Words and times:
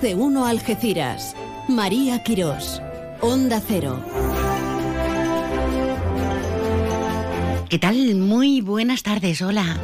De 0.00 0.14
uno 0.14 0.46
Algeciras. 0.46 1.36
María 1.68 2.22
Quirós. 2.22 2.80
Onda 3.20 3.60
Cero. 3.60 4.02
¿Qué 7.68 7.78
tal? 7.78 8.14
Muy 8.14 8.62
buenas 8.62 9.02
tardes. 9.02 9.42
Hola. 9.42 9.76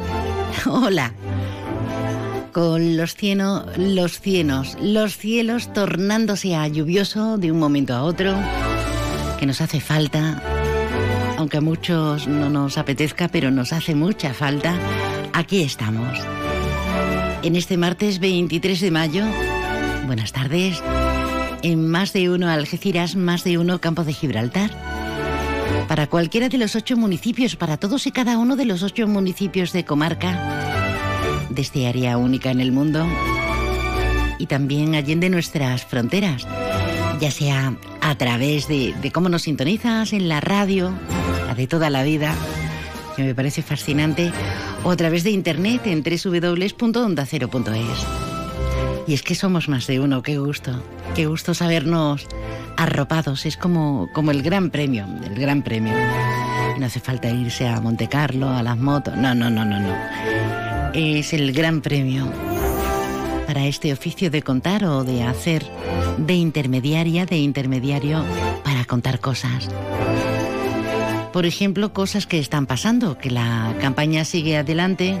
Hola. 0.65 1.13
Con 2.51 2.97
los 2.97 3.13
cienos, 3.13 3.65
los 3.77 4.19
cienos, 4.19 4.75
los 4.81 5.17
cielos 5.17 5.71
tornándose 5.71 6.55
a 6.55 6.67
lluvioso 6.67 7.37
de 7.37 7.51
un 7.51 7.59
momento 7.59 7.93
a 7.93 8.01
otro, 8.01 8.33
que 9.39 9.45
nos 9.45 9.61
hace 9.61 9.79
falta, 9.79 10.41
aunque 11.37 11.57
a 11.57 11.61
muchos 11.61 12.27
no 12.27 12.49
nos 12.49 12.79
apetezca, 12.79 13.27
pero 13.27 13.51
nos 13.51 13.71
hace 13.71 13.93
mucha 13.93 14.33
falta, 14.33 14.73
aquí 15.33 15.61
estamos. 15.61 16.17
En 17.43 17.55
este 17.55 17.77
martes 17.77 18.17
23 18.17 18.81
de 18.81 18.91
mayo, 18.91 19.23
buenas 20.07 20.31
tardes, 20.31 20.81
en 21.63 21.89
más 21.89 22.13
de 22.13 22.29
uno 22.29 22.49
Algeciras, 22.49 23.15
más 23.15 23.43
de 23.43 23.57
uno 23.57 23.79
Campo 23.79 24.05
de 24.05 24.13
Gibraltar. 24.13 24.71
Para 25.87 26.07
cualquiera 26.07 26.49
de 26.49 26.57
los 26.57 26.75
ocho 26.75 26.95
municipios, 26.95 27.57
para 27.57 27.77
todos 27.77 28.07
y 28.07 28.11
cada 28.11 28.37
uno 28.37 28.55
de 28.55 28.65
los 28.65 28.83
ocho 28.83 29.05
municipios 29.07 29.73
de 29.73 29.83
comarca, 29.83 31.11
de 31.49 31.61
este 31.61 31.87
área 31.87 32.17
única 32.17 32.51
en 32.51 32.61
el 32.61 32.71
mundo, 32.71 33.05
y 34.39 34.47
también 34.47 34.95
allende 34.95 35.29
nuestras 35.29 35.83
fronteras, 35.83 36.47
ya 37.19 37.29
sea 37.29 37.75
a 37.99 38.15
través 38.15 38.69
de, 38.69 38.95
cómo 39.13 39.27
nos 39.27 39.41
sintonizas 39.43 40.13
en 40.13 40.29
la 40.29 40.39
radio, 40.39 40.93
la 41.47 41.53
de 41.53 41.67
toda 41.67 41.89
la 41.89 42.03
vida, 42.03 42.33
que 43.17 43.23
me 43.23 43.35
parece 43.35 43.61
fascinante, 43.61 44.31
o 44.85 44.91
a 44.91 44.95
través 44.95 45.25
de 45.25 45.31
internet 45.31 45.81
en 45.85 46.01
www.ondacero.es. 46.01 48.26
Y 49.07 49.13
es 49.13 49.23
que 49.23 49.35
somos 49.35 49.69
más 49.69 49.87
de 49.87 50.01
uno, 50.01 50.21
qué 50.21 50.37
gusto, 50.37 50.83
qué 51.15 51.27
gusto 51.27 51.53
sabernos 51.53 52.27
arropados, 52.75 53.45
es 53.45 53.55
como, 53.55 54.09
como 54.13 54.31
el 54.31 54.43
gran 54.43 54.69
premio, 54.69 55.07
el 55.23 55.35
gran 55.35 55.63
premio. 55.63 55.93
No 56.77 56.85
hace 56.85 56.99
falta 56.99 57.29
irse 57.29 57.67
a 57.67 57.79
Monte 57.79 58.09
Carlo, 58.09 58.49
a 58.49 58.61
las 58.61 58.77
motos, 58.77 59.15
no, 59.15 59.33
no, 59.33 59.49
no, 59.49 59.63
no, 59.63 59.79
no. 59.79 59.95
Es 60.93 61.31
el 61.31 61.53
gran 61.53 61.81
premio 61.81 62.29
para 63.47 63.65
este 63.65 63.93
oficio 63.93 64.29
de 64.29 64.43
contar 64.43 64.83
o 64.83 65.05
de 65.05 65.23
hacer 65.23 65.65
de 66.17 66.33
intermediaria, 66.33 67.25
de 67.25 67.37
intermediario 67.37 68.25
para 68.65 68.83
contar 68.83 69.21
cosas. 69.21 69.69
Por 71.31 71.45
ejemplo, 71.45 71.93
cosas 71.93 72.27
que 72.27 72.39
están 72.39 72.65
pasando, 72.65 73.17
que 73.17 73.31
la 73.31 73.73
campaña 73.79 74.25
sigue 74.25 74.57
adelante, 74.57 75.17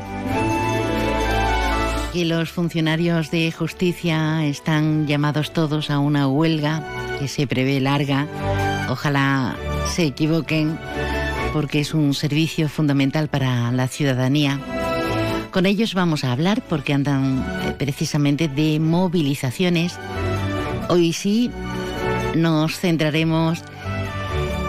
que 2.13 2.25
los 2.25 2.51
funcionarios 2.51 3.31
de 3.31 3.51
justicia 3.51 4.45
están 4.45 5.07
llamados 5.07 5.51
todos 5.51 5.89
a 5.89 5.99
una 5.99 6.27
huelga 6.27 6.83
que 7.19 7.27
se 7.27 7.47
prevé 7.47 7.79
larga. 7.79 8.27
Ojalá 8.89 9.55
se 9.89 10.05
equivoquen 10.05 10.77
porque 11.53 11.81
es 11.81 11.93
un 11.93 12.13
servicio 12.13 12.69
fundamental 12.69 13.27
para 13.27 13.71
la 13.71 13.87
ciudadanía. 13.87 14.59
Con 15.51 15.65
ellos 15.65 15.93
vamos 15.93 16.23
a 16.23 16.31
hablar 16.31 16.61
porque 16.61 16.93
andan 16.93 17.45
eh, 17.63 17.73
precisamente 17.77 18.47
de 18.47 18.79
movilizaciones. 18.79 19.97
Hoy 20.89 21.13
sí 21.13 21.51
nos 22.35 22.79
centraremos 22.79 23.63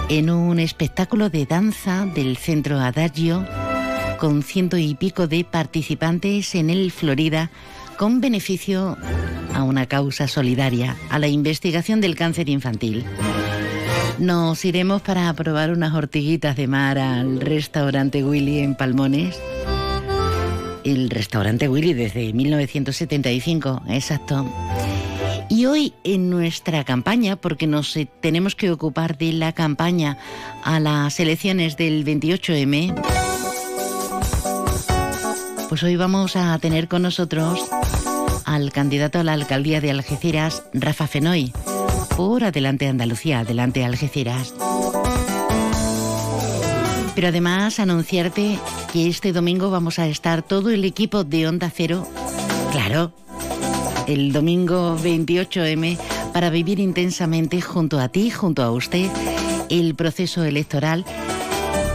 en 0.08 0.30
un 0.30 0.58
espectáculo 0.58 1.30
de 1.30 1.46
danza 1.46 2.06
del 2.06 2.36
Centro 2.36 2.78
Adagio 2.80 3.44
con 4.18 4.42
ciento 4.42 4.76
y 4.76 4.94
pico 4.94 5.26
de 5.28 5.44
participantes 5.44 6.54
en 6.54 6.68
el 6.68 6.90
Florida 6.90 7.50
con 7.96 8.20
beneficio 8.20 8.96
a 9.54 9.62
una 9.62 9.86
causa 9.86 10.28
solidaria, 10.28 10.96
a 11.10 11.18
la 11.18 11.28
investigación 11.28 12.00
del 12.00 12.14
cáncer 12.14 12.48
infantil. 12.48 13.04
Nos 14.18 14.64
iremos 14.64 15.00
para 15.02 15.32
probar 15.32 15.70
unas 15.70 15.94
ortiguitas 15.94 16.56
de 16.56 16.66
mar 16.66 16.98
al 16.98 17.40
restaurante 17.40 18.22
Willy 18.22 18.58
en 18.58 18.74
Palmones. 18.74 19.40
El 20.84 21.08
restaurante 21.10 21.68
Willy 21.68 21.94
desde 21.94 22.32
1975, 22.32 23.82
exacto. 23.88 24.46
Y 25.50 25.66
hoy 25.66 25.94
en 26.04 26.28
nuestra 26.28 26.84
campaña, 26.84 27.36
porque 27.36 27.66
nos 27.66 27.96
eh, 27.96 28.08
tenemos 28.20 28.54
que 28.54 28.70
ocupar 28.70 29.16
de 29.16 29.32
la 29.32 29.52
campaña 29.52 30.18
a 30.62 30.78
las 30.78 31.18
elecciones 31.20 31.76
del 31.76 32.04
28M, 32.04 32.94
pues 35.68 35.82
hoy 35.82 35.96
vamos 35.96 36.34
a 36.36 36.58
tener 36.58 36.88
con 36.88 37.02
nosotros 37.02 37.60
al 38.44 38.72
candidato 38.72 39.18
a 39.18 39.24
la 39.24 39.34
alcaldía 39.34 39.80
de 39.80 39.90
Algeciras, 39.90 40.62
Rafa 40.72 41.06
Fenoy, 41.06 41.52
por 42.16 42.44
Adelante 42.44 42.88
Andalucía, 42.88 43.40
Adelante 43.40 43.84
Algeciras. 43.84 44.54
Pero 47.14 47.28
además 47.28 47.80
anunciarte 47.80 48.58
que 48.92 49.08
este 49.08 49.32
domingo 49.32 49.70
vamos 49.70 49.98
a 49.98 50.06
estar 50.06 50.42
todo 50.42 50.70
el 50.70 50.84
equipo 50.84 51.24
de 51.24 51.46
Onda 51.46 51.70
Cero, 51.74 52.08
claro, 52.72 53.12
el 54.06 54.32
domingo 54.32 54.96
28M 54.98 55.98
para 56.32 56.48
vivir 56.48 56.80
intensamente 56.80 57.60
junto 57.60 57.98
a 58.00 58.08
ti, 58.08 58.30
junto 58.30 58.62
a 58.62 58.70
usted, 58.70 59.10
el 59.68 59.94
proceso 59.94 60.44
electoral. 60.44 61.04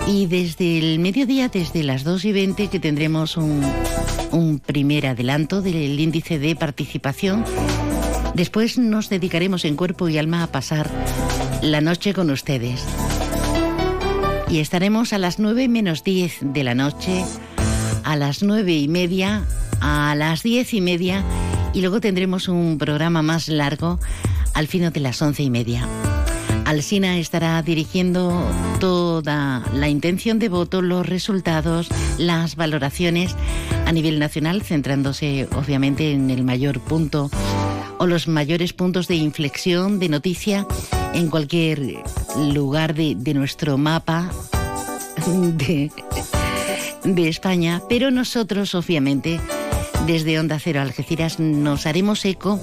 Y 0.08 0.26
desde 0.28 0.78
el 0.78 1.00
mediodía, 1.00 1.50
desde 1.50 1.84
las 1.84 2.04
2 2.04 2.26
y 2.26 2.32
20, 2.32 2.68
que 2.68 2.80
tendremos 2.80 3.38
un, 3.38 4.62
primer 4.66 5.08
adelanto 5.08 5.62
del 5.62 6.00
índice 6.00 6.40
de 6.40 6.56
participación. 6.56 7.46
Después 8.36 8.78
nos 8.78 9.10
dedicaremos 9.10 9.66
en 9.66 9.76
cuerpo 9.76 10.10
y 10.10 10.18
alma 10.18 10.44
a 10.44 10.48
pasar 10.48 10.90
la 11.62 11.82
noche 11.82 12.14
con 12.14 12.30
ustedes. 12.30 12.84
Y 14.50 14.60
estaremos 14.60 15.14
a 15.14 15.18
las 15.18 15.40
9 15.40 15.68
menos 15.68 16.04
10 16.04 16.40
de 16.42 16.64
la 16.64 16.76
noche, 16.76 17.24
a 18.04 18.16
las 18.16 18.44
9 18.44 18.74
y 18.74 18.88
media, 18.88 19.46
a 19.80 20.16
las 20.16 20.44
10 20.44 20.74
y 20.74 20.82
media 20.82 21.24
y 21.74 21.82
luego 21.82 22.00
tendremos 22.00 22.48
un 22.48 22.78
programa 22.78 23.22
más 23.22 23.48
largo 23.50 24.00
al 24.54 24.68
fino 24.68 24.92
de 24.92 25.00
las 25.00 25.22
once 25.22 25.44
y 25.44 25.50
media. 25.50 25.88
Alsina 26.66 27.18
estará 27.18 27.62
dirigiendo 27.62 28.44
toda 28.80 29.64
la 29.74 29.90
intención 29.90 30.40
de 30.40 30.50
voto, 30.50 30.82
los 30.82 31.06
resultados, 31.06 31.90
las 32.18 32.56
valoraciones 32.56 33.36
a 33.86 33.92
nivel 33.92 34.20
nacional, 34.20 34.62
centrándose 34.62 35.48
obviamente 35.56 36.12
en 36.12 36.30
el 36.30 36.44
mayor 36.44 36.80
punto 36.80 37.30
o 37.98 38.08
los 38.08 38.28
mayores 38.28 38.74
puntos 38.74 39.08
de 39.08 39.16
inflexión 39.16 40.00
de 40.00 40.10
noticia 40.10 40.66
en 41.14 41.30
cualquier 41.30 42.04
lugar 42.38 42.94
de, 42.96 43.34
nuestro 43.34 43.78
mapa 43.78 44.32
de, 45.28 45.92
de 47.04 47.30
España. 47.30 47.82
Pero 47.90 48.10
nosotros, 48.12 48.74
obviamente, 48.76 49.40
desde 50.08 50.40
Onda 50.40 50.60
Cero 50.60 50.82
Algeciras 50.82 51.40
nos 51.40 51.86
haremos 51.86 52.26
eco 52.26 52.60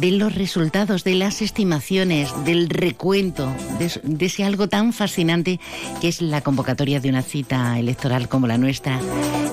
de 0.00 0.12
los 0.12 0.34
resultados, 0.34 1.04
de 1.04 1.14
las 1.14 1.42
estimaciones, 1.42 2.32
del 2.44 2.68
recuento, 2.68 3.52
de, 3.78 4.26
ese 4.26 4.44
algo 4.44 4.68
tan 4.68 4.92
fascinante 4.92 5.60
que 6.00 6.08
es 6.08 6.20
la 6.22 6.40
convocatoria 6.40 7.00
de 7.00 7.08
una 7.08 7.22
cita 7.22 7.78
electoral 7.78 8.28
como 8.28 8.46
la 8.46 8.58
nuestra 8.58 9.00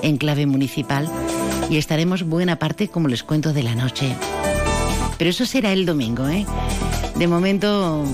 en 0.02 0.16
clave 0.16 0.46
municipal. 0.46 1.08
Y 1.68 1.76
estaremos 1.76 2.24
buena 2.24 2.58
parte, 2.58 2.88
como 2.88 3.08
les 3.08 3.22
cuento, 3.22 3.52
de 3.52 3.62
la 3.62 3.74
noche. 3.74 4.14
Pero 5.18 5.30
eso 5.30 5.46
será 5.46 5.72
el 5.72 5.86
domingo, 5.86 6.28
¿eh? 6.28 6.46
De 7.16 7.28
momento 7.28 8.04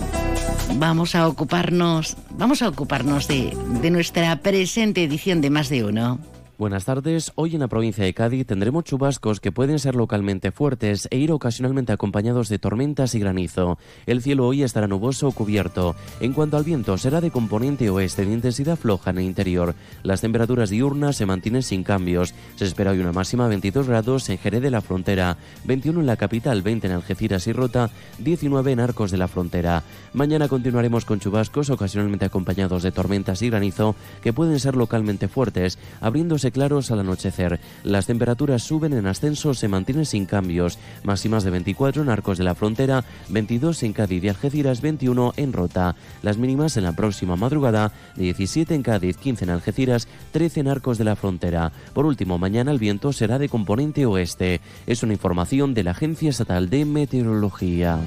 vamos 0.74 1.14
a 1.14 1.28
ocuparnos, 1.28 2.16
vamos 2.30 2.62
a 2.62 2.68
ocuparnos 2.68 3.28
de, 3.28 3.56
de 3.80 3.90
nuestra 3.90 4.36
presente 4.40 5.04
edición 5.04 5.40
de 5.40 5.50
Más 5.50 5.68
de 5.68 5.84
Uno. 5.84 6.18
Buenas 6.58 6.86
tardes. 6.86 7.32
Hoy 7.34 7.52
en 7.52 7.60
la 7.60 7.68
provincia 7.68 8.02
de 8.02 8.14
Cádiz 8.14 8.46
tendremos 8.46 8.84
chubascos 8.84 9.40
que 9.40 9.52
pueden 9.52 9.78
ser 9.78 9.94
localmente 9.94 10.52
fuertes 10.52 11.06
e 11.10 11.18
ir 11.18 11.30
ocasionalmente 11.30 11.92
acompañados 11.92 12.48
de 12.48 12.58
tormentas 12.58 13.14
y 13.14 13.18
granizo. 13.18 13.76
El 14.06 14.22
cielo 14.22 14.46
hoy 14.46 14.62
estará 14.62 14.88
nuboso 14.88 15.28
o 15.28 15.32
cubierto. 15.32 15.96
En 16.18 16.32
cuanto 16.32 16.56
al 16.56 16.64
viento, 16.64 16.96
será 16.96 17.20
de 17.20 17.30
componente 17.30 17.90
oeste 17.90 18.24
de 18.24 18.32
intensidad 18.32 18.78
floja 18.78 19.10
en 19.10 19.18
el 19.18 19.24
interior. 19.24 19.74
Las 20.02 20.22
temperaturas 20.22 20.70
diurnas 20.70 21.16
se 21.16 21.26
mantienen 21.26 21.62
sin 21.62 21.84
cambios. 21.84 22.32
Se 22.54 22.64
espera 22.64 22.92
hoy 22.92 23.00
una 23.00 23.12
máxima 23.12 23.44
de 23.44 23.50
22 23.50 23.86
grados 23.86 24.26
en 24.30 24.38
Jerez 24.38 24.62
de 24.62 24.70
la 24.70 24.80
Frontera, 24.80 25.36
21 25.64 26.00
en 26.00 26.06
la 26.06 26.16
capital, 26.16 26.62
20 26.62 26.86
en 26.86 26.92
Algeciras 26.94 27.46
y 27.48 27.52
Rota, 27.52 27.90
19 28.20 28.72
en 28.72 28.80
Arcos 28.80 29.10
de 29.10 29.18
la 29.18 29.28
Frontera. 29.28 29.82
Mañana 30.14 30.48
continuaremos 30.48 31.04
con 31.04 31.20
chubascos 31.20 31.68
ocasionalmente 31.68 32.24
acompañados 32.24 32.82
de 32.82 32.92
tormentas 32.92 33.42
y 33.42 33.50
granizo 33.50 33.94
que 34.22 34.32
pueden 34.32 34.58
ser 34.58 34.74
localmente 34.74 35.28
fuertes, 35.28 35.78
abriéndose 36.00 36.45
claros 36.50 36.90
al 36.90 37.00
anochecer. 37.00 37.60
Las 37.84 38.06
temperaturas 38.06 38.62
suben 38.62 38.92
en 38.92 39.06
ascenso, 39.06 39.54
se 39.54 39.68
mantienen 39.68 40.06
sin 40.06 40.26
cambios. 40.26 40.78
Máximas 41.04 41.44
de 41.44 41.50
24 41.50 42.02
en 42.02 42.08
Arcos 42.08 42.38
de 42.38 42.44
la 42.44 42.54
Frontera, 42.54 43.04
22 43.28 43.82
en 43.82 43.92
Cádiz 43.92 44.24
y 44.24 44.28
Algeciras, 44.28 44.80
21 44.80 45.34
en 45.36 45.52
Rota. 45.52 45.96
Las 46.22 46.38
mínimas 46.38 46.76
en 46.76 46.84
la 46.84 46.92
próxima 46.92 47.36
madrugada, 47.36 47.92
17 48.16 48.74
en 48.74 48.82
Cádiz, 48.82 49.16
15 49.16 49.44
en 49.44 49.50
Algeciras, 49.50 50.08
13 50.32 50.60
en 50.60 50.68
Arcos 50.68 50.98
de 50.98 51.04
la 51.04 51.16
Frontera. 51.16 51.72
Por 51.92 52.06
último, 52.06 52.38
mañana 52.38 52.70
el 52.70 52.78
viento 52.78 53.12
será 53.12 53.38
de 53.38 53.48
componente 53.48 54.06
oeste. 54.06 54.60
Es 54.86 55.02
una 55.02 55.12
información 55.12 55.74
de 55.74 55.84
la 55.84 55.92
Agencia 55.92 56.30
Estatal 56.30 56.70
de 56.70 56.84
Meteorología. 56.84 57.98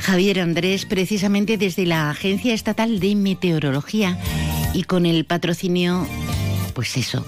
Javier 0.00 0.40
Andrés, 0.40 0.84
precisamente 0.84 1.56
desde 1.56 1.86
la 1.86 2.10
Agencia 2.10 2.52
Estatal 2.52 3.00
de 3.00 3.16
Meteorología 3.16 4.18
y 4.74 4.84
con 4.84 5.06
el 5.06 5.24
patrocinio, 5.24 6.06
pues 6.74 6.96
eso, 6.96 7.24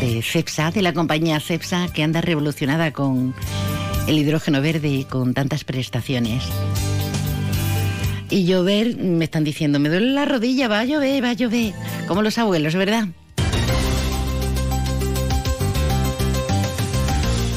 de 0.00 0.22
CEPSA, 0.22 0.70
de 0.70 0.82
la 0.82 0.92
compañía 0.92 1.40
CEPSA, 1.40 1.88
que 1.92 2.02
anda 2.02 2.20
revolucionada 2.20 2.92
con 2.92 3.34
el 4.06 4.18
hidrógeno 4.18 4.60
verde 4.60 4.88
y 4.88 5.04
con 5.04 5.34
tantas 5.34 5.64
prestaciones. 5.64 6.44
Y 8.30 8.44
llover, 8.44 8.96
me 8.96 9.24
están 9.24 9.44
diciendo, 9.44 9.78
me 9.78 9.88
duele 9.88 10.12
la 10.12 10.24
rodilla, 10.24 10.68
va 10.68 10.80
a 10.80 10.84
llover, 10.84 11.24
va 11.24 11.30
a 11.30 11.34
llover, 11.34 11.72
como 12.06 12.22
los 12.22 12.38
abuelos, 12.38 12.74
¿verdad? 12.74 13.08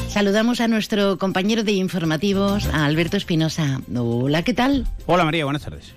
Saludamos 0.08 0.60
a 0.60 0.68
nuestro 0.68 1.18
compañero 1.18 1.64
de 1.64 1.72
informativos, 1.72 2.66
Alberto 2.66 3.16
Espinosa. 3.16 3.80
Hola, 3.94 4.42
¿qué 4.42 4.52
tal? 4.52 4.86
Hola 5.06 5.24
María, 5.24 5.44
buenas 5.44 5.62
tardes. 5.62 5.94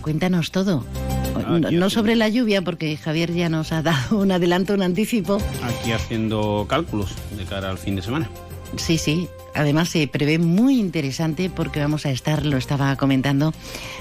Cuéntanos 0.00 0.50
todo. 0.50 0.84
No, 1.48 1.70
no 1.70 1.90
sobre 1.90 2.16
la 2.16 2.28
lluvia, 2.28 2.62
porque 2.62 2.96
Javier 2.96 3.32
ya 3.32 3.48
nos 3.48 3.72
ha 3.72 3.82
dado 3.82 4.18
un 4.18 4.30
adelanto, 4.32 4.74
un 4.74 4.82
anticipo. 4.82 5.38
Aquí 5.62 5.92
haciendo 5.92 6.66
cálculos 6.68 7.14
de 7.36 7.44
cara 7.44 7.70
al 7.70 7.78
fin 7.78 7.96
de 7.96 8.02
semana. 8.02 8.28
Sí, 8.76 8.98
sí. 8.98 9.28
Además 9.54 9.88
se 9.88 10.06
prevé 10.08 10.38
muy 10.38 10.78
interesante 10.78 11.50
porque 11.50 11.80
vamos 11.80 12.06
a 12.06 12.10
estar, 12.10 12.46
lo 12.46 12.56
estaba 12.56 12.94
comentando, 12.96 13.52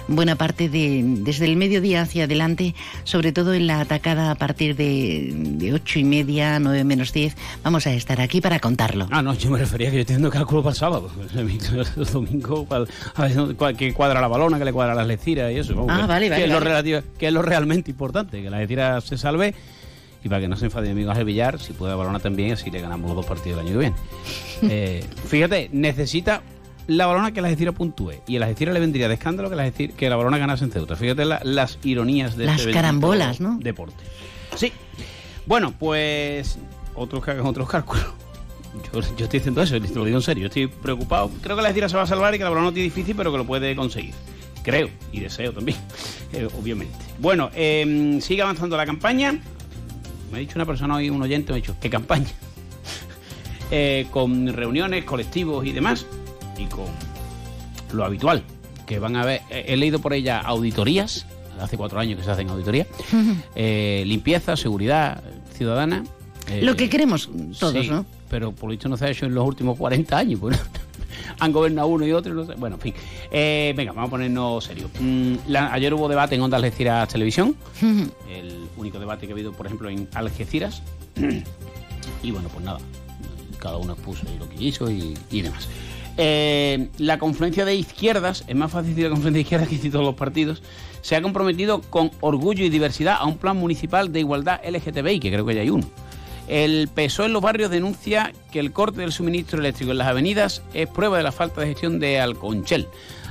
buena 0.08 0.36
parte 0.36 0.70
de 0.70 1.02
desde 1.04 1.46
el 1.46 1.56
mediodía 1.56 2.02
hacia 2.02 2.26
adelante, 2.26 2.76
sobre 3.04 3.32
todo 3.32 3.54
en 3.54 3.68
la 3.68 3.82
atacada 3.82 4.32
a 4.32 4.36
partir 4.36 4.76
de, 4.76 5.32
de 5.34 5.74
ocho 5.74 6.00
y 6.00 6.04
media, 6.04 6.60
nueve 6.60 6.84
menos 6.84 7.14
diez, 7.14 7.36
vamos 7.64 7.88
a 7.88 7.94
estar 7.94 8.22
aquí 8.22 8.42
para 8.42 8.60
contarlo. 8.60 9.08
Ah, 9.12 9.22
no, 9.22 9.34
yo 9.34 9.50
me 9.50 9.60
refería 9.60 9.90
que 9.90 9.96
yo 9.98 10.02
estoy 10.02 10.14
haciendo 10.16 10.30
cálculo 10.30 10.64
para 10.64 10.72
el 10.72 10.78
sábado. 10.78 11.12
El 11.36 12.06
domingo, 12.06 12.66
para, 12.66 12.86
a 13.16 13.22
ver 13.28 13.76
que 13.76 13.94
cuadra 13.94 14.22
la 14.22 14.28
balona, 14.28 14.58
que 14.60 14.66
le 14.66 14.74
cuadra 14.74 14.94
las 14.94 15.08
leciras 15.08 15.52
y 15.52 15.58
eso. 15.58 15.76
vamos, 15.76 15.92
Ah, 15.92 16.06
vale, 16.08 16.30
vale, 16.30 16.42
Que 16.42 16.48
es, 16.48 16.54
lo 16.54 16.60
relativo, 16.60 17.02
que 17.18 17.28
es 17.28 17.34
lo 17.34 17.42
realmente 17.42 17.92
importante, 17.92 18.42
que 18.42 18.50
la 18.50 18.60
lecira 18.60 19.02
se 19.02 19.18
salve 19.18 19.54
y 20.24 20.30
para 20.30 20.42
que 20.42 20.48
no 20.48 20.56
se 20.58 20.66
enfade 20.66 20.88
mi 20.88 20.92
amigo 20.94 21.12
Ángel 21.12 21.26
Villar, 21.26 21.60
si 21.60 21.74
puede 21.74 21.92
la 21.92 21.96
balona 21.98 22.20
también, 22.20 22.52
así 22.54 22.70
le 22.72 22.82
ganamos 22.82 23.08
los 23.08 23.16
dos 23.18 23.26
partidos 23.26 23.60
el 23.60 23.68
año 23.68 23.74
que 23.74 23.80
viene. 23.80 23.96
Eh, 24.62 25.06
fíjate, 25.28 25.70
necesita 25.72 26.42
la 26.88 27.06
balona 27.06 27.32
que 27.32 27.40
la 27.42 27.48
Algeciras 27.48 27.74
puntúe 27.76 28.16
y 28.28 28.36
a 28.36 28.40
la 28.42 28.48
Algeciras 28.48 28.74
le 28.74 28.80
vendría 28.82 29.08
de 29.08 29.14
escándalo 29.14 29.50
que 29.50 29.56
la, 29.56 29.72
que 29.72 30.10
la 30.10 30.16
balona 30.18 30.38
ganase 30.38 30.66
en 30.66 30.72
Ceuta. 30.72 30.96
Fíjate 30.98 31.24
la- 31.24 31.40
las 31.46 31.80
ironías 31.84 32.36
de 32.36 32.46
Las 32.46 32.60
este 32.62 32.72
carambolas, 32.74 33.40
¿no? 33.40 33.58
deporte. 33.62 34.04
Sí. 34.56 34.74
Bueno, 35.46 35.74
pues 35.80 36.58
otros 36.96 37.24
que 37.24 37.32
hagan 37.32 37.46
otros 37.46 37.70
cálculos. 37.70 38.06
Yo, 38.94 39.00
yo 39.02 39.24
estoy 39.26 39.40
diciendo 39.40 39.64
eso, 39.64 39.80
te 39.82 39.88
lo 39.96 40.06
digo 40.06 40.18
en 40.18 40.22
serio. 40.24 40.42
Yo 40.44 40.48
estoy 40.48 40.68
preocupado. 40.68 41.32
Creo 41.42 41.56
que 41.56 41.62
la 41.64 41.70
Algeciras 41.70 41.90
se 41.92 41.98
va 41.98 42.04
a 42.04 42.08
salvar 42.08 42.36
y 42.36 42.38
que 42.38 42.44
la 42.44 42.50
balona 42.52 42.68
no 42.68 42.74
tiene 42.74 42.84
difícil, 42.86 43.16
pero 43.16 43.32
que 43.32 43.38
lo 43.40 43.46
puede 43.46 43.76
conseguir. 43.76 44.14
Creo 44.64 44.90
y 45.12 45.22
deseo 45.22 45.54
también, 45.54 45.78
eh, 46.34 46.48
obviamente. 46.60 46.94
Bueno, 47.18 47.50
eh, 47.56 48.20
sigue 48.22 48.42
avanzando 48.42 48.76
la 48.78 48.86
campaña. 48.86 49.40
Me 50.32 50.38
ha 50.38 50.40
dicho 50.42 50.54
una 50.56 50.66
persona 50.66 50.96
hoy, 50.96 51.10
un 51.10 51.22
oyente, 51.22 51.52
me 51.52 51.58
ha 51.58 51.62
dicho, 51.62 51.76
¿qué 51.82 51.90
campaña? 51.90 52.28
Eh, 53.72 54.08
con 54.10 54.48
reuniones, 54.52 55.04
colectivos 55.06 55.64
y 55.64 55.72
demás, 55.72 56.04
y 56.58 56.66
con 56.66 56.88
lo 57.94 58.04
habitual, 58.04 58.42
que 58.88 58.98
van 58.98 59.16
a 59.16 59.24
ver, 59.24 59.42
he 59.52 59.78
leído 59.78 60.00
por 60.00 60.14
ella 60.14 60.40
auditorías, 60.40 61.28
hace 61.62 61.78
cuatro 61.78 62.00
años 62.00 62.18
que 62.18 62.26
se 62.26 62.32
hacen 62.32 62.50
auditorías, 62.50 62.88
eh, 63.56 64.02
limpieza, 64.08 64.58
seguridad 64.58 65.22
ciudadana. 65.56 66.04
eh, 66.48 66.62
Lo 66.64 66.76
que 66.76 66.90
queremos 66.90 67.30
todos, 67.60 67.74
sí, 67.86 67.92
¿no? 67.92 68.08
Pero 68.28 68.52
por 68.54 68.70
lo 68.70 68.72
visto 68.72 68.90
no 68.90 68.98
se 68.98 69.06
ha 69.06 69.10
hecho 69.12 69.28
en 69.28 69.36
los 69.36 69.46
últimos 69.46 69.78
40 69.78 70.18
años. 70.18 70.40
pues, 70.40 70.60
han 71.40 71.52
gobernado 71.52 71.90
uno 71.90 72.08
y 72.08 72.12
otro, 72.12 72.34
no 72.34 72.48
sé. 72.48 72.54
Bueno, 72.56 72.78
en 72.78 72.82
fin. 72.82 72.94
Eh, 73.32 73.72
venga, 73.78 73.92
vamos 73.92 74.08
a 74.08 74.12
ponernos 74.12 74.64
serios. 74.64 74.90
Mm, 75.00 75.36
la- 75.48 75.72
ayer 75.74 75.94
hubo 75.94 76.08
debate 76.10 76.34
en 76.34 76.42
Onda 76.42 76.58
Algeciras 76.58 77.08
Televisión, 77.08 77.56
el 78.32 78.59
único 78.80 79.00
debate 79.00 79.28
que 79.28 79.34
ha 79.34 79.36
habido, 79.36 79.52
por 79.54 79.66
ejemplo, 79.66 79.90
en 79.90 80.08
Algeciras. 80.14 80.82
y 82.24 82.32
bueno, 82.32 82.50
pues 82.50 82.64
nada, 82.66 82.80
cada 83.60 83.78
uno 83.78 83.94
expuso 83.94 84.26
lo 84.38 84.50
que 84.50 84.64
hizo 84.64 84.90
y, 84.90 85.18
y 85.32 85.42
demás. 85.42 85.68
Eh, 86.22 86.90
la 86.98 87.18
confluencia 87.18 87.64
de 87.64 87.76
izquierdas, 87.76 88.44
es 88.48 88.56
más 88.56 88.72
fácil 88.72 88.90
decir 88.90 89.06
la 89.06 89.12
confluencia 89.12 89.38
de 89.38 89.42
izquierdas 89.42 89.70
que 89.70 89.76
decir 89.76 89.92
todos 89.92 90.06
los 90.06 90.16
partidos, 90.16 90.62
se 91.02 91.16
ha 91.16 91.22
comprometido 91.22 91.80
con 91.82 92.12
orgullo 92.20 92.66
y 92.66 92.70
diversidad 92.70 93.16
a 93.20 93.26
un 93.26 93.38
plan 93.38 93.56
municipal 93.56 94.12
de 94.12 94.20
igualdad 94.20 94.60
LGTBI, 94.66 95.22
que 95.22 95.32
creo 95.32 95.46
que 95.46 95.56
ya 95.56 95.62
hay 95.62 95.70
uno. 95.70 95.90
El 96.50 96.90
PSOE 96.90 97.28
en 97.28 97.34
los 97.34 97.42
barrios 97.42 97.72
denuncia 97.72 98.34
que 98.52 98.60
el 98.60 98.74
corte 98.74 99.02
del 99.02 99.14
suministro 99.14 99.60
eléctrico 99.60 99.92
en 99.92 100.00
las 100.00 100.08
avenidas 100.08 100.62
es 100.74 100.90
prueba 100.90 101.16
de 101.16 101.24
la 101.24 101.32
falta 101.32 101.62
de 101.62 101.68
gestión 101.68 102.00
de 102.00 102.20
Alconchel. 102.20 102.88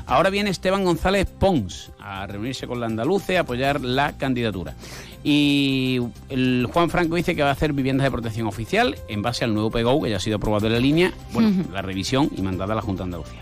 Ahora 0.08 0.30
viene 0.30 0.48
Esteban 0.48 0.84
González 0.84 1.28
Pons 1.38 1.92
a 2.00 2.26
reunirse 2.26 2.66
con 2.66 2.80
la 2.80 2.86
andaluce 2.86 3.36
a 3.36 3.42
apoyar 3.42 3.82
la 3.82 4.16
candidatura. 4.16 4.74
Y 5.22 6.00
el 6.30 6.66
Juan 6.72 6.88
Franco 6.88 7.16
dice 7.16 7.36
que 7.36 7.42
va 7.42 7.50
a 7.50 7.52
hacer 7.52 7.74
viviendas 7.74 8.04
de 8.04 8.10
protección 8.10 8.46
oficial 8.46 8.96
en 9.08 9.20
base 9.20 9.44
al 9.44 9.52
nuevo 9.52 9.70
PGO 9.70 10.02
que 10.02 10.08
ya 10.08 10.16
ha 10.16 10.20
sido 10.20 10.36
aprobado 10.36 10.66
en 10.66 10.72
la 10.72 10.78
línea, 10.78 11.12
bueno, 11.34 11.62
la 11.74 11.82
revisión 11.82 12.30
y 12.34 12.40
mandada 12.40 12.72
a 12.72 12.76
la 12.76 12.82
Junta 12.82 13.02
de 13.02 13.04
Andalucía. 13.04 13.40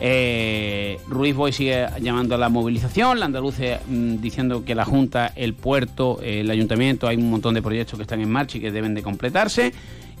Eh, 0.00 1.00
Ruiz 1.08 1.34
Boy 1.34 1.52
sigue 1.52 1.86
llamando 2.02 2.34
a 2.34 2.38
la 2.38 2.50
movilización, 2.50 3.18
la 3.18 3.26
andaluce 3.26 3.78
mm, 3.88 4.16
diciendo 4.20 4.64
que 4.66 4.74
la 4.74 4.84
Junta, 4.84 5.32
el 5.34 5.54
puerto, 5.54 6.20
el 6.22 6.50
ayuntamiento, 6.50 7.08
hay 7.08 7.16
un 7.16 7.30
montón 7.30 7.54
de 7.54 7.62
proyectos 7.62 7.98
que 7.98 8.02
están 8.02 8.20
en 8.20 8.30
marcha 8.30 8.58
y 8.58 8.60
que 8.60 8.70
deben 8.70 8.94
de 8.94 9.02
completarse 9.02 9.72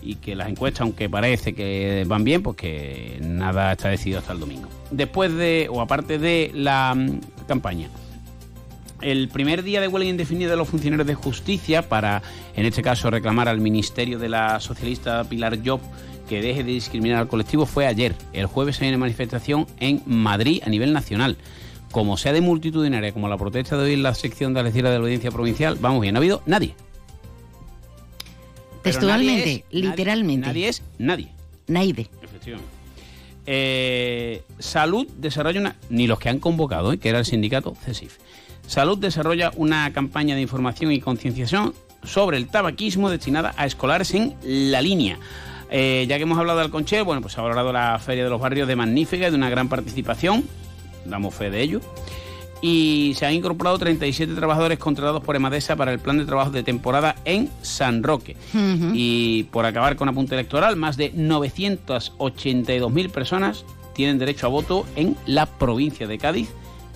y 0.02 0.16
que 0.16 0.34
las 0.34 0.48
encuestas, 0.48 0.82
aunque 0.82 1.08
parece 1.08 1.54
que 1.54 2.04
van 2.06 2.24
bien, 2.24 2.42
pues 2.42 2.56
que 2.56 3.18
nada 3.22 3.72
está 3.72 3.88
decidido 3.88 4.20
hasta 4.20 4.32
el 4.32 4.40
domingo. 4.40 4.68
Después 4.90 5.34
de, 5.34 5.68
o 5.70 5.80
aparte 5.80 6.18
de 6.18 6.50
la 6.54 6.94
mm, 6.94 7.20
campaña, 7.46 7.88
el 9.00 9.28
primer 9.28 9.62
día 9.62 9.80
de 9.80 9.88
huelga 9.88 10.08
indefinida 10.08 10.50
de 10.50 10.56
los 10.56 10.68
funcionarios 10.68 11.06
de 11.06 11.14
justicia 11.14 11.88
para, 11.88 12.22
en 12.56 12.66
este 12.66 12.82
caso, 12.82 13.10
reclamar 13.10 13.48
al 13.48 13.60
Ministerio 13.60 14.18
de 14.18 14.28
la 14.28 14.60
socialista 14.60 15.22
Pilar 15.24 15.58
Job 15.64 15.80
que 16.28 16.42
deje 16.42 16.62
de 16.62 16.72
discriminar 16.72 17.18
al 17.18 17.28
colectivo 17.28 17.64
fue 17.66 17.86
ayer. 17.86 18.14
El 18.32 18.46
jueves 18.46 18.80
hay 18.82 18.88
una 18.88 18.98
manifestación 18.98 19.66
en 19.80 20.02
Madrid 20.06 20.62
a 20.64 20.68
nivel 20.68 20.92
nacional. 20.92 21.36
Como 21.90 22.18
sea 22.18 22.34
de 22.34 22.42
multitudinaria 22.42 23.12
como 23.12 23.28
la 23.28 23.38
protesta 23.38 23.76
de 23.76 23.84
hoy 23.84 23.92
en 23.94 24.02
la 24.02 24.14
sección 24.14 24.52
de 24.52 24.60
Algeciras 24.60 24.92
de 24.92 24.98
la 24.98 25.04
Audiencia 25.04 25.30
Provincial, 25.30 25.78
vamos 25.80 26.02
bien, 26.02 26.12
no 26.12 26.18
ha 26.18 26.20
habido 26.20 26.42
nadie. 26.44 26.74
Textualmente, 28.92 29.32
nadie 29.32 29.42
es- 29.42 29.64
nadie- 29.64 29.64
literalmente. 29.90 30.46
Nadie 30.46 30.68
es 30.68 30.82
nadie. 30.98 31.28
Naide. 31.66 32.08
Efectivamente. 32.22 32.70
Eh, 33.46 34.42
Salud 34.58 35.06
desarrolla 35.16 35.60
una. 35.60 35.76
Ni 35.90 36.06
los 36.06 36.18
que 36.18 36.28
han 36.28 36.38
convocado, 36.38 36.92
¿eh? 36.92 36.98
que 36.98 37.08
era 37.08 37.18
el 37.18 37.24
sindicato 37.24 37.74
CESIF. 37.84 38.16
Salud 38.66 38.98
desarrolla 38.98 39.50
una 39.56 39.90
campaña 39.92 40.34
de 40.34 40.42
información 40.42 40.92
y 40.92 41.00
concienciación 41.00 41.72
sobre 42.02 42.36
el 42.36 42.48
tabaquismo 42.48 43.08
destinada 43.10 43.54
a 43.56 43.64
escolares 43.66 44.12
en 44.14 44.34
la 44.44 44.82
línea. 44.82 45.18
Eh, 45.70 46.06
ya 46.08 46.16
que 46.16 46.22
hemos 46.22 46.38
hablado 46.38 46.60
del 46.60 46.70
Conchel, 46.70 47.04
bueno, 47.04 47.20
pues 47.22 47.36
ha 47.38 47.42
valorado 47.42 47.72
la 47.72 47.98
Feria 47.98 48.24
de 48.24 48.30
los 48.30 48.40
Barrios 48.40 48.68
de 48.68 48.76
magnífica 48.76 49.26
y 49.28 49.30
de 49.30 49.36
una 49.36 49.48
gran 49.50 49.68
participación. 49.68 50.44
Damos 51.06 51.34
fe 51.34 51.50
de 51.50 51.62
ello. 51.62 51.80
Y 52.60 53.12
se 53.16 53.26
han 53.26 53.34
incorporado 53.34 53.78
37 53.78 54.34
trabajadores 54.34 54.78
contratados 54.78 55.22
por 55.22 55.36
Emadesa 55.36 55.76
para 55.76 55.92
el 55.92 56.00
plan 56.00 56.18
de 56.18 56.24
trabajo 56.24 56.50
de 56.50 56.62
temporada 56.62 57.14
en 57.24 57.48
San 57.62 58.02
Roque. 58.02 58.36
Y 58.94 59.44
por 59.44 59.64
acabar 59.64 59.96
con 59.96 60.08
apunte 60.08 60.34
electoral, 60.34 60.76
más 60.76 60.96
de 60.96 61.12
982.000 61.14 63.10
personas 63.10 63.64
tienen 63.94 64.18
derecho 64.18 64.46
a 64.46 64.50
voto 64.50 64.86
en 64.96 65.16
la 65.26 65.46
provincia 65.46 66.06
de 66.06 66.18
Cádiz 66.18 66.48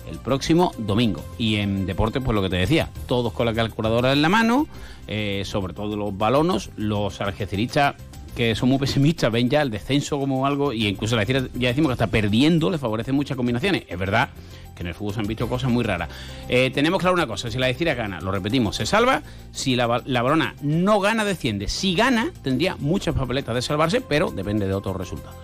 el 0.09 0.19
próximo 0.19 0.73
domingo. 0.77 1.23
Y 1.37 1.55
en 1.55 1.85
deporte, 1.85 2.21
pues 2.21 2.35
lo 2.35 2.41
que 2.41 2.49
te 2.49 2.57
decía, 2.57 2.89
todos 3.07 3.33
con 3.33 3.45
la 3.45 3.53
calculadora 3.53 4.13
en 4.13 4.21
la 4.21 4.29
mano, 4.29 4.67
eh, 5.07 5.43
sobre 5.45 5.73
todo 5.73 5.95
los 5.95 6.17
balonos, 6.17 6.71
los 6.75 7.21
algeciristas 7.21 7.95
que 8.35 8.55
son 8.55 8.69
muy 8.69 8.79
pesimistas 8.79 9.31
ven 9.31 9.49
ya 9.49 9.61
el 9.61 9.69
descenso 9.69 10.19
como 10.19 10.47
algo 10.47 10.73
y 10.73 10.87
incluso 10.87 11.15
la 11.15 11.23
ya 11.23 11.67
decimos 11.67 11.89
que 11.89 11.93
hasta 11.93 12.07
perdiendo 12.07 12.71
le 12.71 12.77
favorecen 12.77 13.15
muchas 13.15 13.37
combinaciones. 13.37 13.83
Es 13.87 13.97
verdad 13.97 14.29
que 14.75 14.81
en 14.81 14.87
el 14.87 14.93
fútbol 14.93 15.13
se 15.13 15.19
han 15.19 15.27
visto 15.27 15.47
cosas 15.47 15.69
muy 15.71 15.83
raras. 15.83 16.09
Eh, 16.49 16.71
tenemos 16.73 16.99
claro 16.99 17.13
una 17.13 17.27
cosa, 17.27 17.49
si 17.51 17.57
la 17.57 17.67
Algeciras 17.67 17.97
gana, 17.97 18.21
lo 18.21 18.31
repetimos, 18.31 18.75
se 18.75 18.85
salva, 18.85 19.21
si 19.51 19.75
la, 19.75 20.01
la 20.05 20.21
Balona 20.21 20.55
no 20.61 20.99
gana, 20.99 21.25
desciende. 21.25 21.67
Si 21.67 21.95
gana, 21.95 22.31
tendría 22.41 22.75
muchas 22.77 23.15
papeletas 23.15 23.55
de 23.55 23.61
salvarse, 23.61 24.01
pero 24.01 24.31
depende 24.31 24.67
de 24.67 24.73
otros 24.73 24.95
resultados. 24.95 25.35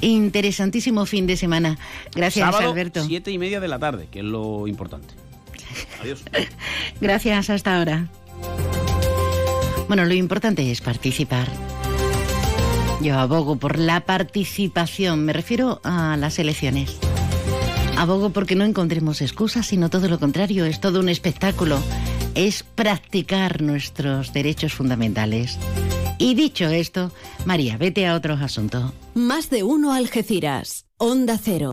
Interesantísimo 0.00 1.04
fin 1.06 1.26
de 1.26 1.36
semana. 1.36 1.78
Gracias, 2.14 2.46
Sábado, 2.50 2.70
Alberto. 2.70 3.04
siete 3.04 3.30
y 3.30 3.38
media 3.38 3.60
de 3.60 3.68
la 3.68 3.78
tarde, 3.78 4.08
que 4.10 4.20
es 4.20 4.24
lo 4.24 4.66
importante. 4.66 5.14
Adiós. 6.00 6.22
Gracias, 7.00 7.50
hasta 7.50 7.76
ahora. 7.76 8.08
Bueno, 9.88 10.04
lo 10.04 10.14
importante 10.14 10.70
es 10.70 10.80
participar. 10.80 11.48
Yo 13.02 13.18
abogo 13.18 13.56
por 13.56 13.78
la 13.78 14.00
participación, 14.02 15.24
me 15.24 15.32
refiero 15.32 15.80
a 15.84 16.16
las 16.16 16.38
elecciones. 16.38 16.98
Abogo 18.00 18.30
porque 18.30 18.54
no 18.54 18.64
encontremos 18.64 19.20
excusas, 19.20 19.66
sino 19.66 19.90
todo 19.90 20.08
lo 20.08 20.18
contrario, 20.18 20.64
es 20.64 20.80
todo 20.80 21.00
un 21.00 21.10
espectáculo. 21.10 21.78
Es 22.34 22.62
practicar 22.62 23.60
nuestros 23.60 24.32
derechos 24.32 24.72
fundamentales. 24.72 25.58
Y 26.16 26.34
dicho 26.34 26.68
esto, 26.68 27.12
María, 27.44 27.76
vete 27.76 28.06
a 28.06 28.14
otro 28.14 28.32
asunto. 28.32 28.94
Más 29.12 29.50
de 29.50 29.64
uno 29.64 29.92
Algeciras. 29.92 30.86
Onda 30.96 31.36
Cero. 31.36 31.72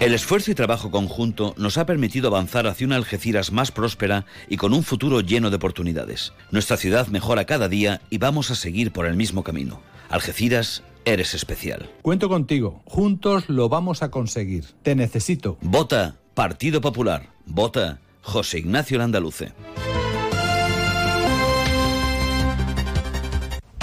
El 0.00 0.14
esfuerzo 0.14 0.52
y 0.52 0.54
trabajo 0.54 0.92
conjunto 0.92 1.54
nos 1.58 1.76
ha 1.76 1.84
permitido 1.84 2.28
avanzar 2.28 2.68
hacia 2.68 2.86
una 2.86 2.94
Algeciras 2.94 3.50
más 3.50 3.72
próspera 3.72 4.26
y 4.48 4.56
con 4.56 4.72
un 4.72 4.84
futuro 4.84 5.20
lleno 5.22 5.50
de 5.50 5.56
oportunidades. 5.56 6.32
Nuestra 6.52 6.76
ciudad 6.76 7.08
mejora 7.08 7.46
cada 7.46 7.68
día 7.68 8.00
y 8.08 8.18
vamos 8.18 8.52
a 8.52 8.54
seguir 8.54 8.92
por 8.92 9.06
el 9.06 9.16
mismo 9.16 9.42
camino. 9.42 9.80
Algeciras, 10.08 10.84
eres 11.04 11.34
especial. 11.34 11.90
Cuento 12.02 12.28
contigo. 12.28 12.80
Juntos 12.84 13.48
lo 13.48 13.68
vamos 13.68 14.04
a 14.04 14.12
conseguir. 14.12 14.66
Te 14.84 14.94
necesito. 14.94 15.58
Vota 15.62 16.16
Partido 16.34 16.80
Popular. 16.80 17.30
Vota 17.44 17.98
José 18.22 18.60
Ignacio 18.60 18.98
Landaluce. 18.98 19.52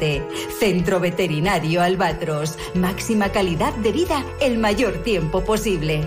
171407. 0.00 0.28
Centro 0.58 1.00
Veterinario 1.00 1.82
Albatros. 1.82 2.56
Máxima 2.74 3.30
calidad 3.30 3.74
de 3.74 3.92
vida 3.92 4.24
el 4.40 4.58
mayor 4.58 5.02
tiempo 5.02 5.44
posible. 5.44 6.06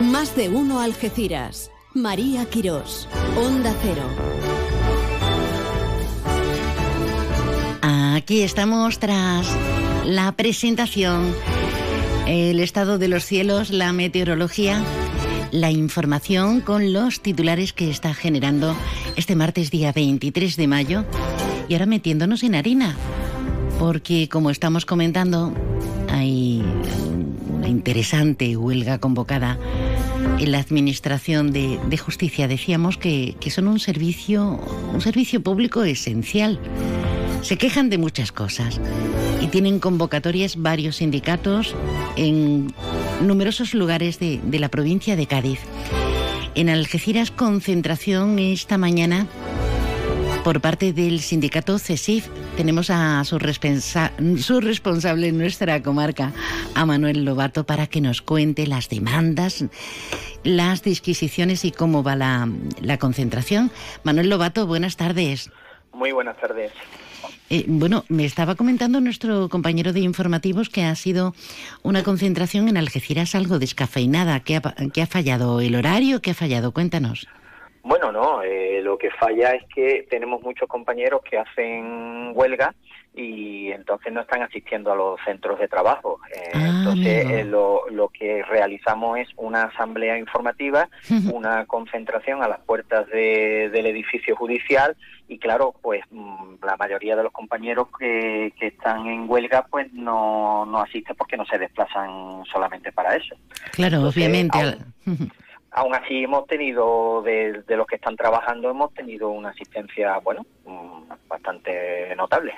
Más 0.00 0.34
de 0.34 0.48
uno 0.48 0.80
Algeciras. 0.80 1.70
María 1.94 2.44
Quirós. 2.46 3.08
Onda 3.36 3.74
Cero. 3.82 4.02
Aquí 7.82 8.42
estamos 8.42 8.98
tras 8.98 9.46
la 10.04 10.32
presentación, 10.32 11.34
el 12.26 12.60
estado 12.60 12.98
de 12.98 13.08
los 13.08 13.24
cielos, 13.24 13.70
la 13.70 13.92
meteorología, 13.92 14.82
la 15.56 15.70
información 15.70 16.60
con 16.60 16.92
los 16.92 17.20
titulares 17.20 17.72
que 17.72 17.90
está 17.90 18.12
generando 18.12 18.76
este 19.16 19.34
martes 19.34 19.70
día 19.70 19.90
23 19.90 20.54
de 20.54 20.66
mayo 20.66 21.04
y 21.66 21.72
ahora 21.72 21.86
metiéndonos 21.86 22.42
en 22.42 22.54
harina, 22.54 22.94
porque 23.78 24.28
como 24.28 24.50
estamos 24.50 24.84
comentando, 24.84 25.54
hay 26.10 26.62
una 27.50 27.68
interesante 27.68 28.54
huelga 28.54 28.98
convocada 28.98 29.58
en 30.38 30.52
la 30.52 30.58
Administración 30.58 31.52
de, 31.52 31.96
Justicia. 31.96 32.48
Decíamos 32.48 32.98
que, 32.98 33.34
que 33.40 33.50
son 33.50 33.66
un 33.66 33.80
servicio, 33.80 34.60
un 34.92 35.00
servicio 35.00 35.42
público 35.42 35.84
esencial. 35.84 36.60
Se 37.40 37.56
quejan 37.56 37.88
de 37.88 37.96
muchas 37.96 38.30
cosas 38.30 38.78
y 39.40 39.46
tienen 39.46 39.78
convocatorias 39.78 40.56
varios 40.60 40.96
sindicatos 40.96 41.74
en 42.16 42.74
numerosos 43.22 43.74
lugares 43.74 44.18
de, 44.18 44.40
de 44.42 44.58
la 44.58 44.68
provincia 44.68 45.16
de 45.16 45.26
Cádiz. 45.26 45.60
En 46.54 46.68
Algeciras, 46.68 47.30
concentración 47.30 48.38
esta 48.38 48.78
mañana 48.78 49.26
por 50.42 50.60
parte 50.60 50.92
del 50.92 51.20
sindicato 51.20 51.78
CESIF. 51.78 52.28
Tenemos 52.56 52.88
a 52.90 53.24
su, 53.24 53.38
su 54.38 54.60
responsable 54.60 55.28
en 55.28 55.38
nuestra 55.38 55.82
comarca, 55.82 56.32
a 56.74 56.86
Manuel 56.86 57.24
Lobato, 57.24 57.66
para 57.66 57.88
que 57.88 58.00
nos 58.00 58.22
cuente 58.22 58.66
las 58.66 58.88
demandas, 58.88 59.64
las 60.44 60.82
disquisiciones 60.82 61.64
y 61.64 61.72
cómo 61.72 62.02
va 62.02 62.14
la, 62.14 62.48
la 62.80 62.96
concentración. 62.96 63.72
Manuel 64.04 64.30
Lobato, 64.30 64.66
buenas 64.66 64.96
tardes. 64.96 65.50
Muy 65.92 66.12
buenas 66.12 66.36
tardes. 66.40 66.72
Eh, 67.48 67.64
bueno, 67.68 68.02
me 68.08 68.24
estaba 68.24 68.56
comentando 68.56 69.00
nuestro 69.00 69.48
compañero 69.48 69.92
de 69.92 70.00
informativos 70.00 70.68
que 70.68 70.82
ha 70.82 70.94
sido 70.96 71.32
una 71.84 72.02
concentración 72.02 72.68
en 72.68 72.76
Algeciras 72.76 73.36
algo 73.36 73.58
descafeinada. 73.58 74.40
¿Qué 74.40 74.56
ha, 74.56 74.74
qué 74.92 75.02
ha 75.02 75.06
fallado? 75.06 75.60
¿El 75.60 75.76
horario? 75.76 76.20
¿Qué 76.20 76.32
ha 76.32 76.34
fallado? 76.34 76.72
Cuéntanos. 76.72 77.28
Bueno, 77.84 78.10
no, 78.10 78.42
eh, 78.42 78.80
lo 78.82 78.98
que 78.98 79.10
falla 79.12 79.50
es 79.50 79.62
que 79.72 80.08
tenemos 80.10 80.42
muchos 80.42 80.68
compañeros 80.68 81.20
que 81.22 81.38
hacen 81.38 82.32
huelga 82.34 82.74
y 83.16 83.72
entonces 83.72 84.12
no 84.12 84.20
están 84.20 84.42
asistiendo 84.42 84.92
a 84.92 84.96
los 84.96 85.18
centros 85.24 85.58
de 85.58 85.68
trabajo. 85.68 86.20
Eh, 86.34 86.50
Ah, 86.54 86.68
entonces 86.68 87.26
eh, 87.30 87.44
lo, 87.44 87.88
lo 87.90 88.08
que 88.08 88.42
realizamos 88.44 89.18
es 89.18 89.28
una 89.36 89.64
asamblea 89.64 90.18
informativa, 90.18 90.88
una 91.32 91.64
concentración 91.66 92.42
a 92.42 92.48
las 92.48 92.60
puertas 92.60 93.06
de- 93.08 93.70
del 93.72 93.86
edificio 93.86 94.36
judicial 94.36 94.96
y 95.28 95.38
claro, 95.38 95.74
pues 95.82 96.02
mm, 96.10 96.56
la 96.64 96.76
mayoría 96.76 97.16
de 97.16 97.22
los 97.24 97.32
compañeros 97.32 97.88
que, 97.98 98.52
que 98.60 98.66
están 98.68 99.06
en 99.06 99.28
huelga 99.28 99.66
pues 99.70 99.92
no, 99.92 100.66
no 100.66 100.78
asisten 100.80 101.16
porque 101.16 101.36
no 101.36 101.44
se 101.46 101.58
desplazan 101.58 102.44
solamente 102.52 102.92
para 102.92 103.16
eso. 103.16 103.34
Claro, 103.72 103.96
Entonces, 103.96 104.22
obviamente. 104.22 104.58
aún- 105.06 105.30
Aún 105.76 105.94
así 105.94 106.24
hemos 106.24 106.46
tenido, 106.46 107.20
de, 107.20 107.62
de 107.68 107.76
los 107.76 107.86
que 107.86 107.96
están 107.96 108.16
trabajando, 108.16 108.70
hemos 108.70 108.94
tenido 108.94 109.28
una 109.28 109.50
asistencia, 109.50 110.16
bueno, 110.24 110.46
mm, 110.64 111.28
bastante 111.28 112.16
notable. 112.16 112.54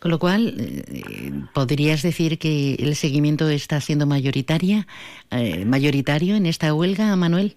Con 0.00 0.10
lo 0.10 0.18
cual, 0.18 0.54
eh, 0.58 1.30
¿podrías 1.52 2.00
decir 2.00 2.38
que 2.38 2.76
el 2.76 2.96
seguimiento 2.96 3.50
está 3.50 3.82
siendo 3.82 4.06
mayoritaria, 4.06 4.86
eh, 5.30 5.66
mayoritario 5.66 6.36
en 6.36 6.46
esta 6.46 6.72
huelga, 6.72 7.14
Manuel? 7.16 7.54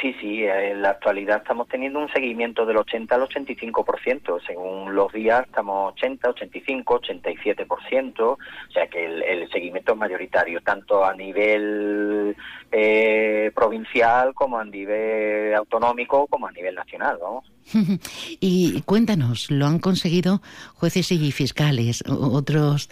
Sí, 0.00 0.14
sí, 0.20 0.44
en 0.44 0.82
la 0.82 0.90
actualidad 0.90 1.38
estamos 1.38 1.68
teniendo 1.68 2.00
un 2.00 2.10
seguimiento 2.10 2.66
del 2.66 2.76
80 2.76 3.14
al 3.14 3.22
85%. 3.22 4.40
Según 4.46 4.94
los 4.94 5.10
días 5.12 5.46
estamos 5.46 5.94
80, 5.94 6.30
85, 6.30 7.00
87%. 7.00 8.20
O 8.20 8.38
sea 8.72 8.86
que 8.88 9.06
el, 9.06 9.22
el 9.22 9.50
seguimiento 9.50 9.92
es 9.92 9.98
mayoritario, 9.98 10.60
tanto 10.60 11.02
a 11.02 11.14
nivel 11.14 12.36
eh, 12.72 13.50
provincial 13.54 14.34
como 14.34 14.58
a 14.58 14.64
nivel 14.64 15.54
autonómico 15.54 16.26
como 16.26 16.46
a 16.46 16.52
nivel 16.52 16.74
nacional, 16.74 17.18
vamos. 17.20 17.50
y 18.40 18.80
cuéntanos, 18.82 19.50
¿lo 19.50 19.66
han 19.66 19.78
conseguido 19.78 20.42
jueces 20.74 21.10
y 21.10 21.32
fiscales, 21.32 22.04
otros, 22.06 22.88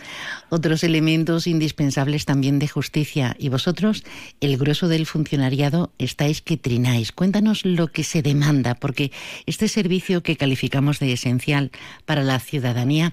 otros 0.49 0.84
elementos 0.84 1.46
indispensables 1.46 2.25
también 2.25 2.58
de 2.58 2.68
justicia? 2.68 3.37
Y 3.38 3.49
vosotros, 3.49 4.04
el 4.40 4.56
grueso 4.56 4.88
del 4.88 5.06
funcionariado, 5.06 5.92
estáis 5.99 6.42
que 6.42 6.56
trináis. 6.56 6.93
Cuéntanos 7.14 7.64
lo 7.64 7.88
que 7.88 8.04
se 8.04 8.22
demanda, 8.22 8.74
porque 8.74 9.10
este 9.46 9.68
servicio 9.68 10.22
que 10.22 10.36
calificamos 10.36 10.98
de 11.00 11.12
esencial 11.12 11.70
para 12.04 12.22
la 12.22 12.38
ciudadanía 12.38 13.12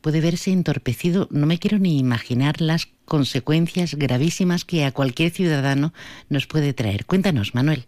puede 0.00 0.20
verse 0.20 0.52
entorpecido. 0.52 1.28
No 1.30 1.46
me 1.46 1.58
quiero 1.58 1.78
ni 1.78 1.98
imaginar 1.98 2.60
las 2.60 2.88
consecuencias 3.04 3.94
gravísimas 3.94 4.64
que 4.64 4.84
a 4.84 4.92
cualquier 4.92 5.30
ciudadano 5.30 5.92
nos 6.28 6.46
puede 6.46 6.72
traer. 6.72 7.04
Cuéntanos, 7.04 7.54
Manuel. 7.54 7.86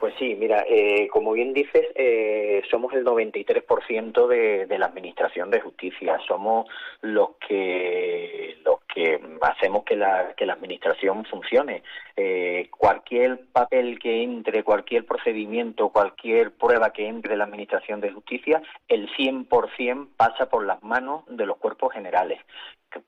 Pues 0.00 0.14
sí, 0.18 0.34
mira, 0.34 0.64
eh, 0.66 1.08
como 1.08 1.32
bien 1.32 1.52
dices, 1.52 1.88
eh, 1.94 2.62
somos 2.70 2.94
el 2.94 3.04
93% 3.04 4.26
de, 4.28 4.64
de 4.64 4.78
la 4.78 4.86
Administración 4.86 5.50
de 5.50 5.60
Justicia. 5.60 6.18
Somos 6.26 6.66
los 7.02 7.32
que 7.46 8.56
los 8.64 8.80
que 8.92 9.20
hacemos 9.42 9.84
que 9.84 9.96
la, 9.96 10.32
que 10.38 10.46
la 10.46 10.54
Administración 10.54 11.26
funcione. 11.26 11.82
Eh, 12.16 12.70
cualquier 12.70 13.40
papel 13.52 13.98
que 13.98 14.22
entre, 14.22 14.64
cualquier 14.64 15.04
procedimiento, 15.04 15.90
cualquier 15.90 16.52
prueba 16.52 16.94
que 16.94 17.06
entre 17.06 17.36
la 17.36 17.44
Administración 17.44 18.00
de 18.00 18.10
Justicia, 18.10 18.62
el 18.88 19.06
100% 19.10 20.08
pasa 20.16 20.48
por 20.48 20.64
las 20.64 20.82
manos 20.82 21.24
de 21.28 21.44
los 21.44 21.58
cuerpos 21.58 21.92
generales 21.92 22.40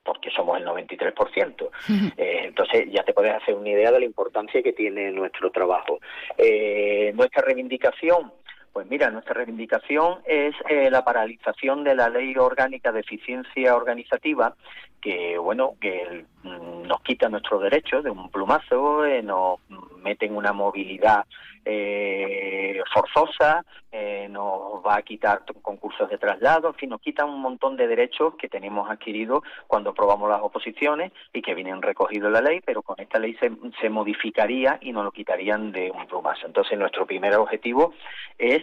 porque 0.03 0.31
somos 0.31 0.59
el 0.59 0.67
93%. 0.67 1.71
Eh, 2.17 2.43
entonces 2.45 2.87
ya 2.91 3.03
te 3.03 3.13
puedes 3.13 3.35
hacer 3.35 3.55
una 3.55 3.71
idea 3.71 3.91
de 3.91 4.01
la 4.01 4.05
importancia 4.05 4.63
que 4.63 4.73
tiene 4.73 5.11
nuestro 5.11 5.51
trabajo. 5.51 5.99
Eh, 6.39 7.13
nuestra 7.15 7.43
reivindicación, 7.43 8.33
pues 8.73 8.87
mira, 8.89 9.11
nuestra 9.11 9.35
reivindicación 9.35 10.19
es 10.25 10.55
eh, 10.69 10.91
la 10.91 11.05
paralización 11.05 11.85
de 11.85 11.95
la 11.95 12.09
ley 12.09 12.35
orgánica 12.37 12.93
de 12.93 13.01
eficiencia 13.01 13.75
organizativa, 13.75 14.55
que 15.03 15.37
bueno, 15.37 15.75
que 15.81 16.25
mm, 16.45 16.87
nos 16.87 17.03
quita 17.03 17.29
nuestros 17.29 17.61
derechos 17.61 18.05
de 18.05 18.11
un 18.11 18.31
plumazo, 18.31 19.03
nos 19.23 19.59
meten 19.99 20.35
una 20.35 20.53
movilidad 20.53 21.25
eh, 21.65 22.81
forzosa, 22.93 23.65
eh, 23.91 24.29
nos 24.31 24.85
va 24.87 24.97
a 24.97 25.03
quitar 25.03 25.43
concursos 25.61 26.09
de 26.09 26.19
traslado, 26.19 26.69
en 26.69 26.75
fin, 26.75 26.91
nos 26.91 27.01
quita 27.01 27.25
un 27.25 27.41
montón 27.41 27.77
de 27.77 27.87
derechos 27.87 28.35
que 28.37 28.49
tenemos 28.49 28.89
adquiridos 28.89 29.43
cuando 29.67 29.91
aprobamos 29.91 30.31
las 30.31 30.41
oposiciones 30.41 31.13
y 31.33 31.43
que 31.43 31.55
vienen 31.55 31.83
recogidos 31.83 32.29
en 32.29 32.33
la 32.33 32.41
ley, 32.41 32.61
pero 32.65 32.83
con 32.83 32.99
esta 33.01 33.19
ley 33.19 33.37
se, 33.41 33.51
se 33.81 33.91
modificaría 33.91 34.79
y 34.81 34.93
nos 34.93 35.05
lo 35.05 35.11
quitarían 35.11 35.73
de 35.73 35.91
un 35.91 36.07
plumazo. 36.07 36.47
Entonces, 36.47 36.79
nuestro 36.79 37.07
primer 37.07 37.35
objetivo 37.35 37.93
es 38.39 38.63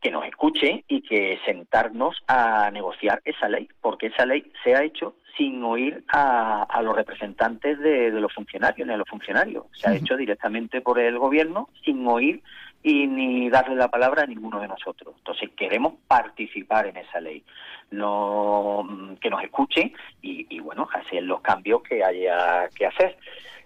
que 0.00 0.10
nos 0.10 0.24
escuche 0.26 0.84
y 0.88 1.02
que 1.02 1.38
sentarnos 1.46 2.16
a 2.26 2.70
negociar 2.72 3.22
esa 3.24 3.48
ley, 3.48 3.68
porque 3.80 4.08
esa 4.08 4.26
ley 4.26 4.52
se 4.64 4.74
ha 4.74 4.82
hecho 4.82 5.14
sin 5.36 5.62
oír 5.64 6.04
a, 6.08 6.80
los 6.82 6.94
representantes 6.94 7.78
de, 7.78 8.10
los 8.10 8.32
funcionarios, 8.32 8.86
ni 8.86 8.94
a 8.94 8.96
los 8.96 9.08
funcionarios. 9.08 9.64
Se 9.72 9.88
ha 9.88 9.94
hecho 9.94 10.16
directamente 10.16 10.80
por 10.80 10.98
el 10.98 11.18
gobierno 11.18 11.68
sin 11.84 12.06
oír 12.06 12.42
y 12.82 13.06
ni 13.06 13.48
darle 13.48 13.76
la 13.76 13.88
palabra 13.88 14.22
a 14.22 14.26
ninguno 14.26 14.60
de 14.60 14.68
nosotros. 14.68 15.14
Entonces 15.18 15.50
queremos 15.56 15.94
participar 16.06 16.86
en 16.86 16.96
esa 16.96 17.20
ley, 17.20 17.42
no 17.90 19.16
que 19.20 19.30
nos 19.30 19.42
escuchen 19.42 19.92
y, 20.20 20.46
y 20.50 20.60
bueno, 20.60 20.88
hacer 20.92 21.22
los 21.22 21.40
cambios 21.40 21.82
que 21.82 22.04
haya 22.04 22.68
que 22.74 22.86
hacer. 22.86 23.16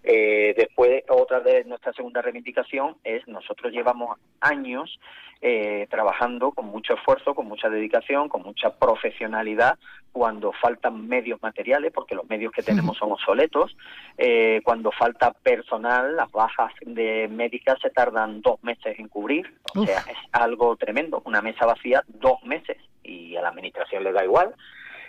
Eh, 0.09 0.55
después, 0.57 1.03
otra 1.09 1.41
de 1.41 1.65
nuestra 1.65 1.93
segunda 1.93 2.23
reivindicación 2.23 2.97
es 3.03 3.27
nosotros 3.27 3.73
llevamos 3.73 4.17
años 4.41 5.01
eh, 5.43 5.89
trabajando 5.91 6.53
con 6.53 6.67
mucho 6.67 6.95
esfuerzo, 6.95 7.35
con 7.35 7.49
mucha 7.49 7.69
dedicación, 7.69 8.29
con 8.29 8.43
mucha 8.43 8.71
profesionalidad, 8.71 9.79
cuando 10.13 10.53
faltan 10.53 11.09
medios 11.09 11.43
materiales, 11.43 11.93
porque 11.93 12.15
los 12.15 12.29
medios 12.29 12.53
que 12.53 12.63
tenemos 12.63 12.97
son 12.97 13.11
obsoletos, 13.11 13.77
eh, 14.17 14.61
cuando 14.65 14.93
falta 14.93 15.33
personal, 15.33 16.15
las 16.15 16.31
bajas 16.31 16.73
de 16.83 17.27
médicas 17.29 17.79
se 17.83 17.91
tardan 17.91 18.41
dos 18.43 18.63
meses 18.63 18.99
en 19.01 19.09
cubrir, 19.09 19.53
o 19.75 19.85
sea, 19.85 19.99
es 20.09 20.17
algo 20.31 20.77
tremendo, 20.77 21.21
una 21.25 21.43
mesa 21.43 21.67
vacía 21.67 22.03
dos 22.07 22.43
meses 22.45 22.79
y 23.03 23.37
a 23.37 23.43
la 23.43 23.49
administración 23.49 24.05
le 24.05 24.13
da 24.13 24.25
igual. 24.25 24.55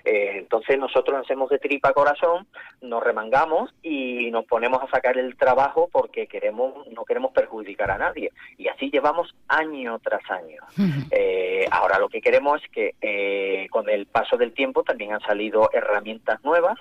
Eh, 0.07 0.37
entonces 0.37 0.79
nosotros 0.79 1.19
hacemos 1.21 1.49
de 1.49 1.59
tripa 1.59 1.91
corazón, 1.91 2.47
nos 2.81 3.03
remangamos 3.03 3.75
y 3.83 4.31
nos 4.31 4.45
ponemos 4.45 4.81
a 4.81 4.89
sacar 4.89 5.17
el 5.17 5.35
trabajo 5.35 5.89
porque 5.91 6.27
queremos 6.27 6.87
no 6.87 7.03
queremos 7.03 7.33
perjudicar 7.33 7.91
a 7.91 7.97
nadie. 7.97 8.31
Y 8.57 8.69
así 8.69 8.89
llevamos 8.89 9.35
año 9.49 9.99
tras 9.99 10.21
año. 10.31 10.63
Eh, 11.11 11.65
ahora 11.71 11.99
lo 11.99 12.07
que 12.07 12.21
queremos 12.21 12.63
es 12.63 12.69
que 12.69 12.95
eh, 13.01 13.67
con 13.69 13.89
el 13.89 14.05
paso 14.05 14.37
del 14.37 14.53
tiempo 14.53 14.83
también 14.83 15.11
han 15.11 15.19
salido 15.19 15.69
herramientas 15.73 16.41
nuevas 16.41 16.79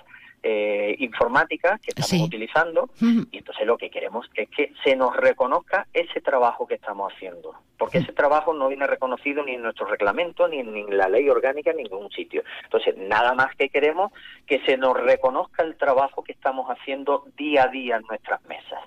eh, 0.49 0.95
informática 0.99 1.77
que 1.83 1.91
estamos 1.93 2.27
utilizando 2.27 2.89
y 3.01 3.37
entonces 3.37 3.67
lo 3.67 3.77
que 3.77 3.89
queremos 3.89 4.29
es 4.33 4.47
que 4.49 4.71
se 4.81 4.95
nos 4.95 5.13
reconozca 5.15 5.87
ese 5.93 6.21
trabajo 6.21 6.65
que 6.65 6.75
estamos 6.75 7.11
haciendo 7.11 7.53
porque 7.77 7.99
ese 7.99 8.13
trabajo 8.13 8.53
no 8.53 8.67
viene 8.69 8.87
reconocido 8.87 9.43
ni 9.43 9.55
en 9.55 9.61
nuestro 9.61 9.85
reglamento 9.85 10.47
ni 10.47 10.59
en, 10.59 10.97
la 10.97 11.09
ley 11.09 11.29
orgánica 11.29 11.71
en 11.71 11.77
ningún 11.77 12.09
sitio. 12.11 12.43
Entonces 12.63 12.95
nada 12.97 13.33
más 13.33 13.55
que 13.55 13.69
queremos 13.69 14.11
que 14.45 14.59
se 14.65 14.77
nos 14.77 14.97
reconozca 14.97 15.63
el 15.63 15.75
trabajo 15.75 16.23
que 16.23 16.31
estamos 16.31 16.67
haciendo 16.69 17.25
día 17.37 17.63
a 17.63 17.67
día 17.67 17.97
en 17.97 18.03
nuestras 18.07 18.43
mesas. 18.45 18.79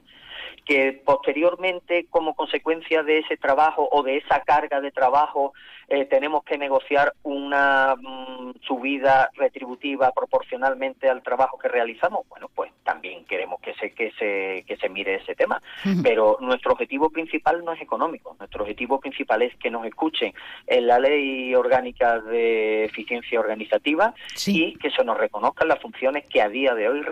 Que 0.65 1.01
posteriormente, 1.05 2.07
como 2.11 2.35
consecuencia 2.35 3.03
de 3.03 3.19
ese 3.19 3.37
trabajo 3.37 3.89
o 3.91 4.03
de 4.03 4.19
esa 4.19 4.41
carga 4.43 4.81
de 4.81 4.91
trabajo, 4.91 5.53
eh, 5.91 6.05
tenemos 6.05 6.45
que 6.45 6.57
negociar 6.57 7.15
una 7.25 7.97
mm, 7.97 8.53
subida 8.63 9.29
retributiva 9.35 10.13
proporcionalmente 10.13 11.09
al 11.09 11.21
trabajo 11.21 11.59
que 11.59 11.67
realizamos, 11.67 12.29
bueno, 12.29 12.49
pues 12.55 12.71
también 12.85 13.25
queremos 13.25 13.61
que 13.61 13.75
se 13.75 13.91
que 13.91 14.13
se 14.13 14.65
que 14.67 14.77
se 14.77 14.89
mire 14.89 15.17
ese 15.17 15.35
tema. 15.35 15.61
Pero 16.03 16.39
nuestro 16.41 16.73
objetivo 16.73 17.11
principal 17.11 17.65
no 17.65 17.73
es 17.73 17.81
económico. 17.81 18.37
Nuestro 18.39 18.63
objetivo 18.63 19.01
principal 19.01 19.43
es 19.43 19.57
que 19.57 19.71
nos 19.71 19.85
escuchen 19.85 20.33
en 20.67 20.87
la 20.87 21.01
ley 21.01 21.55
orgánica 21.57 22.21
de 22.21 22.85
eficiencia 22.85 23.41
organizativa 23.41 24.15
y 24.47 24.75
que 24.77 24.91
se 24.91 25.05
nos 25.05 25.19
reconozcan 25.19 25.67
las 25.67 25.81
funciones 25.81 26.25
que 26.29 26.41
a 26.41 26.49
día 26.49 26.75
de 26.75 26.89
hoy 26.89 27.03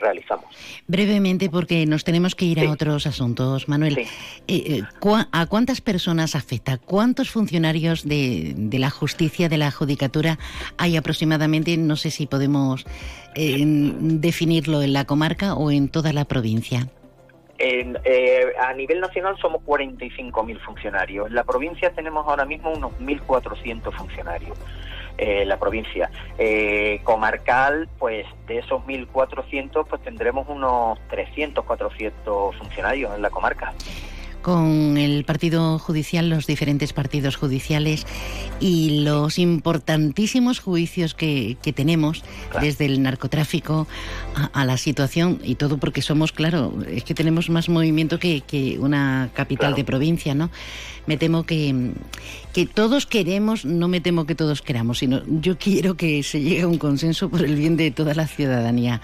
realizamos. 0.00 0.46
Brevemente, 0.86 1.48
porque 1.48 1.86
nos 1.86 2.04
tenemos 2.04 2.34
que 2.34 2.44
ir 2.44 2.60
a 2.60 2.70
otros 2.70 3.06
asuntos, 3.06 3.68
Manuel. 3.68 3.98
Eh, 3.98 4.06
eh, 4.48 4.82
¿A 5.32 5.46
cuántas 5.46 5.80
personas 5.80 6.34
afecta? 6.34 6.76
¿Cuántos 6.76 7.30
funcionarios 7.30 8.06
de 8.06 8.17
de, 8.56 8.78
la 8.78 8.90
justicia, 8.90 9.48
de 9.48 9.58
la 9.58 9.70
judicatura, 9.70 10.38
hay 10.76 10.96
aproximadamente, 10.96 11.76
no 11.76 11.96
sé 11.96 12.10
si 12.10 12.26
podemos 12.26 12.84
eh, 13.34 13.62
definirlo 13.64 14.82
en 14.82 14.92
la 14.92 15.04
comarca 15.04 15.54
o 15.54 15.70
en 15.70 15.88
toda 15.88 16.12
la 16.12 16.24
provincia. 16.24 16.88
Eh, 17.60 18.52
a 18.60 18.72
nivel 18.74 19.00
nacional 19.00 19.36
somos 19.40 19.62
45.000 19.62 20.60
funcionarios. 20.60 21.26
En 21.26 21.34
la 21.34 21.42
provincia 21.44 21.90
tenemos 21.90 22.26
ahora 22.26 22.44
mismo 22.44 22.72
unos 22.72 22.92
1.400 23.00 23.92
funcionarios. 23.92 24.56
Eh, 25.16 25.44
la 25.44 25.58
provincia. 25.58 26.08
comarcal, 27.02 27.88
pues 27.98 28.24
de 28.46 28.58
esos 28.58 28.80
1.400, 28.82 29.86
pues 29.88 30.02
tendremos 30.02 30.46
unos 30.48 31.00
300, 31.08 31.64
400 31.64 32.56
funcionarios 32.56 33.12
en 33.16 33.22
la 33.22 33.30
comarca 33.30 33.74
con 34.48 34.96
el 34.96 35.24
partido 35.24 35.78
judicial, 35.78 36.30
los 36.30 36.46
diferentes 36.46 36.94
partidos 36.94 37.36
judiciales 37.36 38.06
y 38.60 39.02
los 39.02 39.38
importantísimos 39.38 40.58
juicios 40.58 41.12
que, 41.12 41.58
tenemos 41.76 42.24
desde 42.58 42.86
el 42.86 43.02
narcotráfico 43.02 43.86
a, 44.54 44.64
la 44.64 44.78
situación 44.78 45.38
y 45.44 45.56
todo 45.56 45.76
porque 45.76 46.00
somos, 46.00 46.32
claro, 46.32 46.72
es 46.90 47.04
que 47.04 47.12
tenemos 47.12 47.50
más 47.50 47.68
movimiento 47.68 48.18
que, 48.18 48.78
una 48.80 49.28
capital 49.34 49.74
de 49.74 49.84
provincia, 49.84 50.34
¿no? 50.34 50.48
Me 51.06 51.18
temo 51.18 51.44
que, 51.44 51.92
que 52.54 52.64
todos 52.64 53.04
queremos, 53.04 53.66
no 53.66 53.86
me 53.86 54.00
temo 54.00 54.24
que 54.24 54.34
todos 54.34 54.62
queramos, 54.62 55.00
sino 55.00 55.20
yo 55.26 55.58
quiero 55.58 55.94
que 55.98 56.22
se 56.22 56.40
llegue 56.40 56.62
a 56.62 56.68
un 56.68 56.78
consenso 56.78 57.28
por 57.28 57.44
el 57.44 57.54
bien 57.54 57.76
de 57.76 57.90
toda 57.90 58.14
la 58.14 58.26
ciudadanía. 58.26 59.02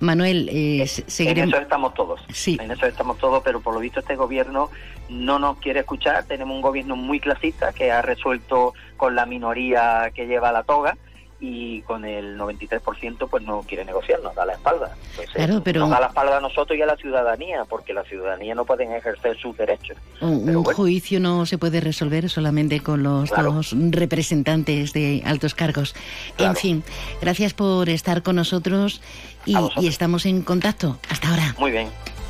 Manuel, 0.00 0.48
eh, 0.52 0.86
seguiremos... 0.86 1.48
En 1.48 1.54
eso 1.54 1.62
estamos 1.62 1.94
todos. 1.94 2.20
Sí. 2.32 2.58
En 2.60 2.70
eso 2.70 2.86
estamos 2.86 3.18
todos, 3.18 3.42
pero 3.42 3.60
por 3.60 3.74
lo 3.74 3.80
visto 3.80 4.00
este 4.00 4.16
gobierno 4.16 4.70
no 5.08 5.38
nos 5.38 5.58
quiere 5.58 5.80
escuchar. 5.80 6.24
Tenemos 6.24 6.54
un 6.54 6.62
gobierno 6.62 6.96
muy 6.96 7.20
clasista 7.20 7.72
que 7.72 7.90
ha 7.90 8.02
resuelto 8.02 8.74
con 8.96 9.14
la 9.14 9.26
minoría 9.26 10.10
que 10.14 10.26
lleva 10.26 10.52
la 10.52 10.62
toga 10.62 10.96
y 11.40 11.82
con 11.82 12.04
el 12.04 12.38
93% 12.38 13.28
pues 13.28 13.42
no 13.42 13.62
quiere 13.62 13.84
negociar, 13.84 14.20
nos 14.22 14.34
da 14.34 14.46
la 14.46 14.54
espalda. 14.54 14.96
claro, 15.34 15.60
pero... 15.62 15.80
Nos 15.80 15.90
da 15.90 16.00
la 16.00 16.06
espalda 16.06 16.38
a 16.38 16.40
nosotros 16.40 16.78
y 16.78 16.80
a 16.80 16.86
la 16.86 16.96
ciudadanía, 16.96 17.64
porque 17.68 17.92
la 17.92 18.02
ciudadanía 18.04 18.54
no 18.54 18.64
pueden 18.64 18.92
ejercer 18.92 19.36
sus 19.38 19.54
derechos. 19.56 19.96
Un, 20.22 20.64
juicio 20.64 21.20
no 21.20 21.44
se 21.44 21.58
puede 21.58 21.80
resolver 21.80 22.30
solamente 22.30 22.80
con 22.80 23.02
los 23.02 23.30
dos 23.30 23.74
representantes 23.90 24.92
de 24.94 25.22
altos 25.26 25.54
cargos. 25.54 25.94
En 26.38 26.56
fin, 26.56 26.82
gracias 27.20 27.52
por 27.52 27.90
estar 27.90 28.22
con 28.22 28.36
nosotros 28.36 29.02
y, 29.46 29.56
y 29.80 29.86
estamos 29.88 30.26
en 30.26 30.42
contacto. 30.42 30.98
Hasta 31.08 31.30
ahora. 31.30 31.54
Muy 31.58 31.70
bien, 31.70 31.88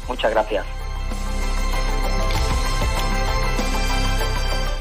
muchas 0.08 0.30
gracias. 0.30 0.64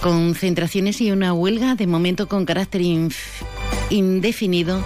Concentraciones 0.02 1.00
y 1.00 1.12
una 1.12 1.34
huelga 1.34 1.76
de 1.76 1.88
momento 1.88 2.28
con 2.28 2.46
carácter 2.46 2.82
indefinido 3.89 4.84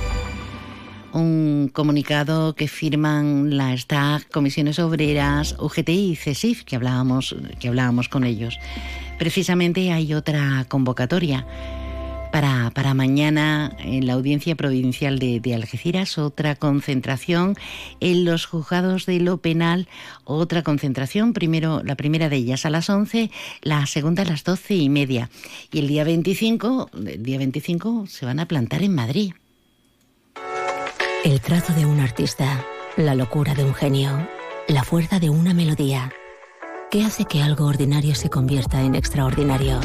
un 1.14 1.70
comunicado 1.74 2.54
que 2.54 2.68
firman 2.68 3.58
la 3.58 3.76
STAG, 3.76 4.30
Comisiones 4.30 4.78
Obreras, 4.80 5.56
UGT 5.60 5.90
y 5.90 6.16
CESIF, 6.16 6.64
que 6.64 6.76
hablábamos, 6.76 7.36
que 7.60 7.68
hablábamos 7.70 8.10
con 8.10 8.24
ellos. 8.24 8.60
Precisamente 9.18 9.92
hay 9.92 10.14
otra 10.14 10.66
convocatoria 10.68 11.46
para, 12.32 12.72
para 12.72 12.94
mañana 12.94 13.76
en 13.80 14.08
la 14.08 14.14
Audiencia 14.14 14.56
Provincial 14.56 15.20
de, 15.20 15.54
Algeciras, 15.54 16.18
otra 16.18 16.56
concentración 16.56 17.56
en 18.00 18.26
los 18.26 18.46
juzgados 18.46 19.06
de 19.06 19.20
lo 19.20 19.38
penal, 19.38 19.88
otra 20.24 20.64
concentración, 20.64 21.34
primero 21.34 21.82
la 21.84 21.96
primera 21.96 22.30
de 22.30 22.38
ellas 22.38 22.66
a 22.66 22.70
las 22.70 22.90
11, 22.90 23.32
la 23.62 23.86
segunda 23.86 24.24
a 24.24 24.26
las 24.26 24.44
doce 24.44 24.76
y 24.76 24.90
media. 24.90 25.30
Y 25.72 25.80
el 25.80 25.88
día 25.88 26.04
25, 26.04 26.90
el 26.94 27.24
día 27.24 27.38
25 27.38 28.06
se 28.08 28.26
van 28.26 28.40
a 28.40 28.48
plantar 28.48 28.84
en 28.84 28.96
Madrid. 28.96 29.34
El 31.24 31.42
trazo 31.42 31.74
de 31.74 31.86
un 31.86 32.00
artista, 32.00 32.66
la 32.96 33.16
locura 33.16 33.54
de 33.54 33.64
un 33.64 33.74
genio, 33.74 34.28
la 34.68 34.84
fuerza 34.84 35.20
de 35.20 35.30
una 35.30 35.54
melodía. 35.54 36.12
¿Qué 36.92 37.04
hace 37.04 37.26
que 37.26 37.42
algo 37.42 37.66
ordinario 37.66 38.16
se 38.16 38.30
convierta 38.30 38.82
en 38.82 38.96
extraordinario? 38.96 39.80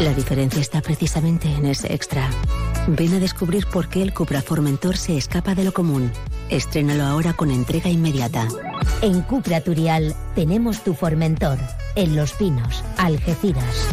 La 0.00 0.14
diferencia 0.14 0.62
está 0.62 0.80
precisamente 0.80 1.46
en 1.46 1.66
ese 1.66 1.92
extra. 1.92 2.26
Ven 2.88 3.12
a 3.12 3.18
descubrir 3.18 3.66
por 3.66 3.90
qué 3.90 4.00
el 4.00 4.14
Cupra 4.14 4.40
Formentor 4.40 4.96
se 4.96 5.18
escapa 5.18 5.54
de 5.54 5.62
lo 5.62 5.72
común. 5.74 6.10
Estrénalo 6.48 7.04
ahora 7.04 7.34
con 7.34 7.50
entrega 7.50 7.90
inmediata. 7.90 8.48
En 9.02 9.20
Cupra 9.20 9.60
Turial 9.60 10.14
tenemos 10.34 10.82
tu 10.82 10.94
Formentor. 10.94 11.58
En 11.96 12.16
Los 12.16 12.32
Pinos, 12.32 12.82
Algeciras. 12.96 13.90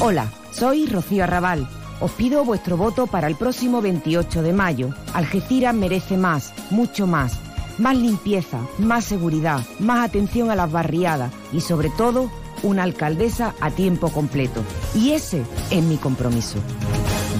Hola, 0.00 0.30
soy 0.52 0.86
Rocío 0.86 1.24
Arrabal. 1.24 1.66
Os 1.98 2.10
pido 2.10 2.44
vuestro 2.44 2.76
voto 2.76 3.06
para 3.06 3.26
el 3.26 3.36
próximo 3.36 3.80
28 3.80 4.42
de 4.42 4.52
mayo. 4.52 4.90
Algeciras 5.14 5.74
merece 5.74 6.18
más, 6.18 6.52
mucho 6.70 7.06
más. 7.06 7.45
Más 7.78 7.96
limpieza, 7.96 8.58
más 8.78 9.04
seguridad, 9.04 9.60
más 9.78 10.08
atención 10.08 10.50
a 10.50 10.56
las 10.56 10.70
barriadas 10.70 11.32
y 11.52 11.60
sobre 11.60 11.90
todo 11.90 12.30
una 12.62 12.82
alcaldesa 12.82 13.54
a 13.60 13.70
tiempo 13.70 14.08
completo. 14.10 14.62
Y 14.94 15.12
ese 15.12 15.42
es 15.70 15.82
mi 15.82 15.96
compromiso. 15.96 16.58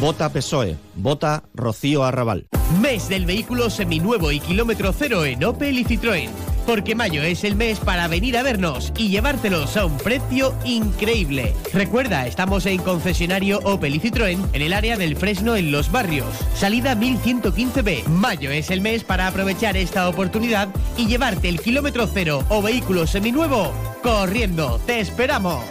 Vota 0.00 0.28
PSOE, 0.30 0.76
vota 0.94 1.44
Rocío 1.54 2.04
Arrabal. 2.04 2.48
Mes 2.80 3.08
del 3.08 3.24
vehículo 3.24 3.70
seminuevo 3.70 4.30
y 4.30 4.40
kilómetro 4.40 4.92
cero 4.92 5.24
en 5.24 5.42
Opel 5.44 5.78
y 5.78 5.84
Citroën. 5.84 6.55
Porque 6.66 6.94
mayo 6.94 7.22
es 7.22 7.44
el 7.44 7.54
mes 7.54 7.78
para 7.78 8.08
venir 8.08 8.36
a 8.36 8.42
vernos 8.42 8.92
y 8.98 9.08
llevártelos 9.08 9.76
a 9.76 9.86
un 9.86 9.96
precio 9.98 10.54
increíble. 10.64 11.54
Recuerda, 11.72 12.26
estamos 12.26 12.66
en 12.66 12.82
concesionario 12.82 13.60
Opel 13.62 13.94
y 13.94 14.00
Citroën 14.00 14.44
en 14.52 14.62
el 14.62 14.72
área 14.72 14.96
del 14.96 15.16
Fresno 15.16 15.54
en 15.54 15.70
Los 15.70 15.92
Barrios. 15.92 16.26
Salida 16.54 16.96
1115B. 16.96 18.06
Mayo 18.08 18.50
es 18.50 18.70
el 18.70 18.80
mes 18.80 19.04
para 19.04 19.28
aprovechar 19.28 19.76
esta 19.76 20.08
oportunidad 20.08 20.68
y 20.96 21.06
llevarte 21.06 21.48
el 21.48 21.60
kilómetro 21.60 22.08
cero 22.12 22.44
o 22.48 22.60
vehículo 22.60 23.06
seminuevo 23.06 23.72
corriendo. 24.02 24.80
¡Te 24.86 25.00
esperamos! 25.00 25.64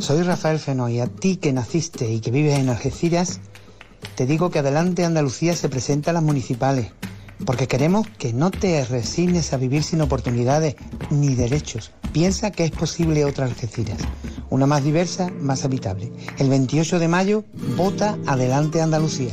Soy 0.00 0.22
Rafael 0.22 0.58
Feno 0.58 0.88
y 0.88 1.00
a 1.00 1.06
ti 1.06 1.36
que 1.36 1.52
naciste 1.52 2.10
y 2.10 2.20
que 2.20 2.30
vives 2.30 2.58
en 2.58 2.68
Algeciras, 2.68 3.40
te 4.16 4.26
digo 4.26 4.50
que 4.50 4.58
Adelante 4.58 5.04
Andalucía 5.04 5.54
se 5.54 5.68
presenta 5.68 6.10
a 6.10 6.14
las 6.14 6.22
municipales, 6.22 6.92
porque 7.44 7.68
queremos 7.68 8.06
que 8.18 8.32
no 8.32 8.50
te 8.50 8.84
resignes 8.84 9.52
a 9.52 9.56
vivir 9.56 9.82
sin 9.82 10.00
oportunidades 10.00 10.76
ni 11.10 11.34
derechos. 11.34 11.92
Piensa 12.12 12.50
que 12.50 12.64
es 12.64 12.70
posible 12.70 13.24
otra 13.24 13.46
Algeciras, 13.46 13.98
una 14.50 14.66
más 14.66 14.84
diversa, 14.84 15.30
más 15.40 15.64
habitable. 15.64 16.12
El 16.38 16.48
28 16.48 16.98
de 16.98 17.08
mayo, 17.08 17.44
vota 17.76 18.18
Adelante 18.26 18.80
Andalucía. 18.80 19.32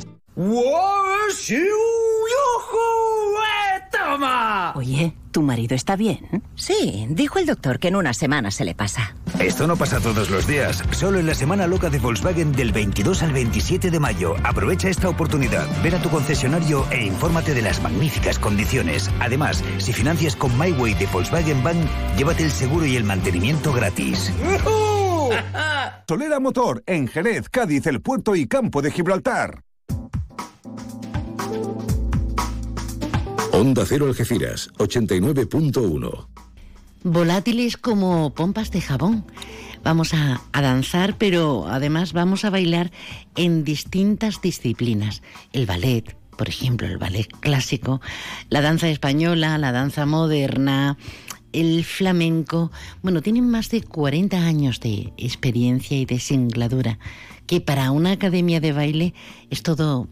¡Toma! 4.20 4.74
Oye, 4.76 5.14
¿tu 5.32 5.42
marido 5.42 5.76
está 5.76 5.96
bien? 5.96 6.44
Sí, 6.56 7.08
dijo 7.10 7.40
el 7.40 7.46
doctor 7.46 7.80
que 7.80 7.88
en 7.88 7.96
una 7.96 8.14
semana 8.14 8.52
se 8.52 8.66
le 8.66 8.76
pasa. 8.76 9.16
Esto 9.40 9.66
no 9.66 9.78
pasa 9.78 10.02
todos 10.02 10.30
los 10.30 10.46
días, 10.46 10.84
solo 10.92 11.20
en 11.20 11.26
la 11.26 11.34
semana 11.34 11.68
loca 11.68 11.90
de 11.90 12.00
Volkswagen 12.00 12.52
del 12.52 12.74
22 12.74 13.24
al 13.24 13.32
27 13.32 13.90
de 13.90 13.98
mayo. 13.98 14.36
Aprovecha 14.44 14.90
esta 14.90 15.08
oportunidad, 15.08 15.66
ven 15.82 15.96
a 15.96 16.02
tu 16.02 16.10
concesionario 16.10 16.86
e 16.92 17.06
infórmate 17.06 17.54
de 17.54 17.62
las 17.62 17.82
magníficas 17.82 18.38
condiciones. 18.40 19.10
Además, 19.22 19.64
si 19.78 19.94
financias 19.94 20.36
con 20.36 20.52
MyWay 20.60 20.96
de 20.96 21.06
Volkswagen 21.06 21.64
Bank, 21.64 21.78
llévate 22.18 22.44
el 22.44 22.52
seguro 22.52 22.86
y 22.86 22.98
el 22.98 23.06
mantenimiento 23.06 23.72
gratis. 23.72 24.34
Solera 26.10 26.40
Motor, 26.42 26.84
en 26.86 27.08
Jerez, 27.08 27.48
Cádiz, 27.48 27.88
El 27.88 28.02
Puerto 28.02 28.36
y 28.36 28.48
Campo 28.48 28.82
de 28.82 28.92
Gibraltar. 28.92 29.64
Onda 33.60 33.86
Cero 33.86 34.06
Algeciras, 34.08 34.70
89.1. 34.78 36.28
Volátiles 37.04 37.76
como 37.76 38.34
pompas 38.34 38.72
de 38.72 38.80
jabón. 38.80 39.26
Vamos 39.84 40.14
a, 40.14 40.42
a, 40.54 40.62
danzar, 40.62 41.18
pero 41.18 41.68
además 41.68 42.14
vamos 42.14 42.46
a 42.46 42.52
bailar 42.52 42.90
en 43.36 43.66
distintas 43.66 44.42
disciplinas. 44.42 45.22
El 45.52 45.66
ballet, 45.66 46.16
por 46.38 46.48
ejemplo, 46.48 46.88
el 46.88 47.00
ballet 47.00 47.28
clásico, 47.42 48.00
la 48.50 48.62
danza 48.62 48.88
española, 48.88 49.58
la 49.58 49.74
danza 49.74 50.06
moderna, 50.06 50.98
el 51.52 51.84
flamenco. 51.84 52.72
Bueno, 53.02 53.22
tienen 53.22 53.50
más 53.50 53.70
de 53.70 53.84
40 53.84 54.38
años 54.38 54.80
de 54.80 55.12
experiencia 55.18 55.98
y 55.98 56.06
de 56.06 56.22
singladura, 56.22 56.98
que 57.46 57.60
para 57.60 57.92
una 57.92 58.12
academia 58.12 58.62
de 58.62 58.72
baile 58.72 59.14
es 59.50 59.64
todo 59.64 60.08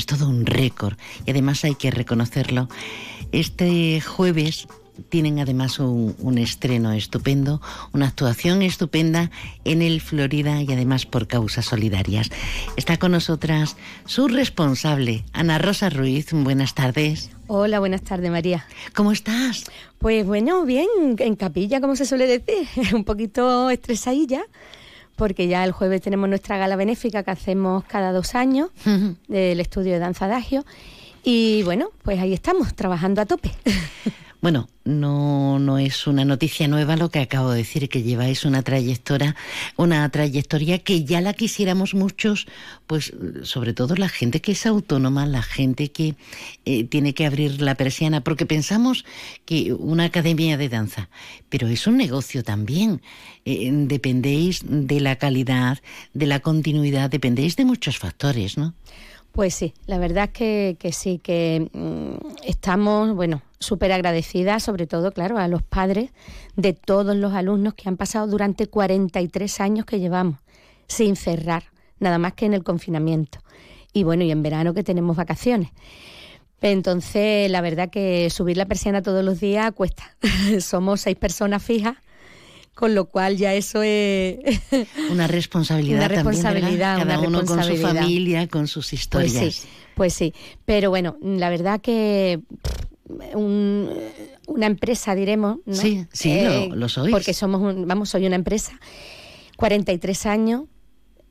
es 0.00 0.06
todo 0.06 0.28
un 0.28 0.46
récord 0.46 0.96
y 1.26 1.30
además 1.30 1.62
hay 1.64 1.74
que 1.74 1.90
reconocerlo. 1.90 2.68
Este 3.32 4.00
jueves 4.00 4.66
tienen 5.10 5.38
además 5.38 5.78
un, 5.78 6.16
un, 6.18 6.38
estreno 6.38 6.92
estupendo, 6.92 7.60
una 7.92 8.08
actuación 8.08 8.62
estupenda 8.62 9.30
en 9.64 9.82
el 9.82 10.00
Florida 10.00 10.62
y 10.62 10.72
además 10.72 11.04
por 11.06 11.26
causas 11.26 11.66
solidarias. 11.66 12.30
Está 12.76 12.96
con 12.96 13.12
nosotras 13.12 13.76
su 14.06 14.28
responsable, 14.28 15.24
Ana 15.32 15.58
Rosa 15.58 15.90
Ruiz. 15.90 16.28
Buenas 16.32 16.74
tardes. 16.74 17.30
Hola, 17.46 17.78
buenas 17.78 18.02
tardes, 18.02 18.30
María. 18.30 18.66
¿Cómo 18.94 19.12
estás? 19.12 19.64
Pues 19.98 20.26
bueno, 20.26 20.64
bien, 20.64 20.88
en 21.18 21.36
capilla, 21.36 21.80
como 21.80 21.94
se 21.94 22.06
suele 22.06 22.26
decir, 22.26 22.66
un 22.94 23.04
poquito 23.04 23.68
estresadilla 23.68 24.42
porque 25.20 25.48
ya 25.48 25.62
el 25.64 25.72
jueves 25.72 26.00
tenemos 26.00 26.30
nuestra 26.30 26.56
gala 26.56 26.76
benéfica 26.76 27.22
que 27.22 27.30
hacemos 27.30 27.84
cada 27.84 28.10
dos 28.10 28.34
años 28.34 28.70
del 29.28 29.60
estudio 29.60 29.92
de 29.92 29.98
danza 29.98 30.24
adagio. 30.24 30.64
Y 31.22 31.62
bueno, 31.64 31.90
pues 32.02 32.18
ahí 32.20 32.32
estamos, 32.32 32.74
trabajando 32.74 33.20
a 33.20 33.26
tope. 33.26 33.50
Bueno, 34.40 34.70
no, 34.84 35.58
no 35.58 35.76
es 35.76 36.06
una 36.06 36.24
noticia 36.24 36.66
nueva 36.66 36.96
lo 36.96 37.10
que 37.10 37.18
acabo 37.18 37.50
de 37.50 37.58
decir, 37.58 37.90
que 37.90 38.02
lleváis 38.02 38.46
una 38.46 38.62
trayectoria, 38.62 39.36
una 39.76 40.08
trayectoria 40.08 40.78
que 40.78 41.04
ya 41.04 41.20
la 41.20 41.34
quisiéramos 41.34 41.94
muchos, 41.94 42.46
pues 42.86 43.12
sobre 43.42 43.74
todo 43.74 43.96
la 43.96 44.08
gente 44.08 44.40
que 44.40 44.52
es 44.52 44.64
autónoma, 44.64 45.26
la 45.26 45.42
gente 45.42 45.92
que 45.92 46.14
eh, 46.64 46.84
tiene 46.84 47.12
que 47.12 47.26
abrir 47.26 47.60
la 47.60 47.74
persiana, 47.74 48.22
porque 48.22 48.46
pensamos 48.46 49.04
que 49.44 49.74
una 49.74 50.04
academia 50.04 50.56
de 50.56 50.70
danza, 50.70 51.10
pero 51.50 51.68
es 51.68 51.86
un 51.86 51.98
negocio 51.98 52.42
también. 52.42 53.02
Eh, 53.44 53.70
dependéis 53.70 54.62
de 54.64 55.00
la 55.00 55.16
calidad, 55.16 55.80
de 56.14 56.26
la 56.26 56.40
continuidad, 56.40 57.10
dependéis 57.10 57.56
de 57.56 57.66
muchos 57.66 57.98
factores, 57.98 58.56
¿no? 58.56 58.72
Pues 59.32 59.54
sí, 59.54 59.74
la 59.86 59.98
verdad 59.98 60.24
es 60.24 60.30
que, 60.30 60.76
que 60.80 60.92
sí, 60.92 61.20
que 61.22 61.68
mmm, 61.72 62.14
estamos, 62.44 63.14
bueno, 63.14 63.42
súper 63.60 63.92
agradecidas, 63.92 64.62
sobre 64.62 64.86
todo, 64.86 65.12
claro, 65.12 65.38
a 65.38 65.46
los 65.46 65.62
padres 65.62 66.10
de 66.56 66.72
todos 66.72 67.14
los 67.14 67.34
alumnos 67.34 67.74
que 67.74 67.88
han 67.88 67.96
pasado 67.96 68.26
durante 68.26 68.66
43 68.66 69.60
años 69.60 69.84
que 69.84 70.00
llevamos 70.00 70.38
sin 70.88 71.14
cerrar, 71.14 71.64
nada 72.00 72.18
más 72.18 72.32
que 72.32 72.46
en 72.46 72.54
el 72.54 72.64
confinamiento. 72.64 73.38
Y 73.92 74.02
bueno, 74.02 74.24
y 74.24 74.30
en 74.30 74.42
verano 74.42 74.74
que 74.74 74.82
tenemos 74.82 75.16
vacaciones. 75.16 75.70
Entonces, 76.62 77.50
la 77.50 77.60
verdad 77.60 77.90
que 77.90 78.28
subir 78.30 78.56
la 78.56 78.66
persiana 78.66 79.02
todos 79.02 79.24
los 79.24 79.40
días 79.40 79.72
cuesta. 79.72 80.16
Somos 80.60 81.02
seis 81.02 81.16
personas 81.16 81.62
fijas 81.62 81.96
con 82.74 82.94
lo 82.94 83.06
cual 83.06 83.36
ya 83.36 83.52
eso 83.52 83.82
es 83.82 84.38
una 85.10 85.26
responsabilidad 85.26 85.98
una 85.98 86.08
responsabilidad 86.08 86.96
también, 86.96 87.08
cada 87.08 87.28
una 87.28 87.38
uno 87.40 87.44
con 87.46 87.62
su 87.62 87.76
familia 87.76 88.48
con 88.48 88.68
sus 88.68 88.94
historias 88.94 89.34
pues 89.34 89.54
sí, 89.54 89.68
pues 89.94 90.14
sí 90.14 90.34
pero 90.64 90.88
bueno 90.88 91.18
la 91.20 91.50
verdad 91.50 91.80
que 91.82 92.40
un, 93.34 93.90
una 94.46 94.66
empresa 94.66 95.14
diremos 95.14 95.58
¿no? 95.66 95.74
sí 95.74 96.06
sí 96.12 96.32
eh, 96.32 96.68
lo, 96.68 96.76
lo, 96.76 96.88
sois 96.88 97.10
porque 97.10 97.34
somos 97.34 97.60
un, 97.60 97.86
vamos 97.86 98.10
soy 98.10 98.26
una 98.26 98.36
empresa 98.36 98.78
43 99.56 100.26
años 100.26 100.64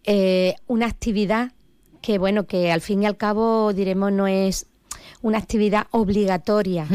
eh, 0.03 0.55
una 0.67 0.85
actividad 0.85 1.51
que 2.01 2.17
bueno 2.17 2.45
que 2.47 2.71
al 2.71 2.81
fin 2.81 3.03
y 3.03 3.05
al 3.05 3.17
cabo 3.17 3.73
diremos 3.73 4.11
no 4.11 4.27
es 4.27 4.67
una 5.21 5.37
actividad 5.37 5.87
obligatoria, 5.91 6.85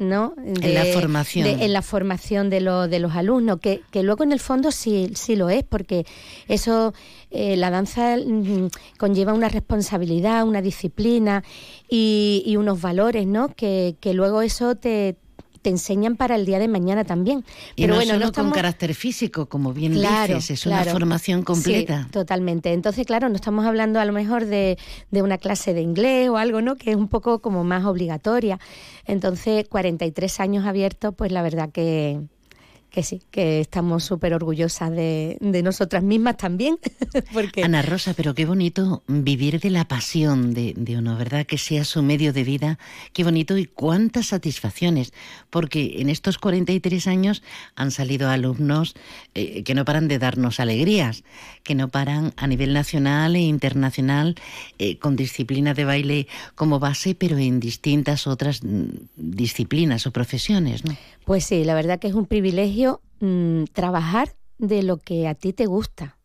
¿no? 0.00 0.34
en 0.38 0.74
la 0.74 0.84
formación. 0.86 1.46
en 1.46 1.72
la 1.72 1.82
formación 1.82 2.48
de, 2.48 2.60
de 2.60 2.98
los 2.98 3.14
alumnos, 3.14 3.60
que, 3.60 3.82
que, 3.90 4.02
luego 4.02 4.24
en 4.24 4.32
el 4.32 4.40
fondo 4.40 4.72
sí, 4.72 5.10
sí 5.14 5.36
lo 5.36 5.50
es, 5.50 5.64
porque 5.64 6.06
eso, 6.48 6.94
eh, 7.30 7.56
la 7.56 7.70
danza 7.70 8.16
mm, 8.16 8.68
conlleva 8.96 9.34
una 9.34 9.50
responsabilidad, 9.50 10.46
una 10.46 10.62
disciplina 10.62 11.44
y, 11.88 12.42
y 12.46 12.56
unos 12.56 12.80
valores, 12.80 13.26
¿no? 13.26 13.48
Que, 13.48 13.96
que 14.00 14.14
luego 14.14 14.40
eso 14.40 14.76
te, 14.76 15.16
te 15.64 15.70
enseñan 15.70 16.16
para 16.16 16.36
el 16.36 16.44
día 16.44 16.58
de 16.58 16.68
mañana 16.68 17.04
también. 17.04 17.42
Pero 17.74 17.88
no 17.88 17.94
bueno, 17.96 18.12
solo 18.12 18.26
no 18.26 18.32
con 18.32 18.50
carácter 18.50 18.94
físico, 18.94 19.46
como 19.46 19.72
bien 19.72 19.94
dices, 19.94 20.50
es 20.50 20.66
una 20.66 20.84
formación 20.84 21.42
completa. 21.42 22.02
Sí, 22.04 22.10
totalmente. 22.10 22.74
Entonces, 22.74 23.06
claro, 23.06 23.30
no 23.30 23.34
estamos 23.34 23.64
hablando 23.64 23.98
a 23.98 24.04
lo 24.04 24.12
mejor 24.12 24.44
de, 24.44 24.76
de 25.10 25.22
una 25.22 25.38
clase 25.38 25.72
de 25.72 25.80
inglés 25.80 26.28
o 26.28 26.36
algo, 26.36 26.60
¿no? 26.60 26.76
Que 26.76 26.90
es 26.90 26.96
un 26.96 27.08
poco 27.08 27.40
como 27.40 27.64
más 27.64 27.86
obligatoria. 27.86 28.60
Entonces, 29.06 29.66
43 29.66 30.38
años 30.40 30.66
abiertos, 30.66 31.14
pues 31.16 31.32
la 31.32 31.40
verdad 31.40 31.70
que, 31.72 32.20
que 32.94 33.02
sí, 33.02 33.22
que 33.32 33.58
estamos 33.58 34.04
súper 34.04 34.34
orgullosas 34.34 34.88
de, 34.92 35.36
de, 35.40 35.62
nosotras 35.64 36.04
mismas 36.04 36.36
también. 36.36 36.78
Ana 37.64 37.82
Rosa, 37.82 38.14
pero 38.14 38.36
qué 38.36 38.46
bonito 38.46 39.02
vivir 39.08 39.58
de 39.58 39.70
la 39.70 39.88
pasión 39.88 40.54
de, 40.54 40.74
de, 40.76 40.96
uno, 40.98 41.16
¿verdad? 41.16 41.44
Que 41.44 41.58
sea 41.58 41.82
su 41.84 42.04
medio 42.04 42.32
de 42.32 42.44
vida. 42.44 42.78
Qué 43.12 43.24
bonito 43.24 43.58
y 43.58 43.66
cuántas 43.66 44.28
satisfacciones, 44.28 45.12
porque 45.50 45.96
en 45.98 46.08
estos 46.08 46.38
43 46.38 47.08
años 47.08 47.42
han 47.74 47.90
salido 47.90 48.30
alumnos 48.30 48.94
eh, 49.34 49.64
que 49.64 49.74
no 49.74 49.84
paran 49.84 50.06
de 50.06 50.20
darnos 50.20 50.60
alegrías, 50.60 51.24
que 51.64 51.74
no 51.74 51.88
paran 51.88 52.32
a 52.36 52.46
nivel 52.46 52.72
nacional 52.72 53.34
e 53.34 53.40
internacional 53.40 54.36
eh, 54.78 54.98
con 54.98 55.16
disciplina 55.16 55.74
de 55.74 55.84
baile 55.84 56.28
como 56.54 56.78
base, 56.78 57.16
pero 57.16 57.38
en 57.38 57.58
distintas 57.58 58.28
otras 58.28 58.62
mm, 58.62 59.08
disciplinas 59.16 60.06
o 60.06 60.12
profesiones, 60.12 60.84
¿no? 60.84 60.94
Pues 61.24 61.44
sí, 61.44 61.64
la 61.64 61.74
verdad 61.74 61.98
que 61.98 62.06
es 62.06 62.14
un 62.14 62.26
privilegio 62.26 63.00
mmm, 63.18 63.64
trabajar 63.72 64.36
de 64.58 64.82
lo 64.82 64.98
que 64.98 65.26
a 65.26 65.34
ti 65.34 65.52
te 65.52 65.66
gusta. 65.66 66.18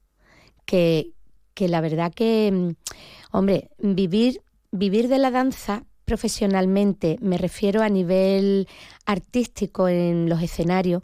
Que, 0.66 1.14
que 1.56 1.68
la 1.68 1.82
verdad 1.82 2.14
que, 2.14 2.52
mm, 2.52 2.76
hombre, 3.32 3.70
vivir, 3.80 4.42
vivir 4.72 5.08
de 5.08 5.18
la 5.18 5.32
danza 5.32 5.86
profesionalmente, 6.06 7.18
me 7.22 7.38
refiero 7.38 7.82
a 7.82 7.90
nivel 7.90 8.68
artístico 9.06 9.88
en 9.88 10.28
los 10.28 10.42
escenarios, 10.42 11.04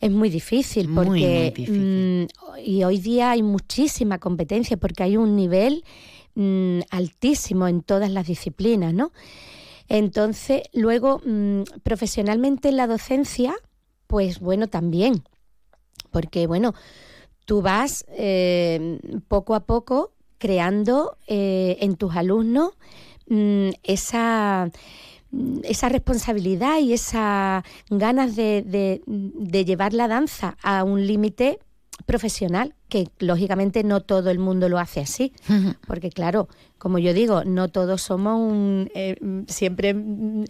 es 0.00 0.10
muy 0.10 0.30
difícil 0.30 0.88
porque 0.94 1.10
muy, 1.10 1.24
muy 1.24 1.50
difícil. 1.50 1.80
Mmm, 1.80 2.60
y 2.64 2.84
hoy 2.84 2.98
día 2.98 3.30
hay 3.32 3.42
muchísima 3.42 4.18
competencia 4.18 4.76
porque 4.76 5.02
hay 5.02 5.16
un 5.16 5.36
nivel 5.36 5.84
mmm, 6.34 6.80
altísimo 6.90 7.68
en 7.68 7.82
todas 7.82 8.10
las 8.10 8.26
disciplinas, 8.26 8.94
¿no? 8.94 9.12
Entonces, 9.88 10.62
luego, 10.72 11.20
mmm, 11.24 11.62
profesionalmente 11.82 12.68
en 12.68 12.76
la 12.76 12.86
docencia, 12.86 13.54
pues 14.06 14.38
bueno, 14.40 14.68
también, 14.68 15.22
porque 16.10 16.46
bueno, 16.46 16.74
tú 17.44 17.62
vas 17.62 18.04
eh, 18.10 19.00
poco 19.28 19.54
a 19.54 19.60
poco 19.60 20.12
creando 20.38 21.16
eh, 21.26 21.78
en 21.80 21.96
tus 21.96 22.14
alumnos 22.14 22.72
esa 23.82 24.70
esa 25.62 25.88
responsabilidad 25.88 26.78
y 26.80 26.92
esa 26.92 27.64
ganas 27.90 28.36
de, 28.36 28.62
de, 28.66 29.02
de 29.06 29.64
llevar 29.64 29.92
la 29.92 30.08
danza 30.08 30.56
a 30.62 30.84
un 30.84 31.06
límite 31.06 31.58
profesional, 32.06 32.74
que 32.88 33.08
lógicamente 33.18 33.82
no 33.84 34.00
todo 34.00 34.30
el 34.30 34.38
mundo 34.38 34.68
lo 34.68 34.78
hace 34.78 35.00
así, 35.00 35.32
porque 35.86 36.10
claro, 36.10 36.48
como 36.78 36.98
yo 36.98 37.12
digo, 37.12 37.44
no 37.44 37.68
todos 37.68 38.02
somos 38.02 38.40
un... 38.40 38.90
Eh, 38.94 39.16
siempre 39.48 39.94
mm, 39.94 40.44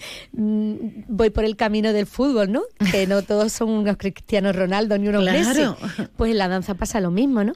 voy 1.08 1.30
por 1.30 1.44
el 1.44 1.56
camino 1.56 1.92
del 1.92 2.06
fútbol, 2.06 2.52
¿no? 2.52 2.62
Que 2.92 3.06
no 3.06 3.22
todos 3.22 3.52
son 3.52 3.70
unos 3.70 3.96
Cristiano 3.96 4.52
Ronaldo 4.52 4.98
ni 4.98 5.08
unos 5.08 5.22
claro. 5.22 5.38
Messi. 5.38 6.08
Pues 6.16 6.30
en 6.32 6.38
la 6.38 6.48
danza 6.48 6.74
pasa 6.74 7.00
lo 7.00 7.10
mismo, 7.10 7.42
¿no? 7.42 7.54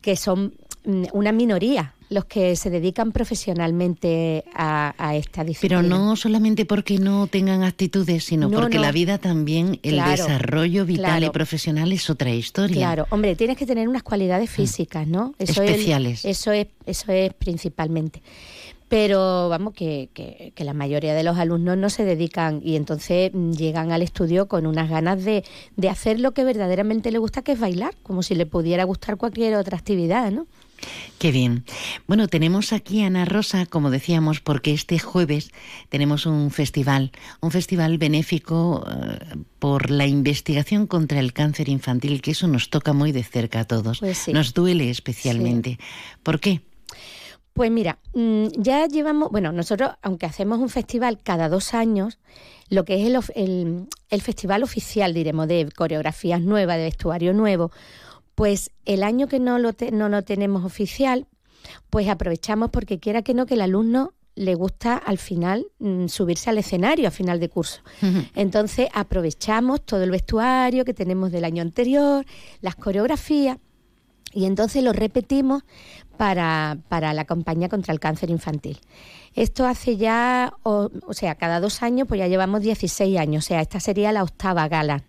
Que 0.00 0.16
son 0.16 0.54
una 1.12 1.32
minoría 1.32 1.94
los 2.08 2.24
que 2.26 2.54
se 2.54 2.70
dedican 2.70 3.12
profesionalmente 3.12 4.44
a, 4.54 4.94
a, 4.96 5.16
esta 5.16 5.42
disciplina. 5.42 5.82
Pero 5.82 5.88
no 5.88 6.14
solamente 6.16 6.64
porque 6.64 6.98
no 6.98 7.26
tengan 7.26 7.64
actitudes, 7.64 8.24
sino 8.24 8.48
no, 8.48 8.60
porque 8.60 8.76
no. 8.76 8.82
la 8.82 8.92
vida 8.92 9.18
también, 9.18 9.80
el 9.82 9.94
claro, 9.94 10.10
desarrollo 10.10 10.86
vital 10.86 11.04
claro. 11.04 11.26
y 11.26 11.30
profesional 11.30 11.92
es 11.92 12.08
otra 12.08 12.30
historia. 12.30 12.76
Claro, 12.76 13.06
hombre, 13.10 13.34
tienes 13.34 13.56
que 13.56 13.66
tener 13.66 13.88
unas 13.88 14.04
cualidades 14.04 14.50
físicas, 14.50 15.06
¿no? 15.06 15.34
Eso 15.38 15.62
Especiales. 15.62 16.24
Es, 16.24 16.38
eso, 16.38 16.52
es, 16.52 16.68
eso 16.86 17.10
es 17.10 17.34
principalmente. 17.34 18.22
Pero 18.88 19.48
vamos, 19.48 19.74
que, 19.74 20.10
que, 20.14 20.52
que, 20.54 20.62
la 20.62 20.72
mayoría 20.72 21.12
de 21.12 21.24
los 21.24 21.36
alumnos 21.38 21.76
no 21.76 21.90
se 21.90 22.04
dedican 22.04 22.60
y 22.62 22.76
entonces 22.76 23.32
llegan 23.32 23.90
al 23.90 24.00
estudio 24.00 24.46
con 24.46 24.64
unas 24.64 24.88
ganas 24.88 25.24
de, 25.24 25.42
de 25.74 25.88
hacer 25.88 26.20
lo 26.20 26.30
que 26.30 26.44
verdaderamente 26.44 27.10
le 27.10 27.18
gusta, 27.18 27.42
que 27.42 27.50
es 27.50 27.58
bailar, 27.58 27.96
como 28.04 28.22
si 28.22 28.36
le 28.36 28.46
pudiera 28.46 28.84
gustar 28.84 29.16
cualquier 29.16 29.56
otra 29.56 29.76
actividad, 29.76 30.30
¿no? 30.30 30.46
Qué 31.18 31.32
bien. 31.32 31.64
Bueno, 32.06 32.28
tenemos 32.28 32.72
aquí 32.72 33.02
a 33.02 33.06
Ana 33.06 33.24
Rosa, 33.24 33.66
como 33.66 33.90
decíamos, 33.90 34.40
porque 34.40 34.72
este 34.72 34.98
jueves 34.98 35.50
tenemos 35.88 36.26
un 36.26 36.50
festival, 36.50 37.12
un 37.40 37.50
festival 37.50 37.98
benéfico 37.98 38.84
uh, 38.86 39.38
por 39.58 39.90
la 39.90 40.06
investigación 40.06 40.86
contra 40.86 41.20
el 41.20 41.32
cáncer 41.32 41.68
infantil, 41.68 42.20
que 42.20 42.32
eso 42.32 42.48
nos 42.48 42.70
toca 42.70 42.92
muy 42.92 43.12
de 43.12 43.24
cerca 43.24 43.60
a 43.60 43.64
todos. 43.64 44.00
Pues 44.00 44.18
sí. 44.18 44.32
Nos 44.32 44.52
duele 44.52 44.90
especialmente. 44.90 45.70
Sí. 45.70 45.78
¿Por 46.22 46.40
qué? 46.40 46.60
Pues 47.56 47.70
mira, 47.70 47.98
mm, 48.12 48.48
ya 48.58 48.86
llevamos, 48.86 49.30
bueno, 49.30 49.50
nosotros, 49.50 49.92
aunque 50.02 50.26
hacemos 50.26 50.58
un 50.58 50.68
festival 50.68 51.18
cada 51.22 51.48
dos 51.48 51.72
años, 51.72 52.18
lo 52.68 52.84
que 52.84 53.00
es 53.00 53.06
el, 53.06 53.18
el, 53.34 53.86
el 54.10 54.20
festival 54.20 54.62
oficial, 54.62 55.14
diremos, 55.14 55.48
de 55.48 55.66
coreografías 55.74 56.42
nuevas, 56.42 56.76
de 56.76 56.84
vestuario 56.84 57.32
nuevo, 57.32 57.72
pues 58.36 58.70
el 58.84 59.02
año 59.02 59.26
que 59.26 59.40
no 59.40 59.58
lo, 59.58 59.72
te, 59.72 59.90
no 59.90 60.08
lo 60.08 60.22
tenemos 60.22 60.64
oficial, 60.64 61.26
pues 61.90 62.06
aprovechamos 62.08 62.70
porque 62.70 63.00
quiera 63.00 63.22
que 63.22 63.34
no, 63.34 63.46
que 63.46 63.54
el 63.54 63.62
alumno 63.62 64.12
le 64.36 64.54
gusta 64.54 64.98
al 64.98 65.16
final 65.16 65.66
mmm, 65.78 66.06
subirse 66.06 66.50
al 66.50 66.58
escenario 66.58 67.08
a 67.08 67.10
final 67.10 67.40
de 67.40 67.48
curso. 67.48 67.80
Uh 68.02 68.06
-huh. 68.06 68.30
Entonces 68.34 68.88
aprovechamos 68.92 69.80
todo 69.80 70.04
el 70.04 70.10
vestuario 70.10 70.84
que 70.84 70.92
tenemos 70.92 71.32
del 71.32 71.44
año 71.44 71.62
anterior, 71.62 72.24
las 72.60 72.76
coreografías, 72.76 73.56
y 74.34 74.44
entonces 74.44 74.84
lo 74.84 74.92
repetimos 74.92 75.62
para, 76.18 76.76
para 76.88 77.14
la 77.14 77.24
campaña 77.24 77.70
contra 77.70 77.94
el 77.94 78.00
cáncer 78.00 78.28
infantil. 78.28 78.78
Esto 79.34 79.64
hace 79.64 79.96
ya, 79.96 80.52
o, 80.62 80.90
o 81.06 81.14
sea, 81.14 81.36
cada 81.36 81.58
dos 81.58 81.82
años, 81.82 82.06
pues 82.06 82.18
ya 82.18 82.26
llevamos 82.26 82.60
16 82.60 83.18
años, 83.18 83.46
o 83.46 83.48
sea, 83.48 83.62
esta 83.62 83.80
sería 83.80 84.12
la 84.12 84.22
octava 84.22 84.68
gala. 84.68 85.04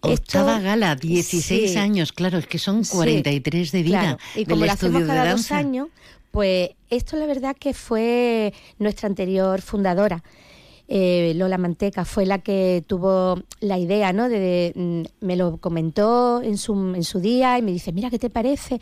Octava 0.00 0.56
Esto, 0.56 0.64
gala, 0.64 0.94
16 0.94 1.72
sí, 1.72 1.76
años, 1.76 2.12
claro, 2.12 2.38
es 2.38 2.46
que 2.46 2.58
son 2.58 2.84
43 2.84 3.70
sí, 3.70 3.76
de 3.76 3.82
vida. 3.82 4.00
Claro. 4.00 4.18
Y 4.36 4.44
como 4.44 4.64
lo 4.64 4.72
hacemos 4.72 5.02
cada 5.02 5.24
de 5.24 5.30
dos 5.30 5.50
años, 5.50 5.88
pues 6.30 6.70
esto 6.90 7.16
la 7.16 7.26
verdad 7.26 7.56
que 7.58 7.74
fue 7.74 8.52
nuestra 8.78 9.08
anterior 9.08 9.60
fundadora. 9.60 10.22
Eh, 10.90 11.34
Lola 11.36 11.58
Manteca 11.58 12.06
fue 12.06 12.24
la 12.24 12.38
que 12.38 12.82
tuvo 12.86 13.42
la 13.60 13.76
idea, 13.76 14.14
¿no? 14.14 14.28
De, 14.30 14.38
de, 14.38 14.72
mm, 14.74 15.26
me 15.26 15.36
lo 15.36 15.58
comentó 15.58 16.42
en 16.42 16.56
su, 16.56 16.72
en 16.94 17.04
su 17.04 17.20
día 17.20 17.58
y 17.58 17.62
me 17.62 17.72
dice, 17.72 17.92
mira, 17.92 18.08
¿qué 18.08 18.18
te 18.18 18.30
parece 18.30 18.80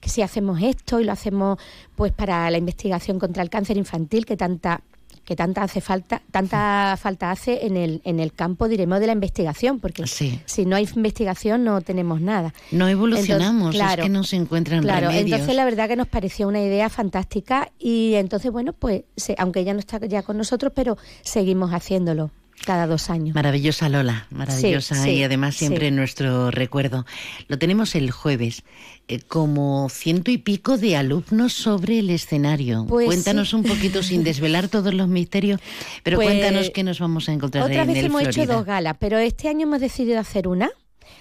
que 0.00 0.08
si 0.08 0.22
hacemos 0.22 0.62
esto 0.62 1.00
y 1.00 1.04
lo 1.04 1.10
hacemos 1.10 1.58
pues 1.96 2.12
para 2.12 2.48
la 2.50 2.58
investigación 2.58 3.18
contra 3.18 3.42
el 3.42 3.50
cáncer 3.50 3.76
infantil 3.76 4.24
que 4.24 4.36
tanta 4.36 4.82
que 5.28 5.36
tanta 5.36 5.62
hace 5.62 5.82
falta, 5.82 6.22
tanta 6.30 6.96
falta 6.98 7.30
hace 7.30 7.66
en 7.66 7.76
el, 7.76 8.00
en 8.04 8.18
el 8.18 8.32
campo, 8.32 8.66
diremos, 8.66 8.98
de 8.98 9.08
la 9.08 9.12
investigación, 9.12 9.78
porque 9.78 10.06
sí. 10.06 10.40
si 10.46 10.64
no 10.64 10.74
hay 10.74 10.88
investigación 10.96 11.64
no 11.64 11.82
tenemos 11.82 12.22
nada. 12.22 12.54
No 12.70 12.88
evolucionamos, 12.88 13.74
entonces, 13.74 13.78
claro, 13.78 14.02
es 14.04 14.06
que 14.06 14.10
no 14.10 14.24
se 14.24 14.36
encuentran 14.36 14.80
claro, 14.80 15.08
remedios. 15.08 15.32
Entonces 15.32 15.54
la 15.54 15.66
verdad 15.66 15.86
que 15.86 15.96
nos 15.96 16.08
pareció 16.08 16.48
una 16.48 16.62
idea 16.62 16.88
fantástica 16.88 17.70
y 17.78 18.14
entonces, 18.14 18.50
bueno, 18.50 18.72
pues 18.72 19.02
aunque 19.36 19.60
ella 19.60 19.74
no 19.74 19.80
está 19.80 19.98
ya 20.06 20.22
con 20.22 20.38
nosotros, 20.38 20.72
pero 20.74 20.96
seguimos 21.20 21.74
haciéndolo 21.74 22.30
cada 22.64 22.86
dos 22.86 23.10
años. 23.10 23.34
Maravillosa 23.34 23.88
Lola, 23.88 24.26
maravillosa 24.30 24.94
sí, 24.94 25.02
sí, 25.02 25.10
y 25.10 25.22
además 25.22 25.56
siempre 25.56 25.82
sí. 25.82 25.86
en 25.86 25.96
nuestro 25.96 26.50
recuerdo. 26.50 27.06
Lo 27.48 27.58
tenemos 27.58 27.94
el 27.94 28.10
jueves, 28.10 28.62
eh, 29.08 29.20
como 29.20 29.88
ciento 29.88 30.30
y 30.30 30.38
pico 30.38 30.76
de 30.76 30.96
alumnos 30.96 31.52
sobre 31.52 31.98
el 31.98 32.10
escenario. 32.10 32.86
Pues 32.86 33.06
cuéntanos 33.06 33.54
un 33.54 33.62
poquito 33.62 34.02
sin 34.02 34.24
desvelar 34.24 34.68
todos 34.68 34.94
los 34.94 35.08
misterios, 35.08 35.60
pero 36.02 36.16
pues, 36.16 36.28
cuéntanos 36.28 36.70
qué 36.70 36.82
nos 36.82 37.00
vamos 37.00 37.28
a 37.28 37.32
encontrar 37.32 37.64
otra 37.64 37.82
en 37.82 37.88
vez 37.88 37.98
el 37.98 38.06
hemos 38.06 38.22
Florida. 38.22 38.42
hecho 38.42 38.52
dos 38.52 38.64
galas, 38.64 38.96
pero 38.98 39.18
este 39.18 39.48
año 39.48 39.62
hemos 39.66 39.80
decidido 39.80 40.18
hacer 40.18 40.48
una, 40.48 40.70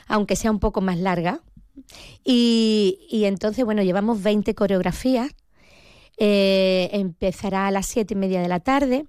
aunque 0.08 0.36
sea 0.36 0.52
un 0.52 0.60
poco 0.60 0.82
más 0.82 0.98
larga. 0.98 1.42
Y, 2.24 3.08
y 3.10 3.26
entonces, 3.26 3.64
bueno, 3.64 3.84
llevamos 3.84 4.22
20 4.22 4.56
coreografías. 4.56 5.32
Eh, 6.18 6.90
empezará 6.94 7.68
a 7.68 7.72
las 7.72 7.86
siete 7.86 8.16
y 8.16 8.18
media 8.18 8.42
de 8.42 8.48
la 8.48 8.60
tarde. 8.60 9.06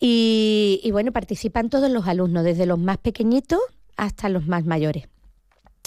Y, 0.00 0.80
y, 0.82 0.90
bueno, 0.90 1.12
participan 1.12 1.68
todos 1.68 1.90
los 1.90 2.06
alumnos, 2.06 2.42
desde 2.42 2.64
los 2.64 2.78
más 2.78 2.96
pequeñitos 2.98 3.60
hasta 3.96 4.30
los 4.30 4.46
más 4.46 4.64
mayores. 4.64 5.06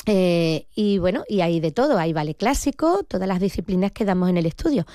Eh, 0.06 0.68
y 0.76 0.98
bueno, 0.98 1.24
y 1.30 1.42
hay 1.42 1.60
de 1.60 1.72
todo, 1.72 1.98
hay 1.98 2.14
ballet 2.14 2.36
clásico, 2.36 3.04
todas 3.04 3.28
las 3.28 3.40
disciplinas 3.40 3.92
que 3.92 4.06
damos 4.06 4.30
en 4.30 4.38
el 4.38 4.46
estudio. 4.46 4.86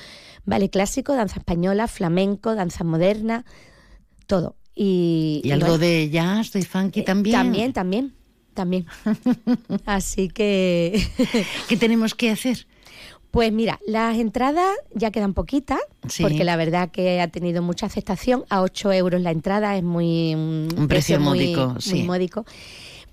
Ballet 0.44 0.70
clásico, 0.70 1.14
danza 1.14 1.38
española, 1.38 1.88
flamenco, 1.88 2.54
danza 2.54 2.84
moderna, 2.84 3.44
todo. 4.26 4.56
Y, 4.74 5.40
¿Y, 5.44 5.50
algo 5.50 5.78
de 5.78 6.10
jazz, 6.10 6.52
de 6.52 6.62
funky 6.62 7.02
también. 7.02 7.34
También, 7.34 7.72
también, 7.72 8.14
también. 8.54 8.86
Así 9.86 10.28
que... 10.28 11.02
¿Qué 11.68 11.76
tenemos 11.76 12.14
que 12.14 12.30
hacer? 12.30 12.66
Pues 13.30 13.52
mira, 13.52 13.78
las 13.86 14.16
entradas 14.16 14.74
ya 14.94 15.10
quedan 15.10 15.34
poquitas, 15.34 15.80
porque 16.20 16.44
la 16.44 16.56
verdad 16.56 16.90
que 16.90 17.20
ha 17.20 17.28
tenido 17.28 17.62
mucha 17.62 17.86
aceptación. 17.86 18.44
A 18.48 18.62
8 18.62 18.92
euros 18.92 19.20
la 19.20 19.30
entrada 19.30 19.76
es 19.76 19.82
muy... 19.82 20.34
Un, 20.34 20.86
precio, 20.88 21.20
módico, 21.20 21.68
muy, 21.68 21.82
sí. 21.82 21.94
muy 21.94 22.02
módico. 22.04 22.46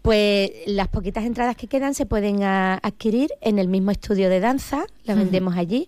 Pues 0.02 0.52
las 0.68 0.88
poquitas 0.88 1.26
entradas 1.26 1.56
que 1.56 1.68
quedan 1.68 1.96
se 1.96 2.06
pueden 2.06 2.44
a, 2.44 2.76
adquirir 2.76 3.32
en 3.42 3.60
el 3.60 3.68
mismo 3.68 3.92
estudio 3.92 4.30
de 4.30 4.40
danza, 4.40 4.86
las 5.04 5.18
vendemos 5.18 5.58
allí, 5.58 5.88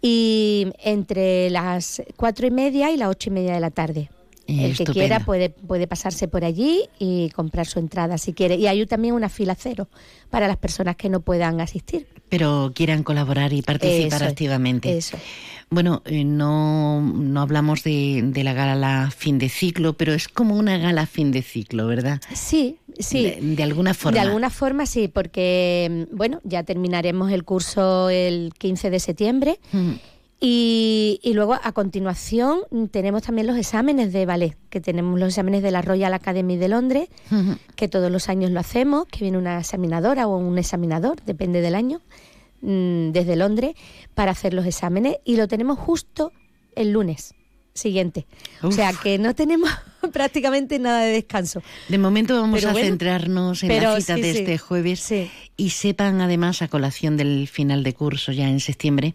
y 0.00 0.68
entre 0.84 1.50
las 1.50 2.02
cuatro 2.16 2.46
y 2.46 2.50
media 2.50 2.92
y 2.92 2.96
las 2.96 3.08
ocho 3.08 3.30
y 3.30 3.32
media 3.32 3.54
de 3.54 3.60
la 3.60 3.70
tarde. 3.70 4.10
El 4.46 4.76
que 4.76 4.84
quiera 4.84 5.20
puede, 5.20 5.50
puede 5.50 5.86
pasarse 5.86 6.26
por 6.26 6.44
allí 6.44 6.88
y 6.98 7.28
comprar 7.30 7.66
su 7.66 7.78
entrada 7.78 8.16
si 8.16 8.32
quiere. 8.32 8.54
Y 8.54 8.66
hay 8.66 8.86
también 8.86 9.14
una 9.14 9.28
fila 9.28 9.54
cero 9.54 9.88
para 10.30 10.46
las 10.48 10.56
personas 10.56 10.96
que 10.96 11.10
no 11.10 11.20
puedan 11.20 11.60
asistir. 11.60 12.06
Pero 12.28 12.72
quieran 12.74 13.02
colaborar 13.02 13.52
y 13.52 13.62
participar 13.62 14.22
Eso, 14.22 14.30
activamente. 14.30 14.96
Eso. 14.96 15.16
Bueno, 15.70 16.02
eh, 16.06 16.24
no, 16.24 17.00
no 17.02 17.40
hablamos 17.42 17.82
de, 17.82 18.22
de, 18.24 18.44
la 18.44 18.54
gala 18.54 19.10
fin 19.14 19.38
de 19.38 19.50
ciclo, 19.50 19.92
pero 19.92 20.14
es 20.14 20.28
como 20.28 20.56
una 20.56 20.78
gala 20.78 21.06
fin 21.06 21.30
de 21.30 21.42
ciclo, 21.42 21.86
¿verdad? 21.86 22.20
Sí, 22.34 22.78
sí. 22.98 23.24
De, 23.24 23.38
de 23.40 23.62
alguna 23.62 23.92
forma. 23.92 24.18
De 24.18 24.26
alguna 24.26 24.48
forma 24.48 24.86
sí, 24.86 25.08
porque, 25.08 26.06
bueno, 26.10 26.40
ya 26.44 26.62
terminaremos 26.62 27.30
el 27.32 27.44
curso 27.44 28.08
el 28.08 28.52
15 28.58 28.90
de 28.90 29.00
septiembre. 29.00 29.60
Mm. 29.72 29.92
Y, 30.40 31.18
y, 31.22 31.32
luego 31.32 31.54
a 31.60 31.72
continuación 31.72 32.60
tenemos 32.92 33.22
también 33.22 33.48
los 33.48 33.56
exámenes 33.56 34.12
de 34.12 34.24
ballet, 34.24 34.56
que 34.70 34.80
tenemos 34.80 35.18
los 35.18 35.30
exámenes 35.30 35.64
de 35.64 35.72
la 35.72 35.82
Royal 35.82 36.14
Academy 36.14 36.56
de 36.56 36.68
Londres, 36.68 37.08
uh 37.32 37.34
-huh. 37.34 37.58
que 37.74 37.88
todos 37.88 38.08
los 38.08 38.28
años 38.28 38.52
lo 38.52 38.60
hacemos, 38.60 39.06
que 39.06 39.20
viene 39.20 39.36
una 39.36 39.58
examinadora 39.58 40.28
o 40.28 40.36
un 40.36 40.56
examinador, 40.56 41.16
depende 41.24 41.60
del 41.60 41.74
año, 41.74 42.02
mmm, 42.60 43.10
desde 43.10 43.34
Londres, 43.34 43.74
para 44.14 44.30
hacer 44.30 44.54
los 44.54 44.64
exámenes. 44.64 45.16
Y 45.24 45.36
lo 45.36 45.48
tenemos 45.48 45.76
justo 45.76 46.32
el 46.76 46.92
lunes 46.92 47.34
siguiente. 47.74 48.26
Uf. 48.62 48.70
O 48.70 48.72
sea 48.72 48.92
que 48.92 49.18
no 49.18 49.34
tenemos 49.34 49.70
prácticamente 50.12 50.78
nada 50.78 51.02
de 51.02 51.12
descanso. 51.12 51.62
De 51.88 51.98
momento 51.98 52.40
vamos 52.40 52.60
pero 52.60 52.70
a 52.70 52.72
bueno, 52.72 52.88
centrarnos 52.88 53.62
en 53.62 53.82
la 53.82 54.00
cita 54.00 54.16
sí, 54.16 54.22
de 54.22 54.32
sí. 54.32 54.38
este 54.38 54.58
jueves 54.58 55.00
sí. 55.00 55.30
y 55.56 55.70
sepan 55.70 56.20
además 56.20 56.62
a 56.62 56.68
colación 56.68 57.16
del 57.16 57.48
final 57.48 57.82
de 57.82 57.94
curso 57.94 58.32
ya 58.32 58.48
en 58.48 58.60
septiembre 58.60 59.14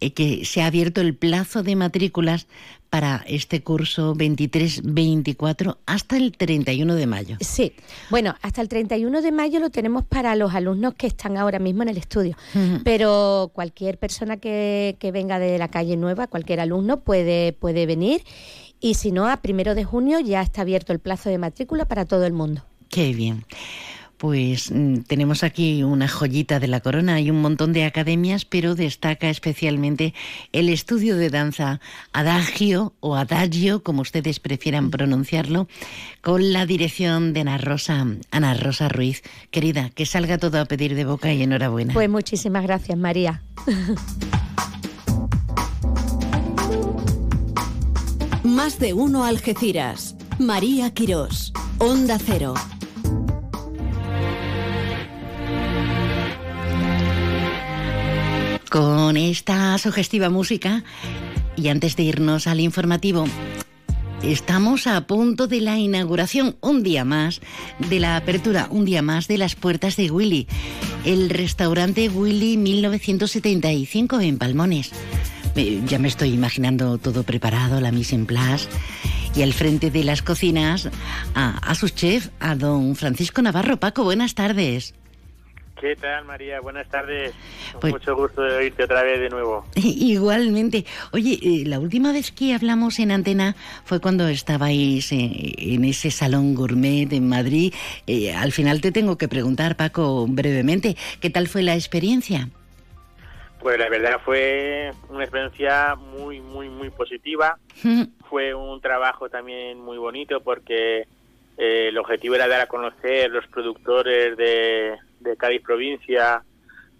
eh, 0.00 0.12
que 0.12 0.44
se 0.44 0.62
ha 0.62 0.66
abierto 0.66 1.00
el 1.00 1.14
plazo 1.14 1.62
de 1.62 1.76
matrículas 1.76 2.46
para 2.94 3.24
este 3.26 3.60
curso 3.60 4.14
23-24 4.14 5.78
hasta 5.84 6.16
el 6.16 6.30
31 6.30 6.94
de 6.94 7.06
mayo. 7.08 7.36
Sí, 7.40 7.72
bueno, 8.08 8.36
hasta 8.40 8.60
el 8.60 8.68
31 8.68 9.20
de 9.20 9.32
mayo 9.32 9.58
lo 9.58 9.70
tenemos 9.70 10.04
para 10.04 10.36
los 10.36 10.54
alumnos 10.54 10.94
que 10.94 11.08
están 11.08 11.36
ahora 11.36 11.58
mismo 11.58 11.82
en 11.82 11.88
el 11.88 11.96
estudio, 11.96 12.36
uh 12.54 12.58
-huh. 12.58 12.82
pero 12.84 13.50
cualquier 13.52 13.98
persona 13.98 14.36
que, 14.36 14.94
que, 15.00 15.10
venga 15.10 15.40
de 15.40 15.58
la 15.58 15.66
calle 15.66 15.96
nueva, 15.96 16.28
cualquier 16.28 16.60
alumno 16.60 17.00
puede, 17.00 17.52
puede 17.52 17.84
venir 17.86 18.22
y 18.84 18.92
si 18.92 19.12
no, 19.12 19.26
a 19.26 19.38
primero 19.38 19.74
de 19.74 19.82
junio 19.84 20.20
ya 20.20 20.42
está 20.42 20.60
abierto 20.60 20.92
el 20.92 20.98
plazo 20.98 21.30
de 21.30 21.38
matrícula 21.38 21.86
para 21.86 22.04
todo 22.04 22.26
el 22.26 22.34
mundo. 22.34 22.66
Qué 22.90 23.14
bien. 23.14 23.46
Pues 24.18 24.70
mm, 24.70 25.04
tenemos 25.06 25.42
aquí 25.42 25.82
una 25.82 26.06
joyita 26.06 26.60
de 26.60 26.68
la 26.68 26.80
corona. 26.80 27.14
Hay 27.14 27.30
un 27.30 27.40
montón 27.40 27.72
de 27.72 27.86
academias, 27.86 28.44
pero 28.44 28.74
destaca 28.74 29.30
especialmente 29.30 30.12
el 30.52 30.68
estudio 30.68 31.16
de 31.16 31.30
danza 31.30 31.80
Adagio 32.12 32.92
o 33.00 33.16
Adagio, 33.16 33.82
como 33.82 34.02
ustedes 34.02 34.38
prefieran 34.38 34.90
pronunciarlo, 34.90 35.66
con 36.20 36.52
la 36.52 36.66
dirección 36.66 37.32
de 37.32 37.40
Ana 37.40 37.56
Rosa, 37.56 38.06
Ana 38.30 38.52
Rosa 38.52 38.90
Ruiz. 38.90 39.22
Querida, 39.50 39.88
que 39.94 40.04
salga 40.04 40.36
todo 40.36 40.60
a 40.60 40.66
pedir 40.66 40.94
de 40.94 41.06
boca 41.06 41.32
y 41.32 41.42
enhorabuena. 41.42 41.94
Pues 41.94 42.10
muchísimas 42.10 42.64
gracias, 42.64 42.98
María. 42.98 43.42
Más 48.54 48.78
de 48.78 48.92
uno 48.92 49.24
Algeciras. 49.24 50.14
María 50.38 50.94
Quirós. 50.94 51.52
Onda 51.78 52.20
Cero. 52.24 52.54
Con 58.70 59.16
esta 59.16 59.76
sugestiva 59.78 60.30
música, 60.30 60.84
y 61.56 61.66
antes 61.66 61.96
de 61.96 62.04
irnos 62.04 62.46
al 62.46 62.60
informativo, 62.60 63.24
estamos 64.22 64.86
a 64.86 65.04
punto 65.08 65.48
de 65.48 65.60
la 65.60 65.76
inauguración, 65.76 66.56
un 66.60 66.84
día 66.84 67.04
más, 67.04 67.40
de 67.90 67.98
la 67.98 68.16
apertura, 68.16 68.68
un 68.70 68.84
día 68.84 69.02
más 69.02 69.26
de 69.26 69.38
las 69.38 69.56
puertas 69.56 69.96
de 69.96 70.12
Willy, 70.12 70.46
el 71.04 71.28
restaurante 71.28 72.08
Willy 72.08 72.56
1975 72.56 74.20
en 74.20 74.38
Palmones. 74.38 74.92
Ya 75.54 75.98
me 76.00 76.08
estoy 76.08 76.30
imaginando 76.34 76.98
todo 76.98 77.22
preparado, 77.22 77.80
la 77.80 77.92
mise 77.92 78.16
en 78.16 78.26
place. 78.26 78.68
Y 79.36 79.42
al 79.42 79.52
frente 79.52 79.90
de 79.90 80.02
las 80.02 80.22
cocinas, 80.22 80.88
a, 81.34 81.58
a 81.58 81.74
su 81.74 81.88
chef, 81.88 82.30
a 82.40 82.56
don 82.56 82.96
Francisco 82.96 83.40
Navarro. 83.40 83.78
Paco, 83.78 84.02
buenas 84.04 84.34
tardes. 84.34 84.94
¿Qué 85.80 85.96
tal, 85.96 86.24
María? 86.24 86.60
Buenas 86.60 86.88
tardes. 86.88 87.32
Pues, 87.80 87.92
Mucho 87.92 88.16
gusto 88.16 88.42
de 88.42 88.56
oírte 88.56 88.84
otra 88.84 89.02
vez 89.02 89.20
de 89.20 89.28
nuevo. 89.28 89.64
Igualmente. 89.74 90.86
Oye, 91.12 91.38
eh, 91.42 91.64
la 91.66 91.78
última 91.78 92.12
vez 92.12 92.32
que 92.32 92.54
hablamos 92.54 92.98
en 92.98 93.10
antena 93.10 93.54
fue 93.84 94.00
cuando 94.00 94.26
estabais 94.28 95.12
eh, 95.12 95.52
en 95.56 95.84
ese 95.84 96.10
salón 96.10 96.54
gourmet 96.54 97.12
en 97.12 97.28
Madrid. 97.28 97.74
Eh, 98.06 98.32
al 98.32 98.52
final 98.52 98.80
te 98.80 98.92
tengo 98.92 99.18
que 99.18 99.28
preguntar, 99.28 99.76
Paco, 99.76 100.26
brevemente, 100.26 100.96
¿qué 101.20 101.30
tal 101.30 101.48
fue 101.48 101.62
la 101.62 101.74
experiencia? 101.74 102.48
Pues 103.64 103.78
la 103.78 103.88
verdad 103.88 104.20
fue 104.22 104.90
una 105.08 105.24
experiencia 105.24 105.94
muy, 105.94 106.38
muy, 106.38 106.68
muy 106.68 106.90
positiva. 106.90 107.58
fue 108.28 108.52
un 108.52 108.78
trabajo 108.82 109.30
también 109.30 109.80
muy 109.80 109.96
bonito 109.96 110.42
porque 110.42 111.06
eh, 111.56 111.88
el 111.88 111.96
objetivo 111.96 112.34
era 112.34 112.46
dar 112.46 112.60
a 112.60 112.66
conocer 112.66 113.30
los 113.30 113.46
productores 113.46 114.36
de, 114.36 114.98
de, 115.20 115.36
Cádiz 115.38 115.62
provincia 115.62 116.42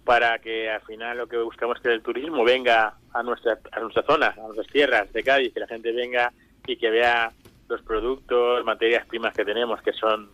para 0.05 0.39
que 0.39 0.67
al 0.67 0.81
final 0.81 1.19
lo 1.19 1.27
que 1.27 1.37
buscamos 1.37 1.77
es 1.77 1.83
que 1.83 1.93
el 1.93 2.01
turismo 2.01 2.43
venga 2.43 2.95
a 3.13 3.21
nuestra, 3.21 3.59
a 3.71 3.79
nuestra 3.81 4.01
zona, 4.01 4.29
a 4.29 4.41
nuestras 4.41 4.65
tierras 4.65 5.13
de 5.13 5.21
Cádiz, 5.21 5.53
que 5.53 5.59
la 5.59 5.67
gente 5.67 5.91
venga 5.91 6.33
y 6.65 6.77
que 6.77 6.89
vea 6.89 7.31
los 7.69 7.83
productos, 7.83 8.65
materias 8.65 9.05
primas 9.05 9.35
que 9.35 9.45
tenemos, 9.45 9.83
que 9.83 9.93
son 9.93 10.31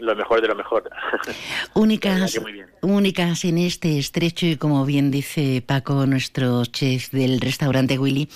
lo 0.00 0.16
mejor 0.16 0.40
de 0.40 0.48
lo 0.48 0.54
mejor. 0.54 0.90
Únicas, 1.74 2.38
únicas 2.82 3.44
en 3.44 3.58
este 3.58 3.98
estrecho 3.98 4.46
y 4.46 4.56
como 4.56 4.84
bien 4.84 5.10
dice 5.10 5.62
Paco, 5.64 6.06
nuestro 6.06 6.64
chef 6.64 7.10
del 7.10 7.40
restaurante 7.40 7.98
Willy, 7.98 8.28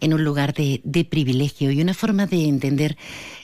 en 0.00 0.14
un 0.14 0.24
lugar 0.24 0.54
de, 0.54 0.80
de 0.84 1.04
privilegio 1.04 1.70
y 1.70 1.82
una 1.82 1.94
forma 1.94 2.26
de 2.26 2.44
entender 2.44 2.96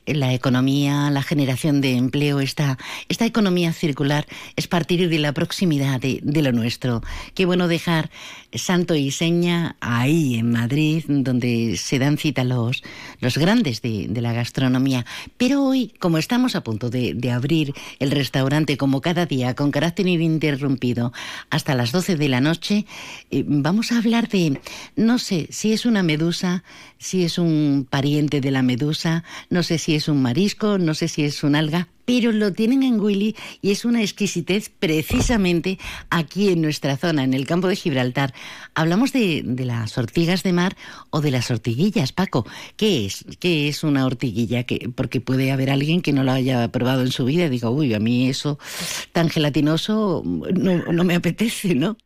la 0.06 0.32
economía, 0.32 1.10
la 1.10 1.22
generación 1.22 1.80
de 1.80 1.96
empleo, 1.96 2.40
esta, 2.40 2.78
esta 3.08 3.26
economía 3.26 3.72
circular 3.72 4.26
es 4.54 4.68
partir 4.68 5.08
de 5.08 5.18
la 5.18 5.32
proximidad 5.32 6.00
de, 6.00 6.20
lo 6.42 6.52
nuestro. 6.52 7.02
Qué 7.34 7.44
bueno 7.44 7.68
dejar 7.68 8.10
Santo 8.52 8.94
y 8.94 9.10
Seña 9.10 9.76
ahí 9.80 10.36
en 10.36 10.52
Madrid, 10.52 11.04
donde 11.08 11.76
se 11.76 11.98
dan 11.98 12.18
cita 12.18 12.44
los, 12.44 12.82
los 13.20 13.36
grandes 13.36 13.82
de, 13.82 14.08
la 14.16 14.32
gastronomía. 14.32 15.04
Pero 15.36 15.64
hoy, 15.64 15.92
como 15.98 16.18
estamos 16.18 16.56
a 16.56 16.62
punto 16.62 16.88
de, 16.88 17.12
de, 17.14 17.30
abrir 17.30 17.74
el 17.98 18.10
restaurante, 18.10 18.76
como 18.76 19.00
cada 19.00 19.26
día, 19.26 19.54
con 19.54 19.70
carácter 19.70 20.06
ininterrumpido, 20.06 21.12
hasta 21.50 21.74
las 21.74 21.92
12 21.92 22.16
de 22.16 22.28
la 22.28 22.40
noche, 22.40 22.86
eh, 23.30 23.44
vamos 23.46 23.92
a 23.92 23.98
hablar 23.98 24.28
de, 24.28 24.60
no 24.94 25.18
sé, 25.18 25.48
si 25.50 25.72
es 25.72 25.84
una 25.84 26.02
medusa, 26.02 26.64
si 26.98 27.24
es 27.24 27.38
un 27.38 27.86
pariente 27.88 28.40
de 28.40 28.50
la 28.50 28.62
medusa, 28.62 29.24
no 29.50 29.62
sé 29.62 29.78
si 29.78 29.95
es 29.96 30.08
un 30.08 30.22
marisco, 30.22 30.78
no 30.78 30.94
sé 30.94 31.08
si 31.08 31.24
es 31.24 31.42
un 31.42 31.56
alga, 31.56 31.88
pero 32.04 32.32
lo 32.32 32.52
tienen 32.52 32.82
en 32.82 33.00
Willy 33.00 33.34
y 33.60 33.72
es 33.72 33.84
una 33.84 34.00
exquisitez 34.00 34.68
precisamente 34.68 35.78
aquí 36.10 36.50
en 36.50 36.62
nuestra 36.62 36.96
zona, 36.96 37.24
en 37.24 37.34
el 37.34 37.46
campo 37.46 37.68
de 37.68 37.76
Gibraltar. 37.76 38.32
Hablamos 38.74 39.12
de, 39.12 39.42
de, 39.44 39.64
las 39.64 39.98
ortigas 39.98 40.42
de 40.42 40.52
mar 40.52 40.76
o 41.10 41.20
de 41.20 41.32
las 41.32 41.50
ortiguillas, 41.50 42.12
Paco. 42.12 42.46
¿Qué 42.76 43.06
es? 43.06 43.24
¿Qué 43.40 43.68
es 43.68 43.82
una 43.82 44.06
ortiguilla? 44.06 44.64
que 44.64 44.88
Porque 44.94 45.20
puede 45.20 45.50
haber 45.50 45.70
alguien 45.70 46.00
que 46.00 46.12
no 46.12 46.22
lo 46.22 46.32
haya 46.32 46.68
probado 46.68 47.02
en 47.02 47.10
su 47.10 47.24
vida 47.24 47.46
y 47.46 47.50
diga, 47.50 47.70
uy, 47.70 47.92
a 47.94 47.98
mí 47.98 48.28
eso 48.28 48.58
tan 49.12 49.28
gelatinoso 49.28 50.22
no, 50.24 50.76
no 50.92 51.04
me 51.04 51.16
apetece, 51.16 51.74
¿no? 51.74 51.96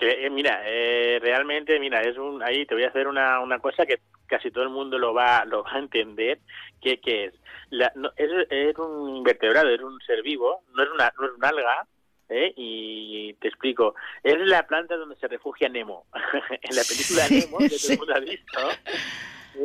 Eh, 0.00 0.30
mira, 0.30 0.62
eh, 0.64 1.18
realmente, 1.20 1.78
mira, 1.78 2.00
es 2.00 2.16
un, 2.16 2.42
ahí 2.42 2.64
te 2.64 2.74
voy 2.74 2.84
a 2.84 2.88
hacer 2.88 3.06
una, 3.06 3.40
una 3.40 3.58
cosa 3.58 3.84
que 3.84 4.00
casi 4.26 4.50
todo 4.50 4.64
el 4.64 4.70
mundo 4.70 4.98
lo 4.98 5.12
va, 5.12 5.44
lo 5.44 5.62
va 5.62 5.72
a 5.72 5.78
entender, 5.78 6.38
que 6.80 7.24
es, 7.24 7.34
la, 7.70 7.92
no, 7.94 8.10
es, 8.16 8.30
es 8.50 8.78
un 8.78 9.22
vertebrado, 9.22 9.68
es 9.68 9.80
un 9.80 10.00
ser 10.00 10.22
vivo, 10.22 10.62
no 10.74 10.82
es 10.82 10.90
una, 10.90 11.12
no 11.18 11.26
es 11.26 11.32
un 11.36 11.44
alga, 11.44 11.86
¿eh? 12.30 12.52
y 12.56 13.34
te 13.34 13.48
explico. 13.48 13.94
Es 14.22 14.38
la 14.38 14.66
planta 14.66 14.96
donde 14.96 15.16
se 15.16 15.28
refugia 15.28 15.68
Nemo. 15.68 16.06
en 16.50 16.76
la 16.76 16.82
película 16.82 17.28
Nemo, 17.28 17.58
que 17.58 17.68
todo 17.68 17.92
el 17.92 17.98
mundo 17.98 18.14
ha 18.14 18.20
visto, 18.20 18.60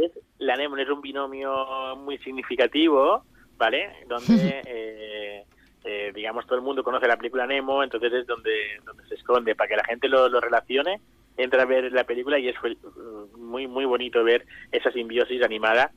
es, 0.04 0.12
la 0.40 0.56
anémona 0.56 0.84
es 0.84 0.90
un 0.90 1.02
binomio 1.02 1.96
muy 1.98 2.18
significativo, 2.20 3.24
¿vale? 3.58 4.06
Donde, 4.08 4.62
eh, 4.66 5.46
eh, 5.84 6.12
digamos, 6.14 6.46
todo 6.46 6.58
el 6.58 6.64
mundo 6.64 6.84
conoce 6.84 7.08
la 7.08 7.18
película 7.18 7.48
Nemo, 7.48 7.84
entonces 7.84 8.12
es 8.12 8.28
donde, 8.28 8.80
donde 8.84 9.08
se 9.08 9.16
esconde, 9.16 9.56
para 9.56 9.70
que 9.70 9.78
la 9.78 9.86
gente 9.86 10.10
lo, 10.10 10.28
lo 10.28 10.42
relacione, 10.42 11.00
entra 11.38 11.64
a 11.64 11.66
ver 11.66 11.92
la 11.92 12.06
película 12.06 12.40
y 12.40 12.50
es 12.50 12.56
muy, 13.38 13.68
muy 13.68 13.86
bonito 13.86 14.24
ver 14.24 14.46
esa 14.72 14.92
simbiosis 14.92 15.44
animada 15.44 15.92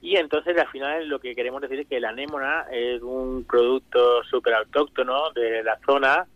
y 0.00 0.16
entonces 0.16 0.56
al 0.56 0.68
final 0.68 1.08
lo 1.08 1.18
que 1.18 1.34
queremos 1.34 1.60
decir 1.60 1.80
es 1.80 1.88
que 1.88 2.00
la 2.00 2.10
anémona 2.10 2.66
es 2.70 3.02
un 3.02 3.44
producto 3.44 4.22
súper 4.24 4.54
autóctono 4.54 5.30
de 5.32 5.62
la 5.62 5.78
zona 5.84 6.26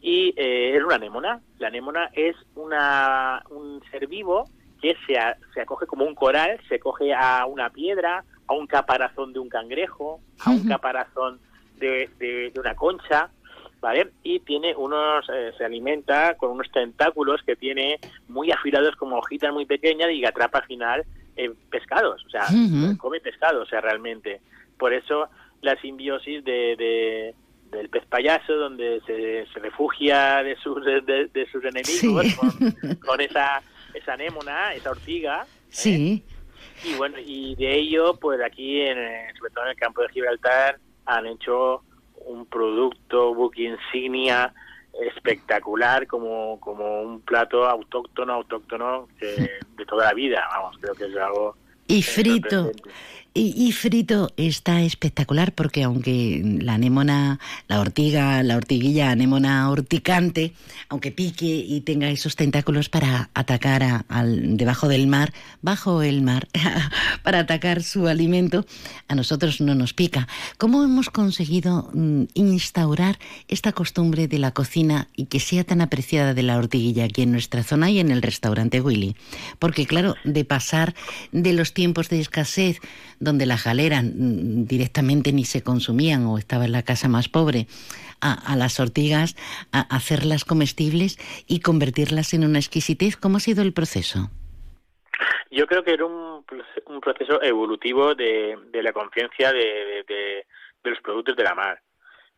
y 0.00 0.32
eh, 0.36 0.76
es 0.76 0.82
una 0.82 0.94
anémona. 0.94 1.40
La 1.58 1.68
anémona 1.68 2.10
es 2.12 2.36
una, 2.54 3.42
un 3.50 3.82
ser 3.90 4.06
vivo 4.06 4.48
que 4.80 4.96
se, 5.06 5.16
se 5.52 5.60
acoge 5.60 5.86
como 5.86 6.04
un 6.04 6.14
coral, 6.14 6.58
se 6.68 6.78
coge 6.78 7.12
a 7.12 7.44
una 7.46 7.70
piedra, 7.70 8.24
a 8.46 8.54
un 8.54 8.66
caparazón 8.66 9.32
de 9.32 9.40
un 9.40 9.48
cangrejo, 9.48 10.20
a 10.44 10.50
un 10.50 10.66
caparazón 10.66 11.40
de, 11.76 12.08
de, 12.18 12.52
una 12.58 12.74
concha, 12.74 13.28
¿vale? 13.80 14.10
Y 14.22 14.40
tiene 14.40 14.74
unos, 14.74 15.28
eh, 15.28 15.52
se 15.58 15.64
alimenta 15.64 16.36
con 16.36 16.52
unos 16.52 16.70
tentáculos 16.72 17.42
que 17.42 17.56
tiene 17.56 17.98
muy 18.28 18.50
afilados 18.50 18.96
como 18.96 19.18
hojitas 19.18 19.52
muy 19.52 19.66
pequeñas 19.66 20.10
y 20.12 20.20
que 20.20 20.28
atrapa 20.28 20.58
al 20.58 20.66
final 20.66 21.04
pescados, 21.70 22.24
o 22.26 22.30
sea, 22.30 22.46
come 22.98 23.20
pescado, 23.20 23.62
o 23.62 23.66
sea, 23.66 23.80
realmente. 23.80 24.40
Por 24.78 24.92
eso 24.92 25.28
la 25.62 25.78
simbiosis 25.80 26.44
de, 26.44 27.34
del 27.70 27.88
pez 27.88 28.04
payaso, 28.06 28.54
donde 28.54 29.00
se, 29.06 29.60
refugia 29.60 30.42
de 30.42 30.56
sus, 30.56 30.84
de, 30.84 31.48
sus 31.50 31.64
enemigos 31.64 32.26
con, 33.06 33.20
esa, 33.20 33.62
esa 33.94 34.14
anémona, 34.14 34.74
esa 34.74 34.90
ortiga. 34.90 35.42
¿eh? 35.42 35.66
Sí. 35.68 36.24
Y 36.84 36.94
bueno, 36.94 37.16
y 37.18 37.54
de 37.56 37.78
ello, 37.78 38.14
pues 38.14 38.40
aquí, 38.42 38.80
en, 38.80 38.96
sobre 39.38 39.52
todo 39.52 39.64
en 39.64 39.70
el 39.70 39.76
campo 39.76 40.02
de 40.02 40.08
Gibraltar, 40.08 40.78
han 41.06 41.26
hecho 41.26 41.82
un 42.26 42.46
producto 42.46 43.34
book 43.34 43.54
insignia 43.56 44.52
espectacular 45.14 46.06
como, 46.06 46.58
como 46.60 47.02
un 47.02 47.20
plato 47.20 47.66
autóctono, 47.66 48.34
autóctono 48.34 49.08
de 49.20 49.50
toda 49.90 50.06
la 50.06 50.14
vida, 50.14 50.48
vamos, 50.52 50.78
creo 50.80 50.94
que 50.94 51.04
es 51.04 51.16
algo... 51.16 51.56
Y 51.86 52.02
frito, 52.02 52.70
y, 53.32 53.70
frito 53.70 54.32
está 54.36 54.82
espectacular 54.82 55.52
porque 55.52 55.84
aunque 55.84 56.42
la 56.60 56.74
anémona, 56.74 57.38
la 57.68 57.78
ortiga, 57.78 58.42
la 58.42 58.56
ortiguilla 58.56 59.12
anémona 59.12 59.70
horticante, 59.70 60.52
aunque 60.88 61.12
pique 61.12 61.46
y 61.46 61.80
tenga 61.82 62.10
esos 62.10 62.34
tentáculos 62.34 62.88
para 62.88 63.30
atacar 63.34 64.04
al, 64.08 64.56
debajo 64.56 64.88
del 64.88 65.06
mar, 65.06 65.32
bajo 65.62 66.02
el 66.02 66.22
mar, 66.22 66.48
para 67.22 67.38
atacar 67.40 67.84
su 67.84 68.08
alimento, 68.08 68.66
a 69.06 69.14
nosotros 69.14 69.60
no 69.60 69.76
nos 69.76 69.94
pica. 69.94 70.26
¿Cómo 70.58 70.82
hemos 70.82 71.08
conseguido 71.08 71.88
mm, 71.94 72.24
instaurar 72.34 73.18
esta 73.46 73.70
costumbre 73.72 74.26
de 74.26 74.40
la 74.40 74.50
cocina 74.50 75.06
y 75.14 75.26
que 75.26 75.38
sea 75.38 75.62
tan 75.62 75.82
apreciada 75.82 76.34
de 76.34 76.42
la 76.42 76.56
ortiguilla 76.56 77.04
aquí 77.04 77.22
en 77.22 77.30
nuestra 77.30 77.62
zona 77.62 77.90
y 77.90 78.00
en 78.00 78.10
el 78.10 78.22
restaurante 78.22 78.80
Willy? 78.80 79.14
Porque 79.60 79.86
claro, 79.86 80.16
de 80.24 80.44
pasar 80.44 80.94
de 81.30 81.52
los 81.52 81.74
tiempos 81.74 82.08
de 82.08 82.20
escasez, 82.20 82.80
donde 83.20 83.46
las 83.46 83.64
galeras 83.64 84.02
mm, 84.02 84.64
directamente 84.64 85.32
ni 85.32 85.44
se 85.44 85.62
consumían 85.62 86.26
o 86.26 86.38
estaba 86.38 86.64
en 86.64 86.72
la 86.72 86.82
casa 86.82 87.08
más 87.08 87.28
pobre, 87.28 87.66
a, 88.22 88.54
las 88.56 88.80
ortigas, 88.80 89.36
a 89.72 89.80
hacerlas 89.94 90.44
comestibles 90.44 91.16
y 91.46 91.60
convertirlas 91.60 92.34
en 92.34 92.44
una 92.44 92.58
exquisitez. 92.58 93.16
¿Cómo 93.16 93.38
ha 93.38 93.40
sido 93.40 93.62
el 93.62 93.72
proceso? 93.72 94.30
Yo 95.50 95.66
creo 95.66 95.82
que 95.82 95.94
era 95.94 96.04
un, 96.04 96.44
un 96.86 97.00
proceso 97.00 97.42
evolutivo 97.42 98.14
de, 98.14 98.58
la 98.72 98.92
conciencia 98.92 99.52
de, 99.52 100.44
los 100.82 101.00
productos 101.00 101.36
de 101.36 101.44
la 101.44 101.54
mar. 101.54 101.80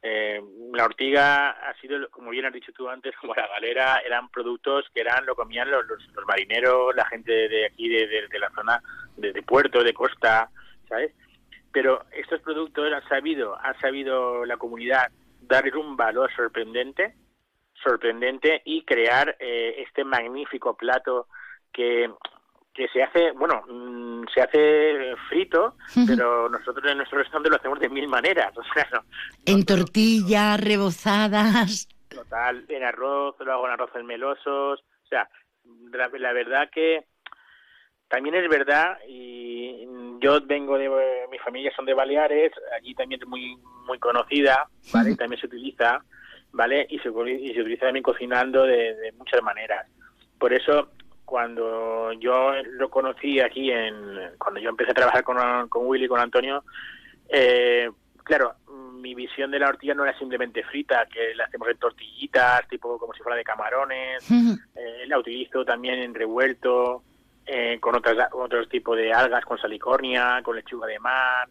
Eh, 0.04 0.40
la 0.72 0.84
ortiga 0.84 1.50
ha 1.50 1.74
sido, 1.80 2.10
como 2.10 2.30
bien 2.30 2.44
has 2.44 2.52
dicho 2.52 2.72
tú 2.72 2.88
antes, 2.88 3.14
como 3.20 3.34
la 3.34 3.46
galera, 3.46 3.98
eran 4.04 4.28
productos 4.30 4.86
que 4.92 5.00
eran 5.00 5.24
lo 5.26 5.36
comían 5.36 5.70
los, 5.70 5.86
los, 5.86 6.26
marineros, 6.26 6.94
la 6.96 7.04
gente 7.06 7.48
de 7.48 7.66
aquí, 7.66 7.88
de 7.88 8.38
la 8.38 8.50
zona 8.50 8.82
de, 9.16 9.42
puerto, 9.42 9.82
de 9.82 9.92
costa, 9.92 10.50
¿sabes? 10.92 11.12
Pero 11.72 12.04
estos 12.12 12.40
productos 12.42 12.92
han 12.92 13.08
sabido, 13.08 13.56
ha 13.56 13.72
sabido 13.80 14.44
la 14.44 14.58
comunidad 14.58 15.10
darle 15.40 15.74
un 15.76 15.96
valor 15.96 16.30
sorprendente, 16.36 17.14
sorprendente 17.82 18.60
y 18.64 18.84
crear 18.84 19.36
eh, 19.40 19.82
este 19.86 20.04
magnífico 20.04 20.76
plato 20.76 21.28
que, 21.72 22.10
que 22.74 22.88
se 22.88 23.02
hace, 23.02 23.32
bueno, 23.32 23.62
mm, 23.66 24.24
se 24.34 24.42
hace 24.42 25.16
frito, 25.30 25.76
pero 26.06 26.50
nosotros 26.50 26.90
en 26.90 26.98
nuestro 26.98 27.18
restaurante 27.18 27.48
lo 27.48 27.56
hacemos 27.56 27.80
de 27.80 27.88
mil 27.88 28.08
maneras. 28.08 28.52
O 28.58 28.62
sea, 28.74 29.02
en 29.46 29.64
tortillas, 29.64 30.60
rebozadas. 30.60 31.88
Total, 32.10 32.66
en 32.68 32.84
arroz, 32.84 33.34
lo 33.40 33.52
hago 33.52 33.66
en 33.66 33.72
arroces 33.72 34.04
melosos. 34.04 34.80
O 34.80 35.06
sea, 35.08 35.26
la 35.92 36.32
verdad 36.34 36.68
que 36.70 37.06
también 38.12 38.34
es 38.34 38.46
verdad, 38.46 38.98
y 39.08 39.88
yo 40.20 40.38
vengo 40.44 40.76
de, 40.76 40.90
mi 41.30 41.38
familia 41.38 41.72
son 41.74 41.86
de 41.86 41.94
Baleares, 41.94 42.52
allí 42.76 42.94
también 42.94 43.22
es 43.22 43.26
muy 43.26 43.56
muy 43.86 43.98
conocida, 43.98 44.68
¿vale? 44.92 45.16
También 45.16 45.40
se 45.40 45.46
utiliza, 45.46 46.04
¿vale? 46.52 46.86
Y 46.90 46.98
se, 46.98 47.08
y 47.08 47.54
se 47.54 47.60
utiliza 47.62 47.86
también 47.86 48.02
cocinando 48.02 48.64
de, 48.64 49.14
muchas 49.16 49.42
maneras. 49.42 49.88
Por 50.38 50.52
eso, 50.52 50.90
cuando 51.24 52.12
yo 52.12 52.52
lo 52.72 52.90
conocí 52.90 53.40
aquí, 53.40 53.70
en 53.70 53.94
cuando 54.36 54.60
yo 54.60 54.68
empecé 54.68 54.90
a 54.90 54.94
trabajar 54.94 55.24
con, 55.24 55.68
con 55.70 55.86
Willy, 55.86 56.06
con 56.06 56.20
Antonio, 56.20 56.64
eh, 57.30 57.90
claro, 58.24 58.56
mi 59.00 59.14
visión 59.14 59.50
de 59.50 59.58
la 59.58 59.70
ortilla 59.70 59.94
no 59.94 60.04
era 60.04 60.18
simplemente 60.18 60.62
frita, 60.64 61.06
que 61.06 61.34
la 61.34 61.44
hacemos 61.44 61.66
en 61.68 61.78
tortillitas, 61.78 62.68
tipo 62.68 62.98
como 62.98 63.14
si 63.14 63.22
fuera 63.22 63.38
de 63.38 63.44
camarones, 63.44 64.30
eh, 64.76 65.06
la 65.06 65.18
utilizo 65.18 65.64
también 65.64 65.94
en 66.00 66.14
revuelto, 66.14 67.02
eh, 67.46 67.78
con 67.80 67.96
otras, 67.96 68.28
otros 68.32 68.68
tipos 68.68 68.96
de 68.96 69.12
algas, 69.12 69.44
con 69.44 69.58
salicornia, 69.58 70.40
con 70.42 70.56
lechuga 70.56 70.86
de 70.86 70.98
mar. 70.98 71.48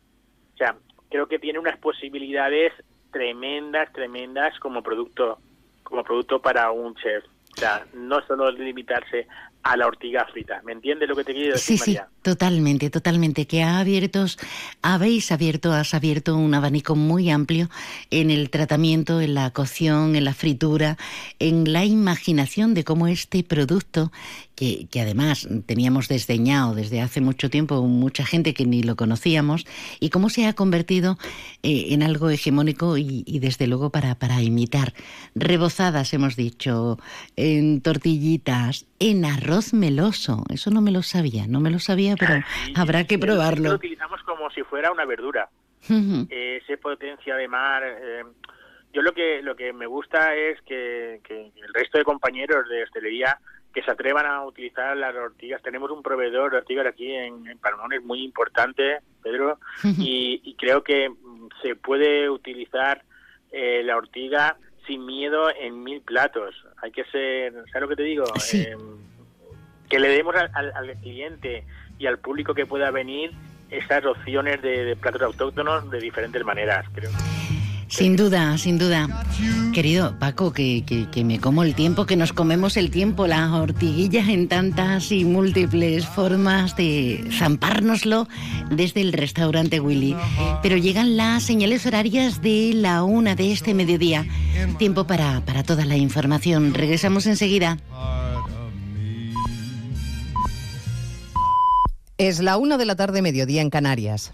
O 0.53 0.57
sea, 0.57 0.75
creo 1.09 1.27
que 1.27 1.39
tiene 1.39 1.59
unas 1.59 1.77
posibilidades 1.77 2.73
tremendas, 3.11 3.91
tremendas 3.91 4.57
como 4.59 4.81
producto, 4.81 5.39
como 5.83 6.03
producto 6.03 6.41
para 6.41 6.71
un 6.71 6.95
chef. 6.95 7.23
O 7.25 7.59
sea, 7.59 7.85
no 7.93 8.21
solo 8.25 8.49
limitarse 8.51 9.27
a 9.63 9.77
la 9.77 9.87
ortiga 9.87 10.25
frita. 10.25 10.61
¿Me 10.63 10.71
entiendes 10.71 11.09
lo 11.09 11.15
que 11.15 11.23
te 11.23 11.33
quiero 11.33 11.53
decir, 11.53 11.77
sí, 11.77 11.91
Sí, 11.91 11.99
totalmente, 12.21 12.89
totalmente. 12.89 13.47
Que 13.47 13.63
ha 13.63 13.79
abierto, 13.79 14.25
habéis 14.81 15.31
abierto, 15.31 15.73
has 15.73 15.93
abierto 15.93 16.35
un 16.37 16.53
abanico 16.53 16.95
muy 16.95 17.29
amplio 17.29 17.69
en 18.09 18.31
el 18.31 18.49
tratamiento, 18.49 19.21
en 19.21 19.33
la 19.33 19.51
cocción, 19.51 20.15
en 20.15 20.23
la 20.25 20.33
fritura, 20.33 20.97
en 21.39 21.71
la 21.71 21.85
imaginación 21.85 22.73
de 22.73 22.83
cómo 22.83 23.07
este 23.07 23.43
producto 23.43 24.11
que, 24.55 24.87
que, 24.91 25.01
además 25.01 25.47
teníamos 25.65 26.07
desdeñado 26.07 26.75
desde 26.75 27.01
hace 27.01 27.19
mucho 27.19 27.49
tiempo, 27.49 27.81
mucha 27.81 28.25
gente 28.25 28.53
que 28.53 28.65
ni 28.65 28.83
lo 28.83 28.95
conocíamos, 28.95 29.65
y 29.99 30.09
cómo 30.09 30.29
se 30.29 30.45
ha 30.45 30.53
convertido 30.53 31.17
eh, 31.63 31.87
en 31.89 32.03
algo 32.03 32.29
hegemónico 32.29 32.97
y, 32.97 33.23
y, 33.25 33.39
desde 33.39 33.65
luego 33.65 33.89
para, 33.89 34.15
para 34.15 34.41
imitar. 34.41 34.93
Rebozadas, 35.33 36.13
hemos 36.13 36.35
dicho, 36.35 36.99
en 37.35 37.81
tortillitas, 37.81 38.85
en 39.01 39.25
arroz 39.25 39.73
meloso. 39.73 40.43
Eso 40.49 40.69
no 40.69 40.79
me 40.81 40.91
lo 40.91 41.01
sabía, 41.01 41.47
no 41.47 41.59
me 41.59 41.71
lo 41.71 41.79
sabía, 41.79 42.15
pero 42.15 42.35
habrá 42.75 43.05
que 43.05 43.17
probarlo. 43.17 43.69
Lo 43.69 43.75
utilizamos 43.75 44.21
como 44.23 44.49
si 44.51 44.61
fuera 44.61 44.91
una 44.91 45.05
verdura. 45.05 45.49
eh, 45.89 46.61
ese 46.61 46.77
potencia 46.77 47.35
de 47.35 47.47
mar. 47.47 47.83
Eh, 47.83 48.23
yo 48.93 49.01
lo 49.01 49.13
que 49.13 49.41
lo 49.41 49.55
que 49.55 49.73
me 49.73 49.87
gusta 49.87 50.35
es 50.35 50.61
que, 50.61 51.19
el 51.27 51.73
resto 51.73 51.97
de 51.97 52.03
compañeros 52.03 52.69
de 52.69 52.83
hostelería 52.83 53.39
que 53.73 53.81
se 53.81 53.89
atrevan 53.89 54.27
a 54.27 54.45
utilizar 54.45 54.95
las 54.95 55.15
ortigas. 55.15 55.63
Tenemos 55.63 55.89
un 55.89 56.03
proveedor 56.03 56.51
de 56.51 56.57
ortigas 56.57 56.85
aquí 56.85 57.11
en, 57.11 57.47
en 57.47 57.57
Palmones 57.57 58.03
muy 58.03 58.21
importante, 58.23 58.99
Pedro, 59.23 59.59
y, 59.97 60.55
creo 60.59 60.83
que 60.83 61.09
mm, 61.09 61.47
se 61.63 61.75
puede 61.75 62.29
utilizar 62.29 63.01
eh, 63.51 63.81
la 63.83 63.97
ortiga 63.97 64.57
sin 64.87 65.05
miedo 65.05 65.49
en 65.55 65.83
mil 65.83 66.01
platos. 66.01 66.55
Hay 66.81 66.91
que 66.91 67.03
ser, 67.05 67.53
¿sabes 67.71 67.81
lo 67.81 67.87
que 67.89 67.95
te 67.95 68.03
digo? 68.03 68.25
Eh, 68.53 68.75
que 69.89 69.99
le 69.99 70.09
demos 70.09 70.35
al, 70.35 70.97
cliente 71.01 71.65
y 71.99 72.07
al 72.07 72.19
público 72.19 72.53
que 72.53 72.65
pueda 72.65 72.91
venir 72.91 73.31
esas 73.69 74.05
opciones 74.05 74.61
de, 74.61 74.95
platos 74.95 75.21
autóctonos 75.21 75.89
de 75.91 75.99
diferentes 75.99 76.43
maneras, 76.43 76.85
creo. 76.93 77.11
Sin 77.91 78.15
duda, 78.15 78.57
sin 78.57 78.77
duda. 78.77 79.25
Querido 79.73 80.17
Paco, 80.17 80.53
que, 80.53 80.85
que, 80.85 81.23
me 81.25 81.41
como 81.41 81.61
el 81.61 81.75
tiempo, 81.75 82.05
que 82.05 82.15
nos 82.15 82.31
comemos 82.31 82.77
el 82.77 82.89
tiempo, 82.89 83.27
las 83.27 83.51
ortiguillas 83.51 84.29
en 84.29 84.47
tantas 84.47 85.11
y 85.11 85.25
múltiples 85.25 86.05
formas 86.05 86.77
de 86.77 87.21
zampárnoslo 87.37 88.29
desde 88.69 89.01
el 89.01 89.11
restaurante 89.11 89.81
Willy. 89.81 90.15
Pero 90.63 90.77
llegan 90.77 91.17
las 91.17 91.43
señales 91.43 91.85
horarias 91.85 92.41
de 92.41 92.71
la 92.73 93.03
una 93.03 93.35
de 93.35 93.51
este 93.51 93.73
mediodía. 93.73 94.25
Tiempo 94.79 95.05
para, 95.05 95.41
para 95.41 95.63
toda 95.63 95.83
la 95.83 95.97
información. 95.97 96.73
Regresamos 96.73 97.25
enseguida. 97.25 97.77
Es 102.17 102.39
la 102.39 102.55
una 102.55 102.77
de 102.77 102.85
la 102.85 102.95
tarde, 102.95 103.21
mediodía 103.21 103.61
en 103.61 103.69
Canarias. 103.69 104.33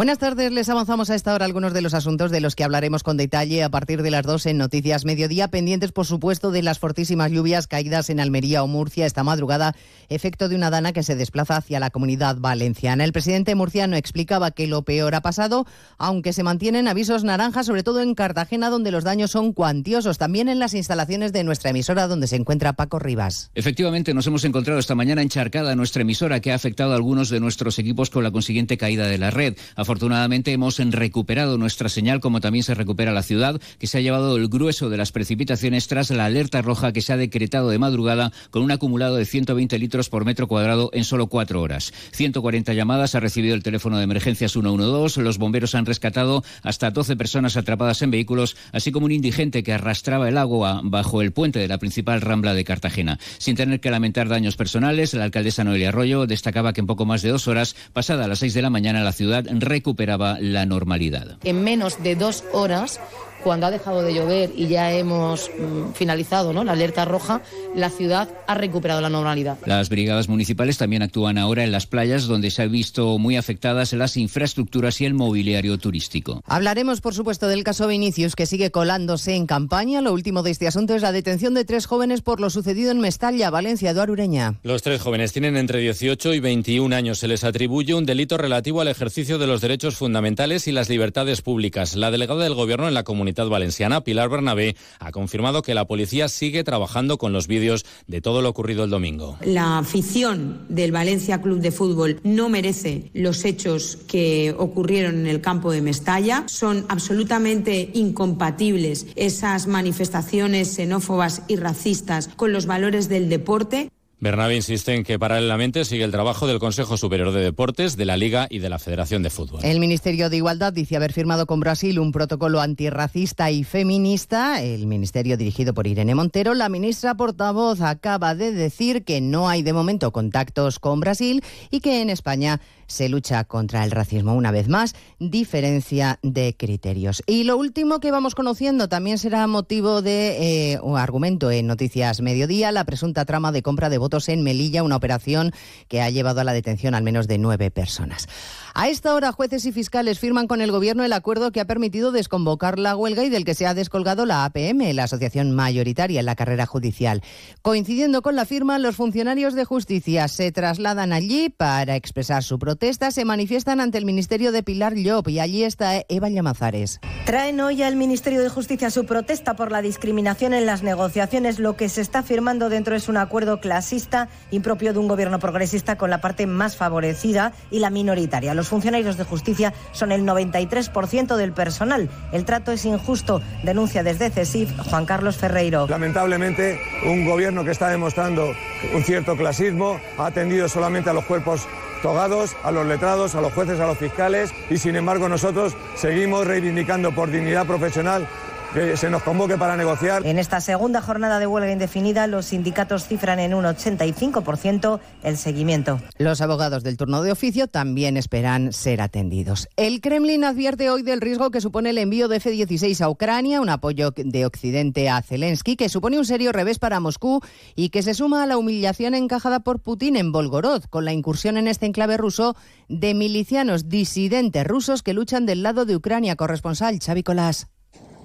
Buenas 0.00 0.16
tardes, 0.16 0.50
les 0.50 0.66
avanzamos 0.70 1.10
a 1.10 1.14
esta 1.14 1.34
hora 1.34 1.44
algunos 1.44 1.74
de 1.74 1.82
los 1.82 1.92
asuntos 1.92 2.30
de 2.30 2.40
los 2.40 2.56
que 2.56 2.64
hablaremos 2.64 3.02
con 3.02 3.18
detalle 3.18 3.62
a 3.62 3.68
partir 3.68 4.00
de 4.00 4.10
las 4.10 4.24
dos 4.24 4.46
en 4.46 4.56
Noticias 4.56 5.04
Mediodía, 5.04 5.48
pendientes 5.48 5.92
por 5.92 6.06
supuesto 6.06 6.50
de 6.50 6.62
las 6.62 6.78
fortísimas 6.78 7.30
lluvias 7.30 7.66
caídas 7.66 8.08
en 8.08 8.18
Almería 8.18 8.62
o 8.62 8.66
Murcia 8.66 9.04
esta 9.04 9.24
madrugada, 9.24 9.76
efecto 10.08 10.48
de 10.48 10.56
una 10.56 10.70
dana 10.70 10.94
que 10.94 11.02
se 11.02 11.16
desplaza 11.16 11.58
hacia 11.58 11.80
la 11.80 11.90
comunidad 11.90 12.36
valenciana. 12.38 13.04
El 13.04 13.12
presidente 13.12 13.54
murciano 13.54 13.94
explicaba 13.94 14.52
que 14.52 14.66
lo 14.66 14.84
peor 14.84 15.14
ha 15.14 15.20
pasado, 15.20 15.66
aunque 15.98 16.32
se 16.32 16.44
mantienen 16.44 16.88
avisos 16.88 17.22
naranjas, 17.22 17.66
sobre 17.66 17.82
todo 17.82 18.00
en 18.00 18.14
Cartagena, 18.14 18.70
donde 18.70 18.92
los 18.92 19.04
daños 19.04 19.32
son 19.32 19.52
cuantiosos, 19.52 20.16
también 20.16 20.48
en 20.48 20.60
las 20.60 20.72
instalaciones 20.72 21.34
de 21.34 21.44
nuestra 21.44 21.72
emisora, 21.72 22.06
donde 22.06 22.26
se 22.26 22.36
encuentra 22.36 22.72
Paco 22.72 23.00
Rivas. 23.00 23.50
Efectivamente, 23.54 24.14
nos 24.14 24.26
hemos 24.26 24.44
encontrado 24.44 24.80
esta 24.80 24.94
mañana 24.94 25.20
encharcada 25.20 25.76
nuestra 25.76 26.00
emisora, 26.00 26.40
que 26.40 26.52
ha 26.52 26.54
afectado 26.54 26.92
a 26.92 26.96
algunos 26.96 27.28
de 27.28 27.38
nuestros 27.38 27.78
equipos 27.78 28.08
con 28.08 28.24
la 28.24 28.30
consiguiente 28.30 28.78
caída 28.78 29.06
de 29.06 29.18
la 29.18 29.30
red. 29.30 29.58
Afortunadamente 29.90 30.52
hemos 30.52 30.78
recuperado 30.78 31.58
nuestra 31.58 31.88
señal, 31.88 32.20
como 32.20 32.40
también 32.40 32.62
se 32.62 32.76
recupera 32.76 33.10
la 33.10 33.24
ciudad, 33.24 33.60
que 33.80 33.88
se 33.88 33.98
ha 33.98 34.00
llevado 34.00 34.36
el 34.36 34.46
grueso 34.46 34.88
de 34.88 34.96
las 34.96 35.10
precipitaciones 35.10 35.88
tras 35.88 36.10
la 36.10 36.26
alerta 36.26 36.62
roja 36.62 36.92
que 36.92 37.02
se 37.02 37.12
ha 37.12 37.16
decretado 37.16 37.70
de 37.70 37.80
madrugada 37.80 38.30
con 38.50 38.62
un 38.62 38.70
acumulado 38.70 39.16
de 39.16 39.24
120 39.24 39.76
litros 39.80 40.08
por 40.08 40.24
metro 40.24 40.46
cuadrado 40.46 40.90
en 40.92 41.02
solo 41.02 41.26
cuatro 41.26 41.60
horas. 41.60 41.92
140 42.12 42.72
llamadas 42.72 43.16
ha 43.16 43.20
recibido 43.20 43.56
el 43.56 43.64
teléfono 43.64 43.98
de 43.98 44.04
emergencias 44.04 44.52
112. 44.52 45.22
Los 45.22 45.38
bomberos 45.38 45.74
han 45.74 45.86
rescatado 45.86 46.44
hasta 46.62 46.92
12 46.92 47.16
personas 47.16 47.56
atrapadas 47.56 48.00
en 48.02 48.12
vehículos, 48.12 48.56
así 48.70 48.92
como 48.92 49.06
un 49.06 49.12
indigente 49.12 49.64
que 49.64 49.72
arrastraba 49.72 50.28
el 50.28 50.38
agua 50.38 50.82
bajo 50.84 51.20
el 51.20 51.32
puente 51.32 51.58
de 51.58 51.66
la 51.66 51.78
principal 51.78 52.20
rambla 52.20 52.54
de 52.54 52.62
Cartagena. 52.62 53.18
Sin 53.38 53.56
tener 53.56 53.80
que 53.80 53.90
lamentar 53.90 54.28
daños 54.28 54.54
personales, 54.54 55.14
la 55.14 55.24
alcaldesa 55.24 55.64
Noelia 55.64 55.88
Arroyo 55.88 56.28
destacaba 56.28 56.72
que 56.72 56.80
en 56.80 56.86
poco 56.86 57.06
más 57.06 57.22
de 57.22 57.30
dos 57.30 57.48
horas, 57.48 57.74
pasada 57.92 58.26
a 58.26 58.28
las 58.28 58.38
seis 58.38 58.54
de 58.54 58.62
la 58.62 58.70
mañana, 58.70 59.02
la 59.02 59.10
ciudad 59.10 59.46
recuperaba 59.80 60.36
la 60.40 60.66
normalidad. 60.66 61.38
En 61.42 61.64
menos 61.64 62.02
de 62.02 62.14
dos 62.14 62.44
horas 62.52 63.00
cuando 63.42 63.66
ha 63.66 63.70
dejado 63.70 64.02
de 64.02 64.14
llover 64.14 64.52
y 64.54 64.68
ya 64.68 64.92
hemos 64.92 65.50
mm, 65.50 65.92
finalizado 65.94 66.52
¿no? 66.52 66.64
la 66.64 66.72
alerta 66.72 67.04
roja, 67.04 67.42
la 67.74 67.90
ciudad 67.90 68.28
ha 68.46 68.54
recuperado 68.54 69.00
la 69.00 69.08
normalidad. 69.08 69.58
Las 69.66 69.88
brigadas 69.88 70.28
municipales 70.28 70.78
también 70.78 71.02
actúan 71.02 71.38
ahora 71.38 71.64
en 71.64 71.72
las 71.72 71.86
playas 71.86 72.26
donde 72.26 72.50
se 72.50 72.62
han 72.62 72.72
visto 72.72 73.18
muy 73.18 73.36
afectadas 73.36 73.92
las 73.92 74.16
infraestructuras 74.16 75.00
y 75.00 75.06
el 75.06 75.14
mobiliario 75.14 75.78
turístico. 75.78 76.42
Hablaremos, 76.46 77.00
por 77.00 77.14
supuesto, 77.14 77.48
del 77.48 77.64
caso 77.64 77.86
Vinicius 77.86 78.36
que 78.36 78.46
sigue 78.46 78.70
colándose 78.70 79.34
en 79.34 79.46
campaña. 79.46 80.00
Lo 80.00 80.12
último 80.12 80.42
de 80.42 80.50
este 80.50 80.66
asunto 80.66 80.94
es 80.94 81.02
la 81.02 81.12
detención 81.12 81.54
de 81.54 81.64
tres 81.64 81.86
jóvenes 81.86 82.22
por 82.22 82.40
lo 82.40 82.50
sucedido 82.50 82.90
en 82.90 83.00
Mestalla, 83.00 83.50
Valencia, 83.50 83.90
Eduardo 83.90 84.12
Ureña. 84.12 84.56
Los 84.62 84.82
tres 84.82 85.00
jóvenes 85.00 85.32
tienen 85.32 85.56
entre 85.56 85.80
18 85.80 86.34
y 86.34 86.40
21 86.40 86.94
años. 86.94 87.18
Se 87.18 87.28
les 87.28 87.44
atribuye 87.44 87.94
un 87.94 88.06
delito 88.06 88.36
relativo 88.36 88.80
al 88.80 88.88
ejercicio 88.88 89.38
de 89.38 89.46
los 89.46 89.60
derechos 89.60 89.96
fundamentales 89.96 90.68
y 90.68 90.72
las 90.72 90.88
libertades 90.88 91.42
públicas. 91.42 91.96
La 91.96 92.10
delegada 92.10 92.44
del 92.44 92.54
Gobierno 92.54 92.88
en 92.88 92.94
la 92.94 93.04
comunidad 93.04 93.29
valenciana, 93.34 94.02
Pilar 94.02 94.28
Bernabé, 94.28 94.76
ha 94.98 95.12
confirmado 95.12 95.62
que 95.62 95.74
la 95.74 95.86
policía 95.86 96.28
sigue 96.28 96.64
trabajando 96.64 97.18
con 97.18 97.32
los 97.32 97.46
vídeos 97.46 97.84
de 98.06 98.20
todo 98.20 98.42
lo 98.42 98.48
ocurrido 98.48 98.84
el 98.84 98.90
domingo. 98.90 99.38
La 99.44 99.78
afición 99.78 100.66
del 100.68 100.92
Valencia 100.92 101.40
Club 101.40 101.60
de 101.60 101.70
Fútbol 101.70 102.20
no 102.24 102.48
merece 102.48 103.10
los 103.14 103.44
hechos 103.44 103.98
que 104.08 104.54
ocurrieron 104.58 105.20
en 105.20 105.26
el 105.26 105.40
campo 105.40 105.72
de 105.72 105.82
Mestalla. 105.82 106.44
Son 106.46 106.84
absolutamente 106.88 107.90
incompatibles 107.94 109.06
esas 109.16 109.66
manifestaciones 109.66 110.74
xenófobas 110.74 111.42
y 111.48 111.56
racistas 111.56 112.28
con 112.36 112.52
los 112.52 112.66
valores 112.66 113.08
del 113.08 113.28
deporte. 113.28 113.90
Bernabé 114.20 114.54
insiste 114.54 114.94
en 114.94 115.02
que 115.02 115.18
paralelamente 115.18 115.86
sigue 115.86 116.04
el 116.04 116.10
trabajo 116.10 116.46
del 116.46 116.58
Consejo 116.58 116.98
Superior 116.98 117.32
de 117.32 117.40
Deportes, 117.40 117.96
de 117.96 118.04
la 118.04 118.18
Liga 118.18 118.46
y 118.50 118.58
de 118.58 118.68
la 118.68 118.78
Federación 118.78 119.22
de 119.22 119.30
Fútbol. 119.30 119.64
El 119.64 119.80
Ministerio 119.80 120.28
de 120.28 120.36
Igualdad 120.36 120.74
dice 120.74 120.96
haber 120.96 121.14
firmado 121.14 121.46
con 121.46 121.58
Brasil 121.58 121.98
un 121.98 122.12
protocolo 122.12 122.60
antirracista 122.60 123.50
y 123.50 123.64
feminista. 123.64 124.62
El 124.62 124.86
ministerio 124.86 125.38
dirigido 125.38 125.72
por 125.72 125.86
Irene 125.86 126.14
Montero, 126.14 126.52
la 126.52 126.68
ministra 126.68 127.14
portavoz 127.14 127.80
acaba 127.80 128.34
de 128.34 128.52
decir 128.52 129.04
que 129.04 129.22
no 129.22 129.48
hay 129.48 129.62
de 129.62 129.72
momento 129.72 130.12
contactos 130.12 130.78
con 130.78 131.00
Brasil 131.00 131.42
y 131.70 131.80
que 131.80 132.02
en 132.02 132.10
España 132.10 132.60
se 132.90 133.08
lucha 133.08 133.44
contra 133.44 133.84
el 133.84 133.90
racismo. 133.90 134.34
Una 134.34 134.50
vez 134.50 134.68
más, 134.68 134.94
diferencia 135.18 136.18
de 136.22 136.54
criterios. 136.56 137.22
Y 137.26 137.44
lo 137.44 137.56
último 137.56 138.00
que 138.00 138.10
vamos 138.10 138.34
conociendo 138.34 138.88
también 138.88 139.18
será 139.18 139.46
motivo 139.46 140.02
de 140.02 140.72
eh, 140.72 140.80
argumento 140.96 141.50
en 141.50 141.66
Noticias 141.66 142.20
Mediodía, 142.20 142.72
la 142.72 142.84
presunta 142.84 143.24
trama 143.24 143.52
de 143.52 143.62
compra 143.62 143.88
de 143.88 143.98
votos 143.98 144.28
en 144.28 144.42
Melilla, 144.42 144.82
una 144.82 144.96
operación 144.96 145.52
que 145.88 146.02
ha 146.02 146.10
llevado 146.10 146.40
a 146.40 146.44
la 146.44 146.52
detención 146.52 146.94
al 146.94 147.02
menos 147.02 147.28
de 147.28 147.38
nueve 147.38 147.70
personas. 147.70 148.28
A 148.74 148.88
esta 148.88 149.14
hora, 149.14 149.32
jueces 149.32 149.66
y 149.66 149.72
fiscales 149.72 150.18
firman 150.20 150.46
con 150.46 150.60
el 150.60 150.70
Gobierno 150.70 151.04
el 151.04 151.12
acuerdo 151.12 151.50
que 151.50 151.60
ha 151.60 151.64
permitido 151.64 152.12
desconvocar 152.12 152.78
la 152.78 152.94
huelga 152.96 153.24
y 153.24 153.28
del 153.28 153.44
que 153.44 153.54
se 153.54 153.66
ha 153.66 153.74
descolgado 153.74 154.26
la 154.26 154.44
APM, 154.44 154.92
la 154.94 155.04
asociación 155.04 155.50
mayoritaria 155.50 156.20
en 156.20 156.26
la 156.26 156.36
carrera 156.36 156.66
judicial. 156.66 157.22
Coincidiendo 157.62 158.22
con 158.22 158.36
la 158.36 158.44
firma, 158.44 158.78
los 158.78 158.96
funcionarios 158.96 159.54
de 159.54 159.64
justicia 159.64 160.28
se 160.28 160.52
trasladan 160.52 161.12
allí 161.12 161.48
para 161.48 161.96
expresar 161.96 162.44
su 162.44 162.58
protesta, 162.58 163.10
se 163.10 163.24
manifiestan 163.24 163.80
ante 163.80 163.98
el 163.98 164.04
Ministerio 164.04 164.52
de 164.52 164.62
Pilar 164.62 164.94
Llop 164.94 165.28
y 165.28 165.40
allí 165.40 165.64
está 165.64 166.04
Eva 166.08 166.28
Llamazares. 166.28 167.00
Traen 167.26 167.60
hoy 167.60 167.82
al 167.82 167.96
Ministerio 167.96 168.40
de 168.40 168.48
Justicia 168.48 168.90
su 168.90 169.04
protesta 169.04 169.56
por 169.56 169.72
la 169.72 169.82
discriminación 169.82 170.54
en 170.54 170.66
las 170.66 170.82
negociaciones. 170.82 171.58
Lo 171.58 171.76
que 171.76 171.88
se 171.88 172.00
está 172.00 172.22
firmando 172.22 172.68
dentro 172.68 172.94
es 172.94 173.08
un 173.08 173.16
acuerdo 173.16 173.60
clasista 173.60 174.28
impropio 174.50 174.92
de 174.92 175.00
un 175.00 175.08
gobierno 175.08 175.38
progresista 175.38 175.96
con 175.96 176.10
la 176.10 176.20
parte 176.20 176.46
más 176.46 176.76
favorecida 176.76 177.52
y 177.70 177.80
la 177.80 177.90
minoritaria. 177.90 178.54
Los 178.60 178.68
funcionarios 178.68 179.16
de 179.16 179.24
justicia 179.24 179.72
son 179.92 180.12
el 180.12 180.26
93% 180.26 181.36
del 181.36 181.52
personal. 181.52 182.10
El 182.30 182.44
trato 182.44 182.72
es 182.72 182.84
injusto, 182.84 183.40
denuncia 183.62 184.02
desde 184.02 184.28
CESIF 184.28 184.70
Juan 184.90 185.06
Carlos 185.06 185.38
Ferreiro. 185.38 185.86
Lamentablemente, 185.88 186.78
un 187.06 187.24
gobierno 187.24 187.64
que 187.64 187.70
está 187.70 187.88
demostrando 187.88 188.52
un 188.94 189.02
cierto 189.02 189.34
clasismo 189.34 189.98
ha 190.18 190.26
atendido 190.26 190.68
solamente 190.68 191.08
a 191.08 191.14
los 191.14 191.24
cuerpos 191.24 191.66
togados, 192.02 192.54
a 192.62 192.70
los 192.70 192.86
letrados, 192.86 193.34
a 193.34 193.40
los 193.40 193.50
jueces, 193.54 193.80
a 193.80 193.86
los 193.86 193.96
fiscales 193.96 194.52
y 194.68 194.76
sin 194.76 194.94
embargo 194.94 195.26
nosotros 195.30 195.74
seguimos 195.96 196.46
reivindicando 196.46 197.12
por 197.12 197.30
dignidad 197.30 197.66
profesional 197.66 198.28
que 198.72 198.96
se 198.96 199.10
nos 199.10 199.22
convoque 199.22 199.58
para 199.58 199.76
negociar. 199.76 200.24
En 200.26 200.38
esta 200.38 200.60
segunda 200.60 201.00
jornada 201.00 201.38
de 201.38 201.46
huelga 201.46 201.72
indefinida, 201.72 202.26
los 202.26 202.46
sindicatos 202.46 203.06
cifran 203.06 203.40
en 203.40 203.54
un 203.54 203.64
85% 203.64 205.00
el 205.22 205.36
seguimiento. 205.36 206.00
Los 206.18 206.40
abogados 206.40 206.82
del 206.82 206.96
turno 206.96 207.22
de 207.22 207.32
oficio 207.32 207.66
también 207.66 208.16
esperan 208.16 208.72
ser 208.72 209.00
atendidos. 209.00 209.68
El 209.76 210.00
Kremlin 210.00 210.44
advierte 210.44 210.90
hoy 210.90 211.02
del 211.02 211.20
riesgo 211.20 211.50
que 211.50 211.60
supone 211.60 211.90
el 211.90 211.98
envío 211.98 212.28
de 212.28 212.36
F-16 212.36 213.00
a 213.00 213.10
Ucrania, 213.10 213.60
un 213.60 213.68
apoyo 213.68 214.12
de 214.16 214.46
Occidente 214.46 215.08
a 215.08 215.20
Zelensky, 215.22 215.76
que 215.76 215.88
supone 215.88 216.18
un 216.18 216.24
serio 216.24 216.52
revés 216.52 216.78
para 216.78 217.00
Moscú 217.00 217.40
y 217.74 217.88
que 217.88 218.02
se 218.02 218.14
suma 218.14 218.42
a 218.42 218.46
la 218.46 218.56
humillación 218.56 219.14
encajada 219.14 219.60
por 219.60 219.80
Putin 219.80 220.16
en 220.16 220.32
Volgorod, 220.32 220.84
con 220.84 221.04
la 221.04 221.12
incursión 221.12 221.56
en 221.56 221.68
este 221.68 221.86
enclave 221.86 222.16
ruso 222.16 222.56
de 222.88 223.14
milicianos 223.14 223.88
disidentes 223.88 224.66
rusos 224.66 225.02
que 225.02 225.14
luchan 225.14 225.46
del 225.46 225.62
lado 225.62 225.84
de 225.84 225.96
Ucrania. 225.96 226.36
Corresponsal 226.36 226.98
Xavi 227.00 227.22
Colás. 227.22 227.68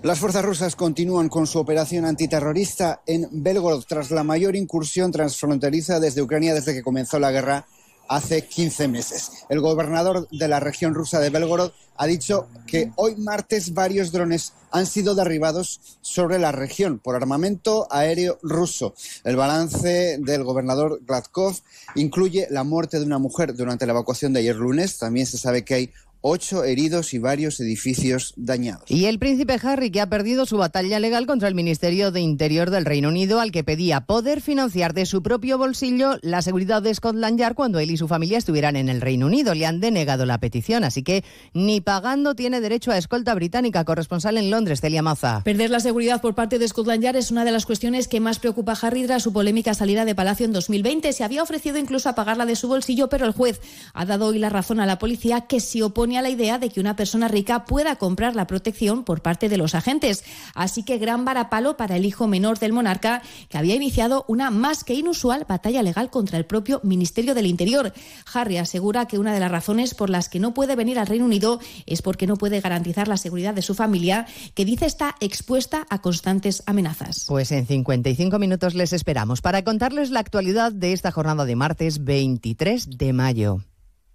Las 0.06 0.20
fuerzas 0.20 0.46
rusas 0.46 0.76
continúan 0.76 1.30
con 1.30 1.48
su 1.48 1.58
operación 1.58 2.06
antiterrorista 2.06 3.02
en 3.08 3.28
Belgorod 3.32 3.86
tras 3.88 4.12
la 4.12 4.24
mayor 4.24 4.56
incursión 4.56 5.12
transfronteriza 5.12 6.00
desde 6.00 6.22
Ucrania 6.22 6.54
desde 6.54 6.76
que 6.76 6.84
comenzó 6.84 7.18
la 7.18 7.32
guerra 7.32 7.66
hace 8.08 8.46
15 8.46 8.88
meses. 8.88 9.32
El 9.50 9.62
gobernador 9.62 10.28
de 10.30 10.48
la 10.48 10.60
región 10.60 10.94
rusa 10.94 11.20
de 11.20 11.32
Belgorod 11.32 11.72
ha 11.98 12.06
dicho 12.06 12.48
que 12.68 12.92
hoy 12.98 13.16
martes 13.16 13.74
varios 13.74 14.12
drones 14.12 14.54
han 14.70 14.86
sido 14.86 15.16
derribados 15.16 15.98
sobre 16.02 16.38
la 16.38 16.52
región 16.52 17.00
por 17.00 17.16
armamento 17.16 17.88
aéreo 17.90 18.38
ruso. 18.44 18.94
El 19.24 19.38
balance 19.38 20.18
del 20.20 20.44
gobernador 20.44 21.00
Gladkov 21.04 21.56
incluye 21.96 22.48
la 22.52 22.64
muerte 22.64 23.00
de 23.00 23.06
una 23.06 23.18
mujer 23.18 23.56
durante 23.56 23.86
la 23.86 23.94
evacuación 23.94 24.34
de 24.34 24.42
ayer 24.42 24.56
lunes. 24.56 25.00
También 25.00 25.26
se 25.26 25.40
sabe 25.40 25.64
que 25.64 25.74
hay 25.74 25.94
ocho 26.28 26.64
heridos 26.64 27.14
y 27.14 27.20
varios 27.20 27.60
edificios 27.60 28.34
dañados. 28.36 28.90
Y 28.90 29.06
el 29.06 29.20
príncipe 29.20 29.60
Harry, 29.62 29.92
que 29.92 30.02
ha 30.02 30.10
perdido 30.10 30.48
su 30.48 30.58
batalla 30.58 31.00
legal 31.00 31.28
contra 31.28 31.48
el 31.48 31.54
Ministerio 31.54 32.10
de 32.10 32.20
Interior 32.20 32.72
del 32.72 32.86
Reino 32.86 33.10
Unido, 33.10 33.40
al 33.40 33.52
que 33.52 33.64
pedía 33.64 34.02
poder 34.02 34.42
financiar 34.42 34.96
de 34.96 35.06
su 35.06 35.22
propio 35.22 35.60
bolsillo 35.60 36.18
la 36.24 36.42
seguridad 36.42 36.82
de 36.82 36.96
Scotland 36.96 37.38
Yard 37.38 37.54
cuando 37.54 37.78
él 37.78 37.92
y 37.92 37.98
su 37.98 38.08
familia 38.08 38.40
estuvieran 38.40 38.76
en 38.76 38.90
el 38.90 39.02
Reino 39.02 39.28
Unido. 39.28 39.54
Le 39.54 39.68
han 39.68 39.80
denegado 39.80 40.26
la 40.26 40.40
petición, 40.40 40.84
así 40.84 41.04
que 41.04 41.24
ni 41.54 41.80
pagando 41.80 42.34
tiene 42.34 42.60
derecho 42.60 42.90
a 42.90 42.98
escolta 42.98 43.36
británica. 43.36 43.86
Corresponsal 43.86 44.40
en 44.40 44.50
Londres, 44.50 44.82
Celia 44.82 45.04
Maza. 45.04 45.44
Perder 45.44 45.70
la 45.70 45.80
seguridad 45.80 46.22
por 46.22 46.34
parte 46.34 46.58
de 46.58 46.68
Scotland 46.68 47.04
Yard 47.04 47.18
es 47.18 47.30
una 47.30 47.46
de 47.46 47.52
las 47.52 47.68
cuestiones 47.68 48.08
que 48.08 48.20
más 48.20 48.40
preocupa 48.40 48.72
a 48.72 48.88
Harry 48.88 49.06
tras 49.06 49.22
su 49.22 49.32
polémica 49.32 49.76
salida 49.76 50.06
de 50.06 50.16
Palacio 50.16 50.48
en 50.48 50.54
2020. 50.54 51.14
Se 51.14 51.24
había 51.24 51.44
ofrecido 51.44 51.78
incluso 51.78 52.10
a 52.10 52.16
pagarla 52.16 52.48
de 52.48 52.56
su 52.56 52.68
bolsillo, 52.68 53.10
pero 53.10 53.28
el 53.28 53.32
juez 53.32 53.62
ha 53.94 54.06
dado 54.06 54.26
hoy 54.26 54.40
la 54.40 54.50
razón 54.50 54.80
a 54.80 54.88
la 54.88 54.98
policía 54.98 55.42
que 55.42 55.60
se 55.60 55.84
opone 55.84 56.15
a 56.18 56.22
la 56.22 56.30
idea 56.30 56.58
de 56.58 56.70
que 56.70 56.80
una 56.80 56.96
persona 56.96 57.28
rica 57.28 57.66
pueda 57.66 57.96
comprar 57.96 58.36
la 58.36 58.48
protección 58.48 59.04
por 59.04 59.22
parte 59.22 59.50
de 59.50 59.58
los 59.58 59.76
agentes. 59.76 60.24
Así 60.54 60.84
que 60.84 60.98
gran 60.98 61.26
varapalo 61.26 61.78
para 61.78 61.96
el 61.96 62.06
hijo 62.06 62.28
menor 62.28 62.60
del 62.60 62.74
monarca, 62.74 63.22
que 63.50 63.58
había 63.58 63.76
iniciado 63.76 64.26
una 64.28 64.52
más 64.52 64.84
que 64.84 64.94
inusual 64.94 65.46
batalla 65.48 65.84
legal 65.84 66.10
contra 66.10 66.38
el 66.38 66.46
propio 66.46 66.80
Ministerio 66.84 67.34
del 67.34 67.48
Interior. 67.48 67.94
Harry 68.34 68.58
asegura 68.58 69.08
que 69.08 69.20
una 69.20 69.34
de 69.34 69.40
las 69.40 69.52
razones 69.52 69.94
por 69.94 70.10
las 70.10 70.30
que 70.30 70.40
no 70.40 70.54
puede 70.54 70.76
venir 70.76 71.00
al 71.00 71.08
Reino 71.08 71.26
Unido 71.26 71.60
es 71.86 72.02
porque 72.02 72.28
no 72.28 72.36
puede 72.36 72.62
garantizar 72.62 73.08
la 73.08 73.18
seguridad 73.18 73.54
de 73.54 73.62
su 73.62 73.76
familia, 73.76 74.28
que 74.54 74.66
dice 74.66 74.86
está 74.86 75.16
expuesta 75.20 75.86
a 75.90 76.02
constantes 76.02 76.64
amenazas. 76.66 77.26
Pues 77.28 77.52
en 77.52 77.66
55 77.66 78.40
minutos 78.40 78.76
les 78.76 78.94
esperamos 78.94 79.42
para 79.42 79.64
contarles 79.64 80.10
la 80.12 80.20
actualidad 80.20 80.72
de 80.72 80.94
esta 80.94 81.12
jornada 81.12 81.46
de 81.46 81.56
martes 81.56 82.04
23 82.04 82.98
de 82.98 83.14
mayo. 83.14 83.62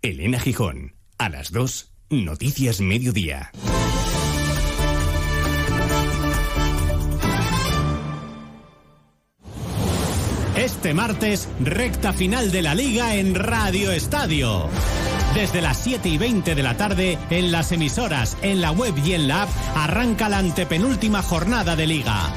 Elena 0.02 0.40
Gijón, 0.40 0.94
a 1.20 1.28
las 1.28 1.52
2 1.52 1.92
Noticias 2.08 2.80
Mediodía. 2.80 3.52
Este 10.56 10.94
martes, 10.94 11.46
recta 11.60 12.14
final 12.14 12.50
de 12.50 12.62
la 12.62 12.74
liga 12.74 13.16
en 13.16 13.34
Radio 13.34 13.92
Estadio. 13.92 14.70
Desde 15.34 15.60
las 15.60 15.76
7 15.84 16.08
y 16.08 16.16
20 16.16 16.54
de 16.54 16.62
la 16.62 16.78
tarde, 16.78 17.18
en 17.28 17.52
las 17.52 17.70
emisoras, 17.72 18.38
en 18.40 18.62
la 18.62 18.70
web 18.70 18.94
y 19.04 19.12
en 19.12 19.28
la 19.28 19.42
app, 19.42 19.50
arranca 19.76 20.30
la 20.30 20.38
antepenúltima 20.38 21.20
jornada 21.22 21.76
de 21.76 21.86
liga 21.86 22.32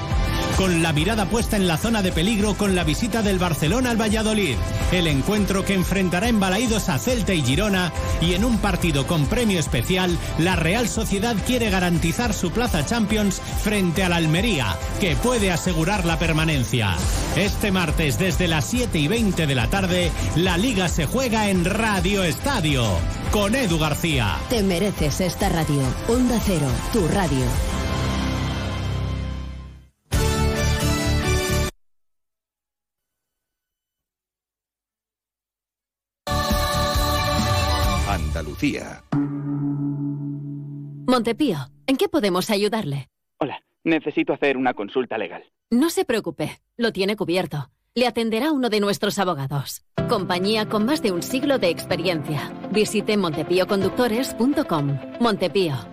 con 0.57 0.84
la 0.84 0.93
mirada 0.93 1.25
puesta 1.25 1.57
en 1.57 1.67
la 1.67 1.77
zona 1.77 2.01
de 2.01 2.11
peligro 2.11 2.53
con 2.55 2.75
la 2.75 2.84
visita 2.84 3.21
del 3.21 3.39
Barcelona 3.39 3.89
al 3.89 3.99
Valladolid, 3.99 4.55
el 4.93 5.07
encuentro 5.07 5.65
que 5.65 5.73
enfrentará 5.73 6.27
en 6.27 6.39
Balaídos 6.39 6.89
a 6.89 6.99
Celta 6.99 7.33
y 7.33 7.41
Girona 7.41 7.91
y 8.21 8.33
en 8.33 8.45
un 8.45 8.59
partido 8.59 9.07
con 9.07 9.25
premio 9.25 9.59
especial, 9.59 10.17
la 10.37 10.55
Real 10.55 10.87
Sociedad 10.87 11.35
quiere 11.47 11.69
garantizar 11.69 12.33
su 12.33 12.51
plaza 12.51 12.85
Champions 12.85 13.41
frente 13.63 14.03
al 14.03 14.13
Almería, 14.13 14.77
que 14.99 15.15
puede 15.15 15.51
asegurar 15.51 16.05
la 16.05 16.19
permanencia. 16.19 16.95
Este 17.35 17.71
martes 17.71 18.19
desde 18.19 18.47
las 18.47 18.65
7 18.65 18.99
y 18.99 19.07
20 19.07 19.47
de 19.47 19.55
la 19.55 19.69
tarde, 19.69 20.11
la 20.35 20.57
liga 20.57 20.87
se 20.87 21.05
juega 21.05 21.49
en 21.49 21.65
Radio 21.65 22.23
Estadio 22.23 22.83
con 23.31 23.55
Edu 23.55 23.79
García. 23.79 24.37
Te 24.49 24.61
mereces 24.61 25.21
esta 25.21 25.49
radio. 25.49 25.81
Onda 26.07 26.39
Cero, 26.45 26.67
tu 26.91 27.07
radio. 27.07 27.72
Montepío, 41.05 41.57
¿en 41.85 41.97
qué 41.97 42.07
podemos 42.07 42.49
ayudarle? 42.49 43.09
Hola, 43.39 43.61
necesito 43.83 44.33
hacer 44.33 44.57
una 44.57 44.73
consulta 44.73 45.17
legal. 45.17 45.43
No 45.69 45.89
se 45.89 46.05
preocupe, 46.05 46.61
lo 46.77 46.91
tiene 46.91 47.15
cubierto. 47.15 47.69
Le 47.95 48.07
atenderá 48.07 48.51
uno 48.51 48.69
de 48.69 48.79
nuestros 48.79 49.19
abogados. 49.19 49.83
Compañía 50.09 50.67
con 50.67 50.85
más 50.85 51.01
de 51.01 51.11
un 51.11 51.21
siglo 51.21 51.59
de 51.59 51.69
experiencia. 51.69 52.51
Visite 52.71 53.17
montepíoconductores.com. 53.17 54.97
Montepío 55.19 55.92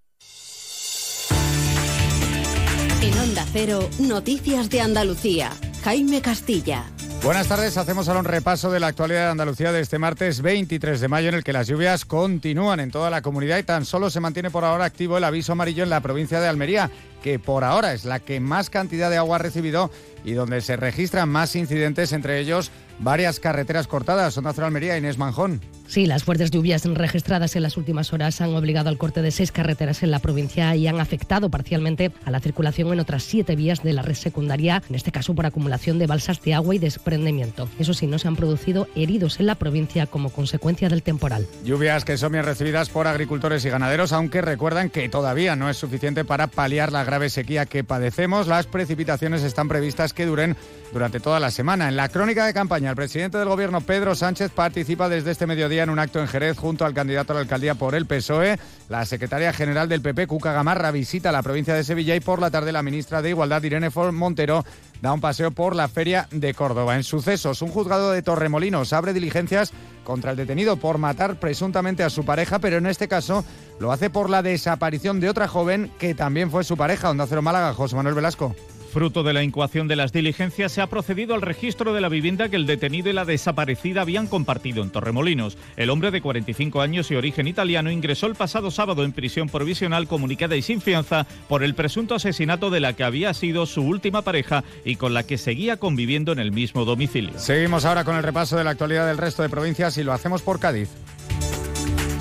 En 3.01 3.17
Onda 3.17 3.43
Cero, 3.51 3.89
Noticias 3.97 4.69
de 4.69 4.79
Andalucía. 4.79 5.49
Jaime 5.83 6.21
Castilla. 6.21 6.83
Buenas 7.23 7.47
tardes, 7.47 7.75
hacemos 7.77 8.07
ahora 8.07 8.19
un 8.19 8.27
repaso 8.27 8.71
de 8.71 8.79
la 8.79 8.87
actualidad 8.87 9.25
de 9.25 9.31
Andalucía 9.31 9.71
de 9.71 9.81
este 9.81 9.97
martes 9.97 10.43
23 10.43 11.01
de 11.01 11.07
mayo 11.07 11.29
en 11.29 11.33
el 11.33 11.43
que 11.43 11.51
las 11.51 11.67
lluvias 11.67 12.05
continúan 12.05 12.79
en 12.79 12.91
toda 12.91 13.09
la 13.09 13.23
comunidad 13.23 13.57
y 13.57 13.63
tan 13.63 13.85
solo 13.85 14.11
se 14.11 14.19
mantiene 14.19 14.51
por 14.51 14.63
ahora 14.65 14.85
activo 14.85 15.17
el 15.17 15.23
aviso 15.23 15.53
amarillo 15.53 15.81
en 15.81 15.89
la 15.89 16.01
provincia 16.01 16.39
de 16.39 16.47
Almería, 16.47 16.91
que 17.23 17.39
por 17.39 17.63
ahora 17.63 17.93
es 17.93 18.05
la 18.05 18.19
que 18.19 18.39
más 18.39 18.69
cantidad 18.69 19.09
de 19.09 19.17
agua 19.17 19.37
ha 19.37 19.39
recibido 19.39 19.89
y 20.23 20.33
donde 20.33 20.61
se 20.61 20.77
registran 20.77 21.27
más 21.27 21.55
incidentes, 21.55 22.11
entre 22.11 22.39
ellos 22.39 22.69
varias 22.99 23.39
carreteras 23.39 23.87
cortadas. 23.87 24.35
Cero 24.35 24.65
Almería, 24.67 24.97
Inés 24.97 25.17
Manjón. 25.17 25.59
Sí, 25.91 26.05
las 26.05 26.23
fuertes 26.23 26.51
lluvias 26.51 26.85
registradas 26.85 27.57
en 27.57 27.63
las 27.63 27.75
últimas 27.75 28.13
horas 28.13 28.39
han 28.39 28.55
obligado 28.55 28.87
al 28.87 28.97
corte 28.97 29.21
de 29.21 29.29
seis 29.29 29.51
carreteras 29.51 30.03
en 30.03 30.11
la 30.11 30.19
provincia 30.19 30.73
y 30.73 30.87
han 30.87 31.01
afectado 31.01 31.49
parcialmente 31.49 32.13
a 32.23 32.31
la 32.31 32.39
circulación 32.39 32.93
en 32.93 33.01
otras 33.01 33.23
siete 33.23 33.57
vías 33.57 33.83
de 33.83 33.91
la 33.91 34.01
red 34.01 34.15
secundaria, 34.15 34.81
en 34.87 34.95
este 34.95 35.11
caso 35.11 35.35
por 35.35 35.45
acumulación 35.45 35.99
de 35.99 36.07
balsas 36.07 36.41
de 36.43 36.53
agua 36.53 36.75
y 36.75 36.79
desprendimiento. 36.79 37.67
Eso 37.77 37.93
sí, 37.93 38.07
no 38.07 38.19
se 38.19 38.29
han 38.29 38.37
producido 38.37 38.87
heridos 38.95 39.41
en 39.41 39.47
la 39.47 39.55
provincia 39.55 40.05
como 40.05 40.29
consecuencia 40.29 40.87
del 40.87 41.03
temporal. 41.03 41.45
Lluvias 41.65 42.05
que 42.05 42.15
son 42.15 42.31
bien 42.31 42.45
recibidas 42.45 42.87
por 42.87 43.05
agricultores 43.05 43.65
y 43.65 43.69
ganaderos, 43.69 44.13
aunque 44.13 44.39
recuerdan 44.39 44.91
que 44.91 45.09
todavía 45.09 45.57
no 45.57 45.69
es 45.69 45.75
suficiente 45.75 46.23
para 46.23 46.47
paliar 46.47 46.93
la 46.93 47.03
grave 47.03 47.29
sequía 47.29 47.65
que 47.65 47.83
padecemos. 47.83 48.47
Las 48.47 48.65
precipitaciones 48.65 49.43
están 49.43 49.67
previstas 49.67 50.13
que 50.13 50.25
duren 50.25 50.55
durante 50.93 51.19
toda 51.19 51.41
la 51.41 51.51
semana. 51.51 51.89
En 51.89 51.97
la 51.97 52.07
crónica 52.07 52.45
de 52.45 52.53
campaña, 52.53 52.91
el 52.91 52.95
presidente 52.95 53.37
del 53.37 53.49
gobierno, 53.49 53.81
Pedro 53.81 54.15
Sánchez, 54.15 54.51
participa 54.51 55.09
desde 55.09 55.31
este 55.31 55.47
mediodía 55.47 55.80
en 55.83 55.89
un 55.89 55.99
acto 55.99 56.19
en 56.19 56.27
Jerez 56.27 56.57
junto 56.57 56.85
al 56.85 56.93
candidato 56.93 57.33
a 57.33 57.35
la 57.35 57.41
alcaldía 57.41 57.75
por 57.75 57.95
el 57.95 58.05
PSOE. 58.05 58.59
La 58.89 59.05
secretaria 59.05 59.53
general 59.53 59.89
del 59.89 60.01
PP, 60.01 60.27
Cuca 60.27 60.53
Gamarra, 60.53 60.91
visita 60.91 61.31
la 61.31 61.43
provincia 61.43 61.73
de 61.73 61.83
Sevilla 61.83 62.15
y 62.15 62.19
por 62.19 62.39
la 62.39 62.51
tarde 62.51 62.71
la 62.71 62.83
ministra 62.83 63.21
de 63.21 63.29
Igualdad, 63.29 63.63
Irene 63.63 63.89
Montero, 64.11 64.65
da 65.01 65.13
un 65.13 65.21
paseo 65.21 65.51
por 65.51 65.75
la 65.75 65.87
feria 65.87 66.27
de 66.31 66.53
Córdoba. 66.53 66.95
En 66.95 67.03
sucesos, 67.03 67.61
un 67.61 67.69
juzgado 67.69 68.11
de 68.11 68.21
Torremolinos 68.21 68.93
abre 68.93 69.13
diligencias 69.13 69.71
contra 70.03 70.31
el 70.31 70.37
detenido 70.37 70.77
por 70.77 70.97
matar 70.97 71.39
presuntamente 71.39 72.03
a 72.03 72.09
su 72.09 72.25
pareja, 72.25 72.59
pero 72.59 72.77
en 72.77 72.85
este 72.85 73.07
caso 73.07 73.43
lo 73.79 73.91
hace 73.91 74.09
por 74.09 74.29
la 74.29 74.41
desaparición 74.41 75.19
de 75.19 75.29
otra 75.29 75.47
joven 75.47 75.91
que 75.99 76.13
también 76.15 76.51
fue 76.51 76.63
su 76.63 76.77
pareja, 76.77 77.09
Onda 77.09 77.27
Cero 77.27 77.41
Málaga, 77.41 77.73
José 77.73 77.95
Manuel 77.95 78.15
Velasco. 78.15 78.55
Fruto 78.91 79.23
de 79.23 79.31
la 79.31 79.41
incoación 79.41 79.87
de 79.87 79.95
las 79.95 80.11
diligencias, 80.11 80.73
se 80.73 80.81
ha 80.81 80.87
procedido 80.87 81.33
al 81.33 81.41
registro 81.41 81.93
de 81.93 82.01
la 82.01 82.09
vivienda 82.09 82.49
que 82.49 82.57
el 82.57 82.65
detenido 82.65 83.09
y 83.09 83.13
la 83.13 83.23
desaparecida 83.23 84.01
habían 84.01 84.27
compartido 84.27 84.83
en 84.83 84.89
Torremolinos. 84.89 85.57
El 85.77 85.89
hombre 85.89 86.11
de 86.11 86.21
45 86.21 86.81
años 86.81 87.09
y 87.09 87.15
origen 87.15 87.47
italiano 87.47 87.89
ingresó 87.89 88.27
el 88.27 88.35
pasado 88.35 88.69
sábado 88.69 89.05
en 89.05 89.13
prisión 89.13 89.47
provisional 89.47 90.09
comunicada 90.09 90.57
y 90.57 90.61
sin 90.61 90.81
fianza 90.81 91.25
por 91.47 91.63
el 91.63 91.73
presunto 91.73 92.15
asesinato 92.15 92.69
de 92.69 92.81
la 92.81 92.91
que 92.91 93.05
había 93.05 93.33
sido 93.33 93.65
su 93.65 93.81
última 93.81 94.23
pareja 94.23 94.65
y 94.83 94.97
con 94.97 95.13
la 95.13 95.23
que 95.23 95.37
seguía 95.37 95.77
conviviendo 95.77 96.33
en 96.33 96.39
el 96.39 96.51
mismo 96.51 96.83
domicilio. 96.83 97.39
Seguimos 97.39 97.85
ahora 97.85 98.03
con 98.03 98.17
el 98.17 98.23
repaso 98.23 98.57
de 98.57 98.65
la 98.65 98.71
actualidad 98.71 99.07
del 99.07 99.17
resto 99.17 99.41
de 99.41 99.47
provincias 99.47 99.97
y 99.97 100.03
lo 100.03 100.11
hacemos 100.11 100.41
por 100.41 100.59
Cádiz. 100.59 100.89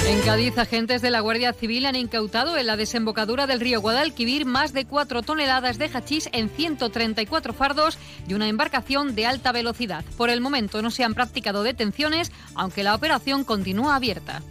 En 0.07 0.21
Cádiz, 0.23 0.59
agentes 0.59 1.03
de 1.03 1.11
la 1.11 1.21
Guardia 1.21 1.53
Civil 1.53 1.87
han 1.87 1.95
incautado 1.95 2.57
en 2.57 2.67
la 2.67 2.77
desembocadura 2.77 3.47
del 3.47 3.61
río 3.61 3.81
Guadalquivir 3.81 4.45
más 4.45 4.73
de 4.73 4.85
4 4.85 5.23
toneladas 5.23 5.79
de 5.79 5.89
hachís 5.93 6.29
en 6.33 6.49
134 6.49 7.53
fardos 7.53 7.99
y 8.27 8.35
una 8.35 8.49
embarcación 8.49 9.15
de 9.15 9.27
alta 9.27 9.53
velocidad. 9.53 10.05
Por 10.17 10.31
el 10.31 10.41
momento 10.41 10.83
no 10.83 10.91
se 10.91 11.05
han 11.05 11.15
practicado 11.15 11.63
detenciones, 11.63 12.33
aunque 12.55 12.83
la 12.83 12.95
operación 12.95 13.45
continúa 13.45 13.95
abierta. 13.95 14.43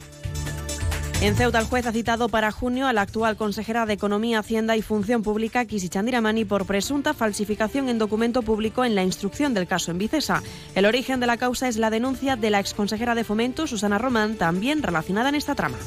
En 1.22 1.36
Ceuta, 1.36 1.60
el 1.60 1.66
juez 1.66 1.86
ha 1.86 1.92
citado 1.92 2.30
para 2.30 2.50
junio 2.50 2.88
a 2.88 2.94
la 2.94 3.02
actual 3.02 3.36
consejera 3.36 3.86
de 3.86 3.92
Economía, 3.92 4.40
Hacienda 4.40 4.78
y 4.78 4.82
Función 4.82 5.22
Pública, 5.22 5.66
Kisi 5.66 5.90
Chandiramani, 5.90 6.46
por 6.46 6.66
presunta 6.66 7.14
falsificación 7.14 7.90
en 7.90 7.98
documento 7.98 8.42
público 8.42 8.86
en 8.86 8.96
la 8.96 9.04
instrucción 9.04 9.54
del 9.54 9.68
caso 9.68 9.92
en 9.92 9.98
Vicesa. 9.98 10.42
El 10.76 10.86
origen 10.86 11.20
de 11.20 11.28
la 11.28 11.36
causa 11.36 11.68
es 11.68 11.76
la 11.76 11.90
denuncia 11.90 12.38
de 12.38 12.50
la 12.50 12.62
exconsejera 12.62 13.16
de 13.16 13.26
Fomento, 13.26 13.68
Susana 13.68 13.98
Román, 13.98 14.36
también 14.36 14.82
relacionada 14.82 15.28
en 15.28 15.36
esta 15.36 15.56
trama. 15.56 15.78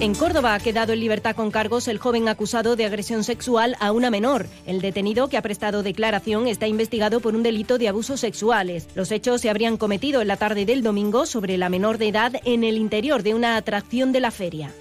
En 0.00 0.14
Córdoba 0.14 0.54
ha 0.54 0.60
quedado 0.60 0.92
en 0.92 1.00
libertad 1.00 1.34
con 1.34 1.50
cargos 1.50 1.88
el 1.88 1.98
joven 1.98 2.28
acusado 2.28 2.76
de 2.76 2.86
agresión 2.86 3.24
sexual 3.24 3.74
a 3.80 3.90
una 3.90 4.10
menor. 4.10 4.46
El 4.64 4.80
detenido 4.80 5.26
que 5.26 5.36
ha 5.36 5.42
prestado 5.42 5.82
declaración 5.82 6.46
está 6.46 6.68
investigado 6.68 7.18
por 7.18 7.34
un 7.34 7.42
delito 7.42 7.78
de 7.78 7.88
abusos 7.88 8.20
sexuales. 8.20 8.86
Los 8.94 9.10
hechos 9.10 9.40
se 9.40 9.50
habrían 9.50 9.76
cometido 9.76 10.22
en 10.22 10.28
la 10.28 10.36
tarde 10.36 10.66
del 10.66 10.84
domingo 10.84 11.26
sobre 11.26 11.58
la 11.58 11.68
menor 11.68 11.98
de 11.98 12.08
edad 12.08 12.32
en 12.44 12.62
el 12.62 12.76
interior 12.76 13.24
de 13.24 13.34
una 13.34 13.56
atracción 13.56 14.12
de 14.12 14.20
la 14.20 14.30
feria. 14.30 14.72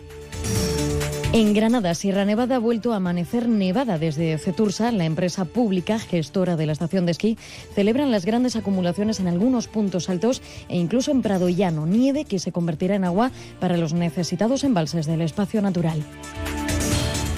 En 1.33 1.53
Granada, 1.53 1.93
Sierra 1.93 2.23
Nevada 2.23 2.55
ha 2.55 2.59
vuelto 2.59 2.93
a 2.93 2.95
amanecer 2.95 3.49
nevada 3.49 3.99
desde 3.99 4.37
Cetursa, 4.37 4.91
la 4.93 5.03
empresa 5.03 5.43
pública 5.43 5.99
gestora 5.99 6.55
de 6.55 6.65
la 6.65 6.71
estación 6.71 7.05
de 7.05 7.11
esquí, 7.11 7.37
celebran 7.75 8.11
las 8.11 8.25
grandes 8.25 8.55
acumulaciones 8.55 9.19
en 9.19 9.27
algunos 9.27 9.67
puntos 9.67 10.09
altos 10.09 10.41
e 10.69 10.77
incluso 10.77 11.11
en 11.11 11.21
Prado 11.21 11.49
Llano, 11.49 11.85
nieve 11.85 12.23
que 12.23 12.39
se 12.39 12.53
convertirá 12.53 12.95
en 12.95 13.03
agua 13.03 13.31
para 13.59 13.77
los 13.77 13.93
necesitados 13.93 14.63
embalses 14.63 15.05
del 15.05 15.21
espacio 15.21 15.61
natural. 15.61 16.01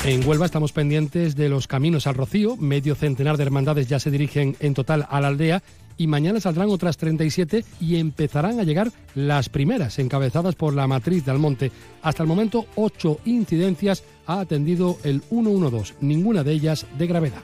En 0.06 0.26
Huelva 0.26 0.46
estamos 0.46 0.72
pendientes 0.72 1.36
de 1.36 1.50
los 1.50 1.68
caminos 1.68 2.08
al 2.08 2.16
Rocío. 2.16 2.56
Medio 2.56 2.96
centenar 2.96 3.36
de 3.36 3.44
hermandades 3.44 3.90
ya 3.90 4.00
se 4.00 4.12
dirigen 4.12 4.56
en 4.62 4.74
total 4.74 5.06
a 5.10 5.20
la 5.20 5.28
aldea 5.28 5.62
y 6.00 6.08
mañana 6.08 6.40
saldrán 6.40 6.70
otras 6.70 6.98
37 6.98 7.64
y 7.80 7.98
empezarán 7.98 8.60
a 8.60 8.64
llegar 8.64 8.92
las 9.14 9.50
primeras, 9.50 10.00
encabezadas 10.00 10.56
por 10.56 10.74
la 10.74 10.88
matriz 10.88 11.26
de 11.26 11.32
Almonte. 11.32 11.72
Hasta 12.02 12.24
el 12.24 12.30
momento, 12.30 12.66
ocho 12.76 13.20
incidencias 13.26 14.04
ha 14.26 14.40
atendido 14.40 14.98
el 15.04 15.22
112, 15.22 15.96
ninguna 16.02 16.44
de 16.44 16.54
ellas 16.54 16.88
de 16.98 17.06
gravedad. 17.06 17.44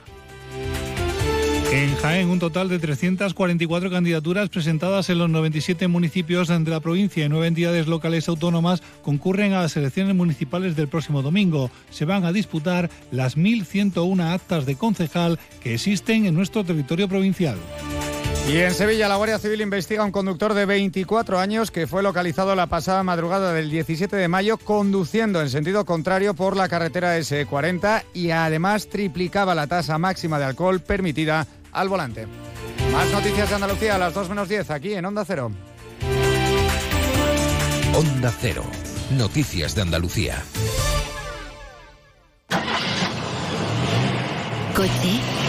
En 1.72 1.94
Jaén, 1.96 2.28
un 2.28 2.38
total 2.38 2.68
de 2.68 2.78
344 2.78 3.90
candidaturas 3.90 4.48
presentadas 4.48 5.10
en 5.10 5.18
los 5.18 5.28
97 5.28 5.88
municipios 5.88 6.48
de 6.48 6.70
la 6.70 6.80
provincia 6.80 7.26
y 7.26 7.28
nueve 7.28 7.48
entidades 7.48 7.88
locales 7.88 8.28
autónomas 8.28 8.82
concurren 9.02 9.52
a 9.52 9.62
las 9.62 9.76
elecciones 9.76 10.14
municipales 10.14 10.76
del 10.76 10.88
próximo 10.88 11.22
domingo. 11.22 11.70
Se 11.90 12.04
van 12.04 12.24
a 12.24 12.32
disputar 12.32 12.88
las 13.10 13.36
1.101 13.36 14.32
actas 14.32 14.64
de 14.64 14.76
concejal 14.76 15.38
que 15.60 15.74
existen 15.74 16.24
en 16.24 16.34
nuestro 16.34 16.64
territorio 16.64 17.08
provincial. 17.08 17.58
Y 18.48 18.58
en 18.58 18.74
Sevilla, 18.74 19.08
la 19.08 19.16
Guardia 19.16 19.40
Civil 19.40 19.60
investiga 19.60 20.02
a 20.02 20.04
un 20.04 20.12
conductor 20.12 20.54
de 20.54 20.66
24 20.66 21.40
años 21.40 21.72
que 21.72 21.88
fue 21.88 22.04
localizado 22.04 22.54
la 22.54 22.68
pasada 22.68 23.02
madrugada 23.02 23.52
del 23.52 23.70
17 23.70 24.14
de 24.14 24.28
mayo 24.28 24.56
conduciendo 24.56 25.42
en 25.42 25.50
sentido 25.50 25.84
contrario 25.84 26.32
por 26.32 26.56
la 26.56 26.68
carretera 26.68 27.18
S40 27.18 28.04
y 28.14 28.30
además 28.30 28.88
triplicaba 28.88 29.56
la 29.56 29.66
tasa 29.66 29.98
máxima 29.98 30.38
de 30.38 30.44
alcohol 30.44 30.80
permitida 30.80 31.46
al 31.72 31.88
volante. 31.88 32.28
Más 32.92 33.10
noticias 33.10 33.48
de 33.48 33.54
Andalucía 33.56 33.96
a 33.96 33.98
las 33.98 34.14
2 34.14 34.28
menos 34.28 34.48
10 34.48 34.70
aquí 34.70 34.94
en 34.94 35.04
Onda 35.04 35.24
Cero. 35.24 35.50
Onda 37.94 38.32
Cero. 38.40 38.64
Noticias 39.10 39.74
de 39.74 39.82
Andalucía. 39.82 40.40
Coche. 44.74 45.45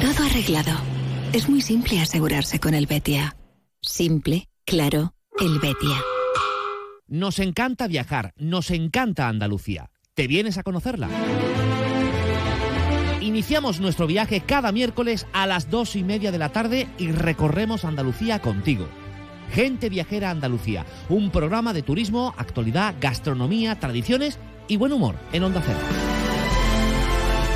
Todo 0.00 0.26
arreglado. 0.26 0.72
Es 1.32 1.48
muy 1.48 1.60
simple 1.60 2.00
asegurarse 2.00 2.58
con 2.58 2.74
el 2.74 2.86
Betia. 2.86 3.36
Simple, 3.80 4.48
claro, 4.66 5.14
el 5.38 5.60
Betia. 5.60 6.02
Nos 7.06 7.38
encanta 7.38 7.86
viajar, 7.86 8.32
nos 8.36 8.72
encanta 8.72 9.28
Andalucía. 9.28 9.88
¿Te 10.14 10.26
vienes 10.26 10.58
a 10.58 10.64
conocerla? 10.64 11.08
Iniciamos 13.20 13.78
nuestro 13.78 14.08
viaje 14.08 14.40
cada 14.40 14.72
miércoles 14.72 15.28
a 15.32 15.46
las 15.46 15.70
dos 15.70 15.94
y 15.94 16.02
media 16.02 16.32
de 16.32 16.38
la 16.38 16.48
tarde 16.48 16.88
y 16.98 17.12
recorremos 17.12 17.84
Andalucía 17.84 18.40
contigo. 18.40 18.88
Gente 19.52 19.88
Viajera 19.88 20.30
Andalucía, 20.30 20.86
un 21.08 21.30
programa 21.30 21.72
de 21.72 21.82
turismo, 21.82 22.34
actualidad, 22.36 22.96
gastronomía, 23.00 23.78
tradiciones 23.78 24.40
y 24.66 24.76
buen 24.76 24.92
humor 24.92 25.14
en 25.32 25.44
Onda 25.44 25.62
Cero. 25.64 26.17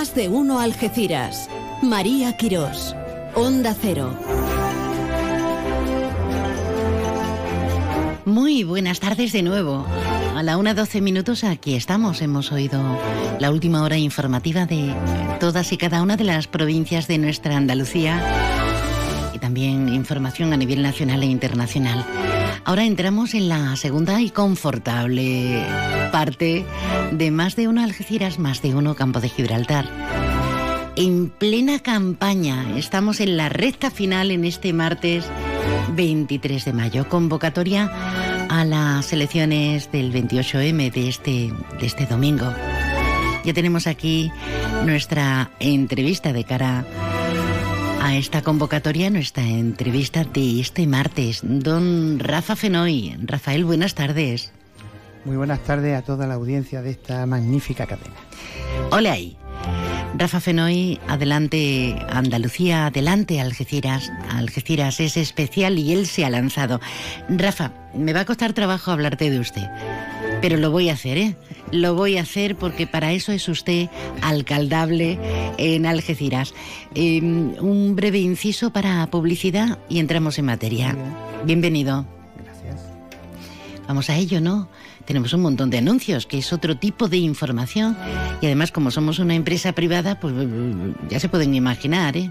Más 0.00 0.14
de 0.14 0.30
uno 0.30 0.60
Algeciras. 0.60 1.50
María 1.82 2.34
Quirós. 2.34 2.96
Onda 3.34 3.76
Cero. 3.78 4.16
Muy 8.24 8.64
buenas 8.64 8.98
tardes 8.98 9.32
de 9.32 9.42
nuevo. 9.42 9.84
A 10.34 10.42
la 10.42 10.56
1.12 10.56 11.02
minutos 11.02 11.44
aquí 11.44 11.74
estamos. 11.74 12.22
Hemos 12.22 12.50
oído 12.50 12.80
la 13.40 13.50
última 13.50 13.82
hora 13.82 13.98
informativa 13.98 14.64
de 14.64 14.90
todas 15.38 15.70
y 15.70 15.76
cada 15.76 16.00
una 16.00 16.16
de 16.16 16.24
las 16.24 16.46
provincias 16.46 17.06
de 17.06 17.18
nuestra 17.18 17.58
Andalucía 17.58 18.22
y 19.34 19.38
también 19.38 19.90
información 19.90 20.54
a 20.54 20.56
nivel 20.56 20.80
nacional 20.80 21.22
e 21.24 21.26
internacional. 21.26 22.06
Ahora 22.64 22.84
entramos 22.84 23.34
en 23.34 23.48
la 23.48 23.74
segunda 23.76 24.20
y 24.20 24.30
confortable 24.30 25.64
parte 26.12 26.64
de 27.12 27.30
más 27.30 27.56
de 27.56 27.68
uno 27.68 27.82
Algeciras, 27.82 28.38
más 28.38 28.62
de 28.62 28.74
uno 28.74 28.94
Campo 28.94 29.20
de 29.20 29.28
Gibraltar. 29.28 29.86
En 30.96 31.30
plena 31.30 31.78
campaña, 31.78 32.76
estamos 32.76 33.20
en 33.20 33.36
la 33.36 33.48
recta 33.48 33.90
final 33.90 34.30
en 34.30 34.44
este 34.44 34.72
martes 34.72 35.24
23 35.94 36.64
de 36.64 36.72
mayo, 36.72 37.08
convocatoria 37.08 37.90
a 38.48 38.64
las 38.64 39.12
elecciones 39.12 39.90
del 39.92 40.12
28M 40.12 40.92
de 40.92 41.08
este, 41.08 41.52
de 41.80 41.86
este 41.86 42.06
domingo. 42.06 42.52
Ya 43.44 43.54
tenemos 43.54 43.86
aquí 43.86 44.30
nuestra 44.84 45.50
entrevista 45.60 46.32
de 46.32 46.44
cara 46.44 46.84
a 47.06 47.09
esta 48.08 48.42
convocatoria, 48.42 49.08
nuestra 49.08 49.42
entrevista 49.42 50.24
de 50.24 50.60
este 50.60 50.86
martes. 50.86 51.40
Don 51.42 52.18
Rafa 52.18 52.54
Fenoy. 52.54 53.16
Rafael, 53.22 53.64
buenas 53.64 53.94
tardes. 53.94 54.52
Muy 55.24 55.36
buenas 55.36 55.60
tardes 55.60 55.96
a 55.96 56.02
toda 56.02 56.26
la 56.26 56.34
audiencia 56.34 56.82
de 56.82 56.90
esta 56.90 57.24
magnífica 57.26 57.86
cadena. 57.86 58.16
Hola 58.90 59.12
ahí. 59.12 59.36
Rafa 60.14 60.40
Fenoy, 60.40 61.00
adelante 61.08 61.96
Andalucía, 62.10 62.86
adelante 62.86 63.40
Algeciras. 63.40 64.10
Algeciras 64.30 65.00
es 65.00 65.16
especial 65.16 65.78
y 65.78 65.92
él 65.92 66.06
se 66.06 66.24
ha 66.24 66.30
lanzado. 66.30 66.80
Rafa, 67.28 67.72
me 67.94 68.12
va 68.12 68.20
a 68.20 68.24
costar 68.24 68.52
trabajo 68.52 68.90
hablarte 68.90 69.30
de 69.30 69.38
usted, 69.38 69.66
pero 70.40 70.56
lo 70.56 70.70
voy 70.70 70.88
a 70.88 70.94
hacer, 70.94 71.18
¿eh? 71.18 71.36
Lo 71.72 71.94
voy 71.94 72.16
a 72.16 72.22
hacer 72.22 72.56
porque 72.56 72.86
para 72.86 73.12
eso 73.12 73.32
es 73.32 73.48
usted 73.48 73.88
alcaldable 74.22 75.18
en 75.58 75.86
Algeciras. 75.86 76.54
Eh, 76.94 77.20
un 77.20 77.94
breve 77.94 78.18
inciso 78.18 78.72
para 78.72 79.06
publicidad 79.10 79.78
y 79.88 79.98
entramos 79.98 80.38
en 80.38 80.46
materia. 80.46 80.96
Bienvenido. 81.44 82.06
Gracias. 82.42 82.80
Vamos 83.86 84.10
a 84.10 84.16
ello, 84.16 84.40
¿no? 84.40 84.68
tenemos 85.10 85.32
un 85.32 85.42
montón 85.42 85.70
de 85.70 85.78
anuncios, 85.78 86.24
que 86.24 86.38
es 86.38 86.52
otro 86.52 86.76
tipo 86.76 87.08
de 87.08 87.16
información. 87.16 87.96
Y 88.40 88.46
además, 88.46 88.70
como 88.70 88.92
somos 88.92 89.18
una 89.18 89.34
empresa 89.34 89.72
privada, 89.72 90.20
pues 90.20 90.32
ya 91.08 91.18
se 91.18 91.28
pueden 91.28 91.52
imaginar, 91.52 92.16
¿eh? 92.16 92.30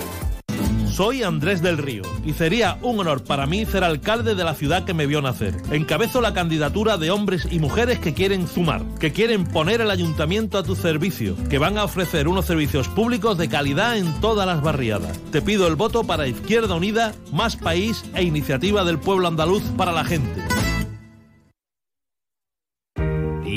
Soy 0.91 1.23
Andrés 1.23 1.61
del 1.61 1.77
Río 1.77 2.03
y 2.25 2.33
sería 2.33 2.77
un 2.81 2.99
honor 2.99 3.23
para 3.23 3.45
mí 3.45 3.65
ser 3.65 3.83
alcalde 3.83 4.35
de 4.35 4.43
la 4.43 4.53
ciudad 4.53 4.83
que 4.83 4.93
me 4.93 5.07
vio 5.07 5.21
nacer. 5.21 5.55
Encabezo 5.71 6.19
la 6.19 6.33
candidatura 6.33 6.97
de 6.97 7.11
hombres 7.11 7.47
y 7.49 7.59
mujeres 7.59 7.99
que 7.99 8.13
quieren 8.13 8.45
sumar, 8.47 8.83
que 8.99 9.13
quieren 9.13 9.45
poner 9.45 9.79
el 9.79 9.89
ayuntamiento 9.89 10.57
a 10.57 10.63
tu 10.63 10.75
servicio, 10.75 11.35
que 11.49 11.57
van 11.59 11.77
a 11.77 11.85
ofrecer 11.85 12.27
unos 12.27 12.45
servicios 12.45 12.89
públicos 12.89 13.37
de 13.37 13.47
calidad 13.47 13.97
en 13.97 14.19
todas 14.19 14.45
las 14.45 14.61
barriadas. 14.61 15.17
Te 15.31 15.41
pido 15.41 15.65
el 15.67 15.75
voto 15.75 16.03
para 16.03 16.27
Izquierda 16.27 16.75
Unida, 16.75 17.13
Más 17.31 17.55
País 17.55 18.03
e 18.13 18.23
Iniciativa 18.23 18.83
del 18.83 18.99
Pueblo 18.99 19.29
Andaluz 19.29 19.63
para 19.77 19.93
la 19.93 20.03
gente. 20.03 20.50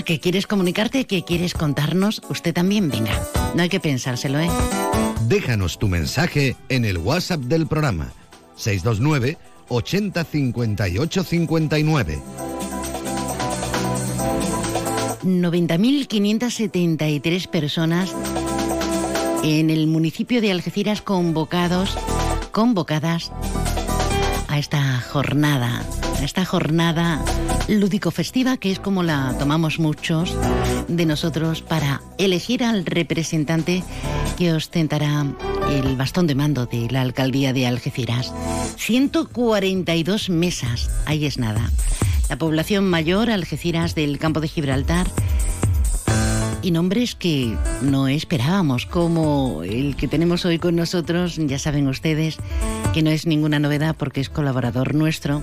Ah, 0.00 0.02
que 0.02 0.18
quieres 0.18 0.46
comunicarte, 0.46 1.04
que 1.04 1.24
quieres 1.24 1.52
contarnos, 1.52 2.22
usted 2.30 2.54
también, 2.54 2.88
venga. 2.88 3.12
No 3.54 3.60
hay 3.60 3.68
que 3.68 3.80
pensárselo, 3.80 4.40
¿eh? 4.40 4.48
Déjanos 5.28 5.78
tu 5.78 5.88
mensaje 5.88 6.56
en 6.70 6.86
el 6.86 6.96
WhatsApp 6.96 7.40
del 7.40 7.66
programa 7.66 8.10
629 8.56 9.36
80 9.68 10.24
58 10.24 11.22
59. 11.22 12.18
90.573 15.22 17.46
personas 17.48 18.14
en 19.42 19.68
el 19.68 19.86
municipio 19.86 20.40
de 20.40 20.50
Algeciras 20.50 21.02
convocados, 21.02 21.94
convocadas 22.52 23.32
a 24.48 24.58
esta 24.58 24.98
jornada, 25.02 25.84
esta 26.22 26.44
jornada 26.44 27.24
lúdico-festiva 27.68 28.56
que 28.56 28.70
es 28.70 28.78
como 28.78 29.02
la 29.02 29.34
tomamos 29.38 29.78
muchos 29.78 30.36
de 30.88 31.06
nosotros 31.06 31.62
para 31.62 32.02
elegir 32.18 32.64
al 32.64 32.84
representante 32.84 33.82
que 34.36 34.52
ostentará 34.52 35.26
el 35.70 35.96
bastón 35.96 36.26
de 36.26 36.34
mando 36.34 36.66
de 36.66 36.88
la 36.90 37.02
alcaldía 37.02 37.52
de 37.52 37.66
Algeciras. 37.66 38.32
142 38.76 40.30
mesas, 40.30 40.90
ahí 41.06 41.26
es 41.26 41.38
nada. 41.38 41.70
La 42.28 42.36
población 42.36 42.88
mayor, 42.88 43.30
Algeciras 43.30 43.94
del 43.94 44.18
campo 44.18 44.40
de 44.40 44.48
Gibraltar, 44.48 45.06
y 46.62 46.70
nombres 46.72 47.14
que 47.14 47.56
no 47.82 48.08
esperábamos, 48.08 48.86
como 48.86 49.62
el 49.64 49.96
que 49.96 50.08
tenemos 50.08 50.44
hoy 50.44 50.58
con 50.58 50.76
nosotros, 50.76 51.36
ya 51.36 51.58
saben 51.58 51.88
ustedes 51.88 52.36
que 52.92 53.02
no 53.02 53.10
es 53.10 53.26
ninguna 53.26 53.58
novedad 53.58 53.96
porque 53.98 54.20
es 54.20 54.28
colaborador 54.28 54.94
nuestro, 54.94 55.40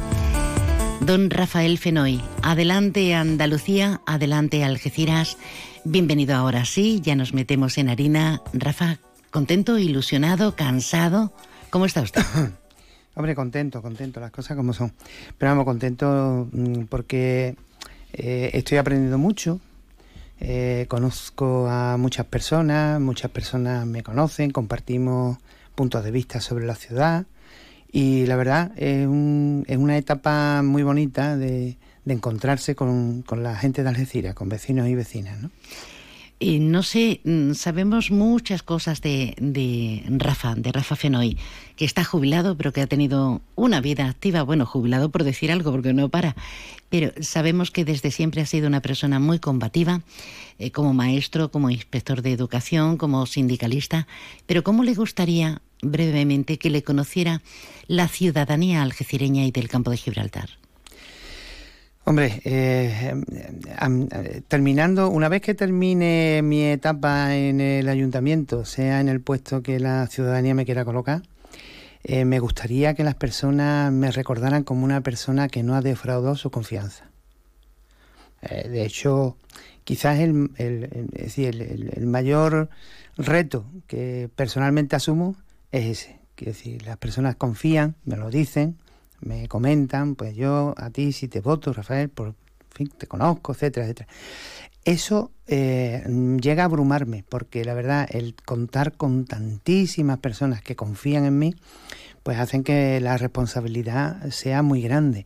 don 1.01 1.29
Rafael 1.29 1.77
Fenoy. 1.77 2.21
Adelante 2.41 3.13
Andalucía, 3.13 4.01
adelante 4.05 4.63
Algeciras. 4.63 5.37
Bienvenido 5.83 6.35
ahora 6.35 6.65
sí, 6.65 7.01
ya 7.01 7.15
nos 7.15 7.33
metemos 7.33 7.77
en 7.77 7.89
harina. 7.89 8.41
Rafa, 8.53 8.99
contento, 9.31 9.77
ilusionado, 9.77 10.55
cansado. 10.55 11.33
¿Cómo 11.69 11.85
está 11.85 12.01
usted? 12.01 12.21
Hombre, 13.15 13.35
contento, 13.35 13.81
contento, 13.81 14.19
las 14.19 14.31
cosas 14.31 14.57
como 14.57 14.73
son. 14.73 14.93
Pero 15.37 15.51
vamos, 15.51 15.65
contento 15.65 16.47
mm, 16.51 16.83
porque 16.83 17.55
eh, 18.13 18.51
estoy 18.53 18.77
aprendiendo 18.77 19.17
mucho, 19.17 19.59
eh, 20.39 20.85
conozco 20.87 21.67
a 21.67 21.97
muchas 21.97 22.25
personas, 22.25 22.99
muchas 22.99 23.31
personas 23.31 23.85
me 23.85 24.03
conocen, 24.03 24.51
compartimos 24.51 25.37
puntos 25.75 26.03
de 26.03 26.11
vista 26.11 26.41
sobre 26.41 26.65
la 26.65 26.75
ciudad 26.75 27.25
y 27.91 28.25
la 28.25 28.35
verdad 28.35 28.71
es, 28.75 29.07
una 29.07 29.97
etapa 29.97 30.61
muy 30.63 30.83
bonita 30.83 31.37
de, 31.37 31.77
encontrarse 32.05 32.75
con, 32.75 33.23
la 33.37 33.55
gente 33.55 33.83
de 33.83 33.89
Algeciras, 33.89 34.33
con 34.33 34.49
vecinos 34.49 34.87
y 34.87 34.95
vecinas. 34.95 35.41
¿no? 35.41 35.51
Y 36.39 36.59
no 36.59 36.83
sé, 36.83 37.19
mm, 37.23 37.53
sabemos 37.53 38.11
muchas 38.11 38.61
cosas 38.61 39.01
de, 39.01 39.33
de, 39.39 40.03
Rafa, 40.07 40.53
de 40.53 40.71
Rafa 40.71 40.95
Fenoy, 40.95 41.35
que 41.75 41.85
está 41.85 42.03
jubilado, 42.03 42.55
pero 42.55 42.71
que 42.71 42.81
ha 42.81 42.87
tenido 42.87 43.41
una 43.55 43.81
vida 43.81 44.07
activa, 44.07 44.43
bueno, 44.43 44.67
jubilado 44.67 45.09
por 45.09 45.23
decir 45.23 45.51
algo, 45.51 45.71
porque 45.71 45.93
no 45.93 46.09
para, 46.09 46.35
pero 46.89 47.11
sabemos 47.21 47.71
que 47.71 47.85
desde 47.85 48.11
siempre 48.11 48.41
ha 48.41 48.45
sido 48.45 48.67
una 48.67 48.81
persona 48.81 49.19
muy 49.19 49.39
combativa, 49.39 50.01
eh, 50.59 50.69
como 50.69 50.93
maestro, 50.93 51.49
como 51.49 51.71
inspector 51.71 52.21
de 52.21 52.33
educación, 52.33 52.97
como 52.97 53.25
sindicalista, 53.25 54.07
pero 54.45 54.63
¿cómo 54.63 54.83
le 54.83 54.93
gustaría 54.93 55.61
brevemente 55.81 56.57
que 56.57 56.69
le 56.69 56.83
conociera 56.83 57.41
la 57.87 58.07
ciudadanía 58.07 58.81
algecireña 58.81 59.45
y 59.45 59.51
del 59.51 59.69
campo 59.69 59.91
de 59.91 59.97
Gibraltar? 59.97 60.49
Hombre, 62.09 62.41
eh, 62.45 63.21
eh, 63.33 64.41
terminando, 64.47 65.09
una 65.09 65.27
vez 65.27 65.41
que 65.41 65.53
termine 65.53 66.39
mi 66.41 66.63
etapa 66.63 67.35
en 67.35 67.59
el 67.59 67.89
ayuntamiento, 67.89 68.63
sea 68.63 69.01
en 69.01 69.09
el 69.09 69.19
puesto 69.19 69.61
que 69.61 69.77
la 69.81 70.07
ciudadanía 70.07 70.55
me 70.55 70.63
quiera 70.63 70.85
colocar, 70.85 71.23
eh, 72.05 72.23
me 72.23 72.39
gustaría 72.39 72.93
que 72.93 73.03
las 73.03 73.15
personas 73.15 73.91
me 73.91 74.09
recordaran 74.09 74.63
como 74.63 74.85
una 74.85 75.01
persona 75.01 75.49
que 75.49 75.63
no 75.63 75.75
ha 75.75 75.81
defraudado 75.81 76.37
su 76.37 76.49
confianza. 76.49 77.09
de 78.41 78.85
hecho, 78.85 79.35
quizás 79.83 80.19
el, 80.19 80.51
el, 80.57 82.07
mayor 82.07 82.69
reto 83.17 83.65
que 83.85 84.29
personalmente 84.33 84.95
asumo 84.95 85.35
es 85.71 85.99
ese. 85.99 86.19
Que 86.35 86.45
decir, 86.45 86.85
las 86.85 86.97
personas 86.97 87.35
confían, 87.35 87.95
me 88.05 88.15
lo 88.15 88.29
dicen, 88.29 88.77
me 89.21 89.47
comentan, 89.47 90.15
pues 90.15 90.35
yo 90.35 90.75
a 90.77 90.89
ti 90.91 91.11
si 91.11 91.27
te 91.27 91.41
voto, 91.41 91.73
Rafael, 91.73 92.09
por 92.09 92.35
fin, 92.69 92.91
te 92.95 93.07
conozco, 93.07 93.53
etcétera, 93.53 93.85
etcétera. 93.85 94.07
Eso 94.85 95.31
eh, 95.47 96.03
llega 96.41 96.63
a 96.63 96.65
abrumarme, 96.65 97.25
porque 97.27 97.65
la 97.65 97.73
verdad, 97.73 98.07
el 98.09 98.35
contar 98.35 98.93
con 98.93 99.25
tantísimas 99.25 100.19
personas 100.19 100.61
que 100.61 100.75
confían 100.75 101.25
en 101.25 101.39
mí, 101.39 101.55
pues 102.23 102.39
hacen 102.39 102.63
que 102.63 102.99
la 103.01 103.17
responsabilidad 103.17 104.29
sea 104.29 104.61
muy 104.61 104.81
grande. 104.81 105.25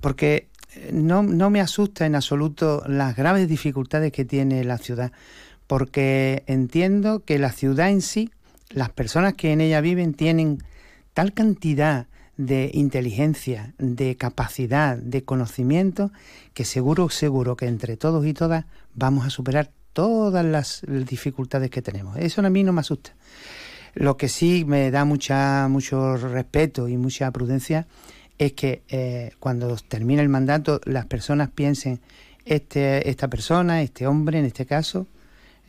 Porque 0.00 0.48
eh, 0.74 0.90
no, 0.92 1.22
no 1.22 1.50
me 1.50 1.60
asusta 1.60 2.06
en 2.06 2.14
absoluto 2.14 2.82
las 2.86 3.16
graves 3.16 3.48
dificultades 3.48 4.12
que 4.12 4.24
tiene 4.24 4.64
la 4.64 4.78
ciudad, 4.78 5.12
porque 5.66 6.44
entiendo 6.46 7.24
que 7.24 7.38
la 7.38 7.52
ciudad 7.52 7.90
en 7.90 8.02
sí, 8.02 8.30
las 8.74 8.90
personas 8.90 9.34
que 9.34 9.52
en 9.52 9.60
ella 9.60 9.80
viven, 9.80 10.14
tienen 10.14 10.58
tal 11.14 11.32
cantidad 11.32 12.08
de 12.36 12.70
inteligencia, 12.74 13.72
de 13.78 14.16
capacidad, 14.16 14.96
de 14.98 15.22
conocimiento, 15.22 16.10
que 16.52 16.64
seguro, 16.64 17.08
seguro 17.08 17.56
que 17.56 17.66
entre 17.66 17.96
todos 17.96 18.26
y 18.26 18.34
todas 18.34 18.64
vamos 18.94 19.24
a 19.24 19.30
superar 19.30 19.70
todas 19.92 20.44
las 20.44 20.82
dificultades 20.88 21.70
que 21.70 21.82
tenemos. 21.82 22.16
Eso 22.18 22.44
a 22.44 22.50
mí 22.50 22.64
no 22.64 22.72
me 22.72 22.80
asusta. 22.80 23.14
Lo 23.94 24.16
que 24.16 24.28
sí 24.28 24.64
me 24.66 24.90
da 24.90 25.04
mucha, 25.04 25.68
mucho 25.68 26.16
respeto 26.16 26.88
y 26.88 26.96
mucha 26.96 27.30
prudencia 27.30 27.86
es 28.38 28.54
que 28.54 28.82
eh, 28.88 29.30
cuando 29.38 29.76
termine 29.76 30.20
el 30.20 30.28
mandato 30.28 30.80
las 30.84 31.06
personas 31.06 31.48
piensen, 31.50 32.00
este, 32.44 33.08
esta 33.08 33.28
persona, 33.28 33.82
este 33.82 34.08
hombre 34.08 34.40
en 34.40 34.46
este 34.46 34.66
caso, 34.66 35.06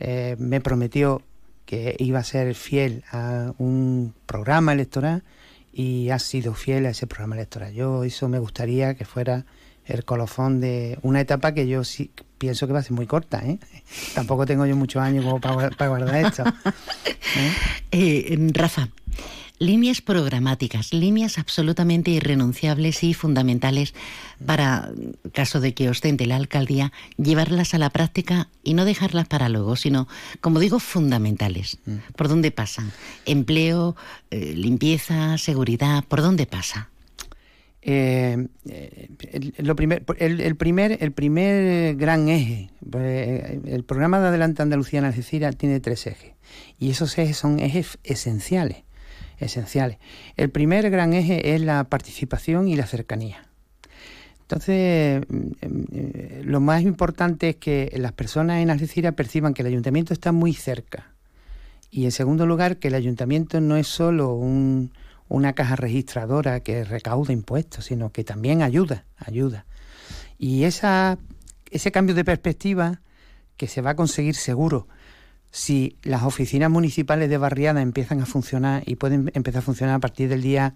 eh, 0.00 0.34
me 0.40 0.60
prometió 0.60 1.22
que 1.66 1.96
iba 1.98 2.20
a 2.20 2.24
ser 2.24 2.54
fiel 2.54 3.04
a 3.12 3.52
un 3.58 4.14
programa 4.24 4.72
electoral 4.72 5.22
y 5.72 6.08
ha 6.10 6.18
sido 6.18 6.54
fiel 6.54 6.86
a 6.86 6.90
ese 6.90 7.06
programa 7.06 7.34
electoral. 7.34 7.74
Yo 7.74 8.04
eso 8.04 8.28
me 8.28 8.38
gustaría 8.38 8.94
que 8.94 9.04
fuera 9.04 9.44
el 9.84 10.04
colofón 10.04 10.60
de 10.60 10.98
una 11.02 11.20
etapa 11.20 11.52
que 11.52 11.68
yo 11.68 11.84
sí 11.84 12.10
pienso 12.38 12.66
que 12.66 12.72
va 12.72 12.80
a 12.80 12.82
ser 12.82 12.92
muy 12.92 13.06
corta. 13.06 13.42
¿eh? 13.44 13.58
Tampoco 14.14 14.46
tengo 14.46 14.66
yo 14.66 14.76
muchos 14.76 15.02
años 15.02 15.24
como 15.24 15.40
para, 15.40 15.88
guardar 15.88 16.24
esto. 16.24 16.44
¿eh? 17.92 18.50
Rafa, 18.52 18.88
líneas 19.58 20.00
programáticas, 20.02 20.92
líneas 20.92 21.38
absolutamente 21.38 22.10
irrenunciables 22.10 23.02
y 23.02 23.14
fundamentales 23.14 23.94
para, 24.44 24.90
caso 25.32 25.60
de 25.60 25.74
que 25.74 25.88
ostente 25.88 26.26
la 26.26 26.36
alcaldía, 26.36 26.92
llevarlas 27.16 27.74
a 27.74 27.78
la 27.78 27.90
práctica 27.90 28.48
y 28.62 28.74
no 28.74 28.84
dejarlas 28.84 29.26
para 29.28 29.48
luego, 29.48 29.76
sino, 29.76 30.08
como 30.40 30.60
digo, 30.60 30.78
fundamentales. 30.78 31.78
Mm. 31.86 31.96
¿Por 32.16 32.28
dónde 32.28 32.50
pasan? 32.50 32.92
Empleo, 33.24 33.96
eh, 34.30 34.54
limpieza, 34.54 35.38
seguridad, 35.38 36.04
¿por 36.04 36.22
dónde 36.22 36.46
pasa? 36.46 36.90
Eh, 37.88 38.48
el, 39.30 39.54
lo 39.58 39.76
primer, 39.76 40.04
el, 40.18 40.56
primer, 40.56 40.98
el 41.00 41.12
primer 41.12 41.94
gran 41.94 42.28
eje, 42.28 42.70
pues, 42.90 43.60
el 43.64 43.84
programa 43.84 44.18
de 44.18 44.26
Adelante 44.26 44.60
Andalucía 44.60 44.98
en 44.98 45.04
Algeciras 45.04 45.56
tiene 45.56 45.78
tres 45.78 46.08
ejes 46.08 46.32
y 46.80 46.90
esos 46.90 47.16
ejes 47.16 47.36
son 47.36 47.60
ejes 47.60 47.98
esenciales, 48.02 48.78
esenciales. 49.38 49.98
El 50.36 50.50
primer 50.50 50.90
gran 50.90 51.12
eje 51.12 51.54
es 51.54 51.60
la 51.60 51.84
participación 51.84 52.68
y 52.68 52.76
la 52.76 52.86
cercanía. 52.86 53.46
Entonces, 54.42 55.22
mm, 55.28 55.36
mm, 55.36 56.42
lo 56.44 56.60
más 56.60 56.82
importante 56.82 57.50
es 57.50 57.56
que 57.56 57.92
las 57.96 58.12
personas 58.12 58.62
en 58.62 58.70
Algeciras 58.70 59.14
perciban 59.14 59.54
que 59.54 59.62
el 59.62 59.68
ayuntamiento 59.68 60.12
está 60.12 60.32
muy 60.32 60.54
cerca. 60.54 61.12
Y 61.90 62.04
en 62.04 62.12
segundo 62.12 62.46
lugar, 62.46 62.76
que 62.76 62.88
el 62.88 62.94
ayuntamiento 62.94 63.60
no 63.60 63.76
es 63.76 63.88
solo 63.88 64.34
un, 64.34 64.92
una 65.28 65.54
caja 65.54 65.76
registradora 65.76 66.60
que 66.60 66.84
recauda 66.84 67.32
impuestos, 67.32 67.86
sino 67.86 68.12
que 68.12 68.24
también 68.24 68.62
ayuda, 68.62 69.04
ayuda. 69.16 69.66
Y 70.38 70.64
ese 70.64 71.92
cambio 71.92 72.14
de 72.14 72.24
perspectiva 72.24 73.00
que 73.56 73.66
se 73.66 73.80
va 73.80 73.90
a 73.90 73.96
conseguir 73.96 74.34
seguro 74.34 74.86
si 75.56 75.96
las 76.02 76.22
oficinas 76.22 76.70
municipales 76.70 77.30
de 77.30 77.38
barriada 77.38 77.80
empiezan 77.80 78.20
a 78.20 78.26
funcionar 78.26 78.82
y 78.84 78.96
pueden 78.96 79.30
empezar 79.32 79.60
a 79.60 79.62
funcionar 79.62 79.94
a 79.94 79.98
partir 80.00 80.28
del 80.28 80.42
día 80.42 80.74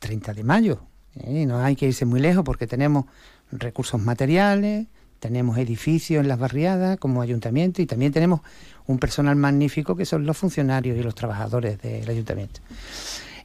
30 0.00 0.32
de 0.32 0.42
mayo. 0.42 0.80
¿eh? 1.16 1.44
No 1.44 1.58
hay 1.58 1.76
que 1.76 1.86
irse 1.86 2.06
muy 2.06 2.18
lejos 2.18 2.42
porque 2.42 2.66
tenemos 2.66 3.04
recursos 3.52 4.00
materiales, 4.00 4.86
tenemos 5.18 5.58
edificios 5.58 6.22
en 6.22 6.28
las 6.28 6.38
barriadas 6.38 6.96
como 6.96 7.20
ayuntamiento 7.20 7.82
y 7.82 7.86
también 7.86 8.10
tenemos 8.10 8.40
un 8.86 8.98
personal 8.98 9.36
magnífico 9.36 9.94
que 9.94 10.06
son 10.06 10.24
los 10.24 10.38
funcionarios 10.38 10.96
y 10.96 11.02
los 11.02 11.14
trabajadores 11.14 11.78
del 11.82 12.08
ayuntamiento. 12.08 12.62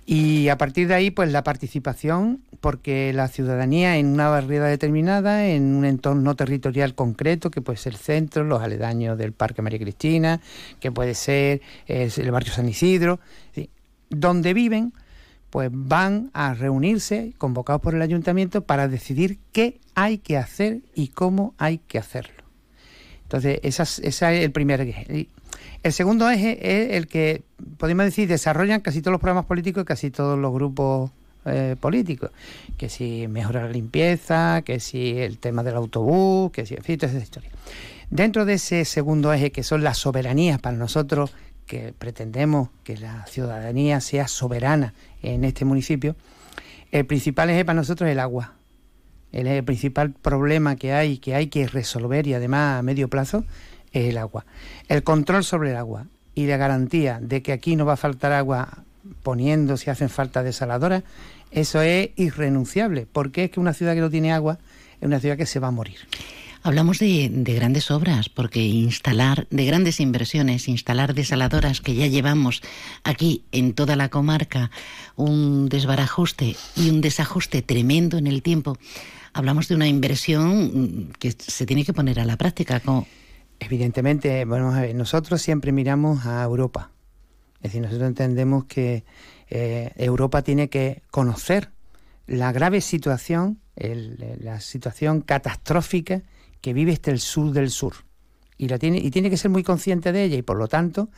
Y 0.07 0.49
a 0.49 0.57
partir 0.57 0.87
de 0.87 0.93
ahí, 0.93 1.09
pues 1.09 1.31
la 1.31 1.43
participación, 1.43 2.43
porque 2.61 3.11
la 3.11 3.27
ciudadanía 3.27 3.97
en 3.97 4.05
una 4.05 4.29
barriada 4.29 4.67
determinada, 4.67 5.47
en 5.47 5.75
un 5.75 5.83
entorno 5.83 6.35
territorial 6.35 6.93
concreto, 6.93 7.49
que 7.49 7.61
puede 7.61 7.77
ser 7.77 7.93
el 7.93 7.99
centro, 7.99 8.43
los 8.43 8.61
aledaños 8.61 9.17
del 9.17 9.31
Parque 9.31 9.63
María 9.63 9.79
Cristina, 9.79 10.41
que 10.79 10.91
puede 10.91 11.15
ser 11.15 11.61
el 11.87 12.31
barrio 12.31 12.53
San 12.53 12.69
Isidro, 12.69 13.19
donde 14.11 14.53
viven, 14.53 14.93
pues 15.49 15.71
van 15.73 16.29
a 16.33 16.53
reunirse, 16.53 17.33
convocados 17.39 17.81
por 17.81 17.95
el 17.95 18.03
ayuntamiento, 18.03 18.63
para 18.63 18.87
decidir 18.87 19.39
qué 19.51 19.79
hay 19.95 20.19
que 20.19 20.37
hacer 20.37 20.81
y 20.93 21.07
cómo 21.07 21.55
hay 21.57 21.79
que 21.79 21.97
hacerlo. 21.97 22.43
Entonces, 23.23 23.59
ese 23.63 23.83
es 24.07 24.21
el 24.21 24.51
primer 24.51 24.85
el 25.85 25.93
segundo 25.93 26.27
eje 26.31 26.57
es 26.61 26.97
el 26.97 27.05
que, 27.05 27.43
podemos 27.77 28.05
decir, 28.05 28.27
desarrollan 28.27 28.81
casi 28.81 29.03
todos 29.03 29.11
los 29.11 29.21
programas 29.21 29.45
políticos 29.45 29.83
y 29.83 29.85
casi 29.85 30.09
todos 30.09 30.35
los 30.39 30.51
grupos 30.51 31.11
eh, 31.45 31.75
políticos. 31.79 32.31
Que 32.75 32.89
si 32.89 33.27
mejora 33.27 33.61
la 33.61 33.69
limpieza, 33.69 34.63
que 34.63 34.79
si 34.79 35.19
el 35.19 35.37
tema 35.37 35.61
del 35.61 35.75
autobús, 35.75 36.51
que 36.51 36.65
si, 36.65 36.73
en 36.73 36.83
fin, 36.83 36.97
toda 36.97 37.11
esa 37.11 37.21
historia. 37.21 37.51
Dentro 38.09 38.45
de 38.45 38.55
ese 38.55 38.83
segundo 38.83 39.31
eje, 39.31 39.51
que 39.51 39.61
son 39.61 39.83
las 39.83 39.99
soberanías 39.99 40.59
para 40.59 40.75
nosotros, 40.75 41.31
que 41.67 41.93
pretendemos 41.95 42.69
que 42.83 42.97
la 42.97 43.27
ciudadanía 43.27 44.01
sea 44.01 44.27
soberana 44.27 44.95
en 45.21 45.43
este 45.43 45.65
municipio, 45.65 46.15
el 46.91 47.05
principal 47.05 47.51
eje 47.51 47.63
para 47.63 47.75
nosotros 47.75 48.07
es 48.07 48.13
el 48.13 48.21
agua. 48.21 48.53
El, 49.31 49.45
el 49.45 49.63
principal 49.63 50.13
problema 50.13 50.77
que 50.77 50.93
hay, 50.93 51.19
que 51.19 51.35
hay 51.35 51.45
que 51.45 51.67
resolver 51.67 52.25
y 52.25 52.33
además 52.33 52.79
a 52.79 52.81
medio 52.81 53.07
plazo, 53.07 53.43
es 53.95 54.09
el 54.09 54.17
agua. 54.17 54.45
El 54.87 55.03
control 55.03 55.43
sobre 55.43 55.71
el 55.71 55.77
agua 55.77 56.07
y 56.33 56.47
la 56.47 56.57
garantía 56.57 57.19
de 57.21 57.41
que 57.41 57.53
aquí 57.53 57.75
no 57.75 57.85
va 57.85 57.93
a 57.93 57.97
faltar 57.97 58.33
agua 58.33 58.83
poniendo 59.23 59.77
si 59.77 59.89
hacen 59.89 60.09
falta 60.09 60.43
desaladoras, 60.43 61.03
eso 61.51 61.81
es 61.81 62.09
irrenunciable, 62.15 63.07
porque 63.11 63.45
es 63.45 63.51
que 63.51 63.59
una 63.59 63.73
ciudad 63.73 63.93
que 63.93 64.01
no 64.01 64.09
tiene 64.09 64.33
agua 64.33 64.59
es 64.99 65.05
una 65.05 65.19
ciudad 65.19 65.37
que 65.37 65.45
se 65.45 65.59
va 65.59 65.67
a 65.69 65.71
morir. 65.71 65.97
Hablamos 66.63 66.97
de, 66.97 67.29
grandes 67.31 67.91
obras, 67.91 68.27
porque 68.27 68.59
instalar, 68.59 69.45
de 69.51 69.65
grandes 69.65 69.99
inversiones, 69.99 70.67
instalar 70.67 71.13
desaladoras 71.13 71.79
que 71.79 71.93
ya 71.93 72.07
llevamos 72.07 72.63
aquí 73.03 73.43
en 73.51 73.73
toda 73.73 73.95
la 73.95 74.09
comarca, 74.09 74.71
un 75.15 75.69
desbarajuste 75.69 76.55
y 76.75 76.89
un 76.89 77.01
desajuste 77.01 77.61
tremendo 77.61 78.17
en 78.17 78.25
el 78.25 78.41
tiempo. 78.41 78.79
Hablamos 79.31 79.67
de 79.67 79.75
una 79.75 79.87
inversión 79.87 81.13
que 81.19 81.35
se 81.37 81.67
tiene 81.67 81.85
que 81.85 81.93
poner 81.93 82.19
a 82.19 82.25
la 82.25 82.35
práctica. 82.35 82.79
Como, 82.79 83.05
Evidentemente, 83.59 84.45
bueno, 84.45 84.73
nosotros 84.93 85.41
siempre 85.41 85.71
miramos 85.71 86.25
a 86.25 86.43
Europa. 86.43 86.91
Es 87.57 87.71
decir, 87.71 87.81
nosotros 87.81 88.07
entendemos 88.07 88.65
que 88.65 89.05
eh, 89.49 89.91
Europa 89.95 90.41
tiene 90.41 90.69
que 90.69 91.01
conocer 91.09 91.71
la 92.27 92.51
grave 92.51 92.81
situación, 92.81 93.59
la 93.75 94.59
situación 94.59 95.21
catastrófica 95.21 96.21
que 96.61 96.73
vive 96.73 96.93
este 96.93 97.11
el 97.11 97.19
sur 97.19 97.51
del 97.51 97.69
sur. 97.69 97.93
Y, 98.57 98.69
la 98.69 98.79
tiene, 98.79 98.99
y 98.99 99.11
tiene 99.11 99.29
que 99.29 99.37
ser 99.37 99.51
muy 99.51 99.63
consciente 99.63 100.11
de 100.11 100.23
ella 100.23 100.37
y 100.37 100.41
por 100.41 100.57
lo 100.57 100.67
tanto, 100.67 101.09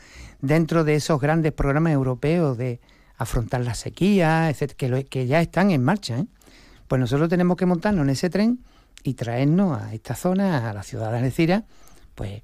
dentro 0.41 0.83
de 0.83 0.95
esos 0.95 1.21
grandes 1.21 1.53
programas 1.53 1.93
europeos 1.93 2.57
de 2.57 2.81
afrontar 3.17 3.61
la 3.61 3.75
sequía, 3.75 4.51
que, 4.75 5.05
que 5.05 5.27
ya 5.27 5.41
están 5.41 5.71
en 5.71 5.83
marcha, 5.83 6.19
¿eh? 6.19 6.25
pues 6.88 6.99
nosotros 6.99 7.29
tenemos 7.29 7.57
que 7.57 7.65
montarnos 7.65 8.03
en 8.03 8.09
ese 8.09 8.29
tren 8.29 8.59
y 9.03 9.13
traernos 9.13 9.81
a 9.81 9.93
esta 9.93 10.15
zona, 10.15 10.69
a 10.69 10.73
la 10.73 10.83
ciudad 10.83 11.11
de 11.11 11.17
Algeciras, 11.19 11.63
pues 12.18 12.41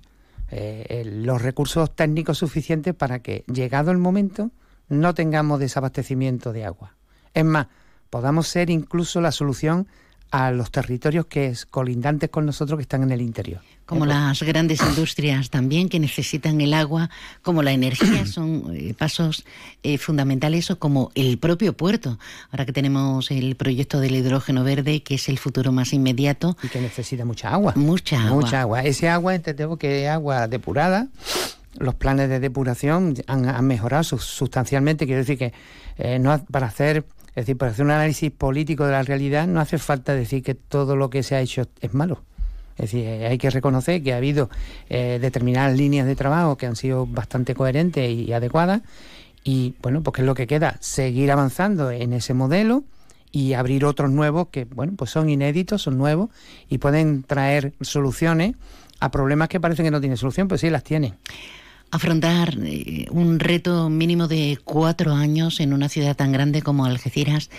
eh, 0.52 1.04
los 1.04 1.42
recursos 1.42 1.96
técnicos 1.96 2.38
suficientes 2.38 2.94
para 2.94 3.24
que, 3.24 3.44
llegado 3.52 3.90
el 3.90 3.98
momento, 3.98 4.52
no 4.88 5.16
tengamos 5.16 5.60
desabastecimiento 5.60 6.54
de 6.54 6.64
agua. 6.64 6.96
Es 7.34 7.44
más, 7.44 7.68
podamos 8.12 8.48
ser 8.48 8.70
incluso 8.70 9.20
la 9.20 9.32
solución 9.32 9.88
a 10.34 10.50
los 10.50 10.72
territorios 10.72 11.28
que 11.28 11.46
es 11.46 11.68
colindantes 11.68 12.28
con 12.32 12.48
nosotros 12.48 12.80
que 12.80 12.82
están 12.82 13.04
en 13.04 13.12
el 13.12 13.22
interior. 13.22 13.62
Como 13.86 14.08
las 14.08 14.42
grandes 14.42 14.82
industrias 14.90 15.52
también 15.52 15.90
que 15.90 16.00
necesitan 16.00 16.60
el 16.60 16.74
agua, 16.74 17.12
como 17.44 17.62
la 17.62 17.72
energía, 17.72 18.26
son 18.26 18.76
eh, 18.76 18.96
pasos 18.98 19.46
eh, 19.84 20.00
fundamentales 20.00 20.72
o 20.72 20.80
como 20.80 21.12
el 21.14 21.38
propio 21.38 21.78
puerto. 21.78 22.18
Ahora 22.50 22.66
que 22.66 22.74
tenemos 22.74 23.30
el 23.30 23.56
proyecto 23.56 24.00
del 24.00 24.16
hidrógeno 24.16 24.64
verde, 24.64 25.04
que 25.04 25.16
es 25.16 25.30
el 25.30 25.38
futuro 25.38 25.72
más 25.72 25.94
inmediato. 25.94 26.58
Y 26.64 26.68
que 26.68 26.82
necesita 26.82 27.26
mucha 27.26 27.50
agua. 27.50 27.74
Mucha 27.76 28.20
agua. 28.20 28.42
Mucha 28.42 28.62
agua. 28.62 28.82
Ese 28.82 29.10
agua 29.10 29.36
entendemos 29.36 29.78
que 29.78 30.06
es 30.06 30.10
agua 30.10 30.48
depurada. 30.48 31.10
Los 31.78 31.94
planes 31.94 32.28
de 32.30 32.40
depuración 32.40 33.14
han, 33.28 33.68
mejorado 33.68 34.04
sustancialmente. 34.04 35.06
Quiero 35.06 35.20
decir 35.20 35.38
que 35.38 35.54
eh, 36.00 36.18
no 36.18 36.44
para 36.46 36.66
hacer 36.66 37.06
es 37.36 37.48
decir, 37.48 37.58
para 37.58 37.72
hacer 37.72 37.84
un 37.86 37.92
análisis 37.92 38.32
político 38.32 38.86
de 38.86 38.92
la 38.92 39.02
realidad 39.02 39.48
no 39.48 39.60
hace 39.60 39.80
falta 39.80 40.14
decir 40.14 40.44
que 40.44 40.54
todo 40.54 40.96
lo 40.96 41.10
que 41.10 41.24
se 41.24 41.36
ha 41.36 41.42
hecho 41.42 41.68
es 41.82 41.94
malo. 41.94 42.22
Es 42.78 42.92
decir, 42.92 43.06
eh, 43.06 43.28
hay 43.28 43.38
que 43.38 43.50
reconocer 43.50 44.04
que 44.04 44.14
ha 44.14 44.18
habido 44.18 44.50
eh, 44.90 45.18
determinadas 45.20 45.76
líneas 45.76 46.06
de 46.06 46.16
trabajo 46.16 46.58
que 46.58 46.68
han 46.68 46.76
sido 46.76 47.08
bastante 47.08 47.56
coherentes 47.56 48.10
y 48.10 48.32
adecuadas. 48.34 48.82
Y 49.44 49.74
bueno, 49.82 50.04
pues 50.04 50.16
¿qué 50.16 50.22
es 50.22 50.26
lo 50.28 50.36
que 50.36 50.48
queda? 50.48 50.78
Seguir 50.80 51.32
avanzando 51.32 51.90
en 51.92 52.14
ese 52.14 52.34
modelo 52.34 52.84
y 53.32 53.54
abrir 53.54 53.84
otros 53.86 54.12
nuevos 54.12 54.50
que, 54.50 54.66
bueno, 54.66 54.94
pues 54.96 55.10
son 55.10 55.30
inéditos, 55.30 55.82
son 55.82 55.98
nuevos 55.98 56.30
y 56.70 56.78
pueden 56.78 57.24
traer 57.24 57.74
soluciones 57.82 58.56
a 59.00 59.10
problemas 59.10 59.50
que 59.50 59.60
parecen 59.60 59.86
que 59.86 59.92
no 59.92 60.00
tienen 60.00 60.18
solución, 60.18 60.48
pues 60.48 60.62
sí 60.62 60.70
las 60.70 60.84
tienen 60.84 61.16
afrontar 61.94 62.58
eh, 62.64 63.06
un 63.12 63.40
reto 63.40 63.88
mínimo 63.88 64.28
de 64.28 64.58
cuatro 64.64 65.14
años 65.14 65.60
en 65.60 65.74
una 65.74 65.90
ciudad 65.90 66.16
tan 66.16 66.32
grande 66.32 66.64
como 66.64 66.86
Algeciras, 66.86 67.52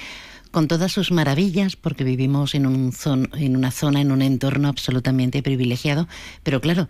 con 0.51 0.66
todas 0.66 0.91
sus 0.91 1.12
maravillas, 1.12 1.76
porque 1.76 2.03
vivimos 2.03 2.57
en, 2.57 2.66
un 2.66 2.93
en 3.35 3.57
una 3.57 3.70
zona, 3.70 4.01
en 4.01 4.11
un 4.11 4.22
entorno 4.22 4.66
absolutamente 4.66 5.41
privilegiado, 5.41 6.09
pero 6.43 6.61
claro, 6.61 6.89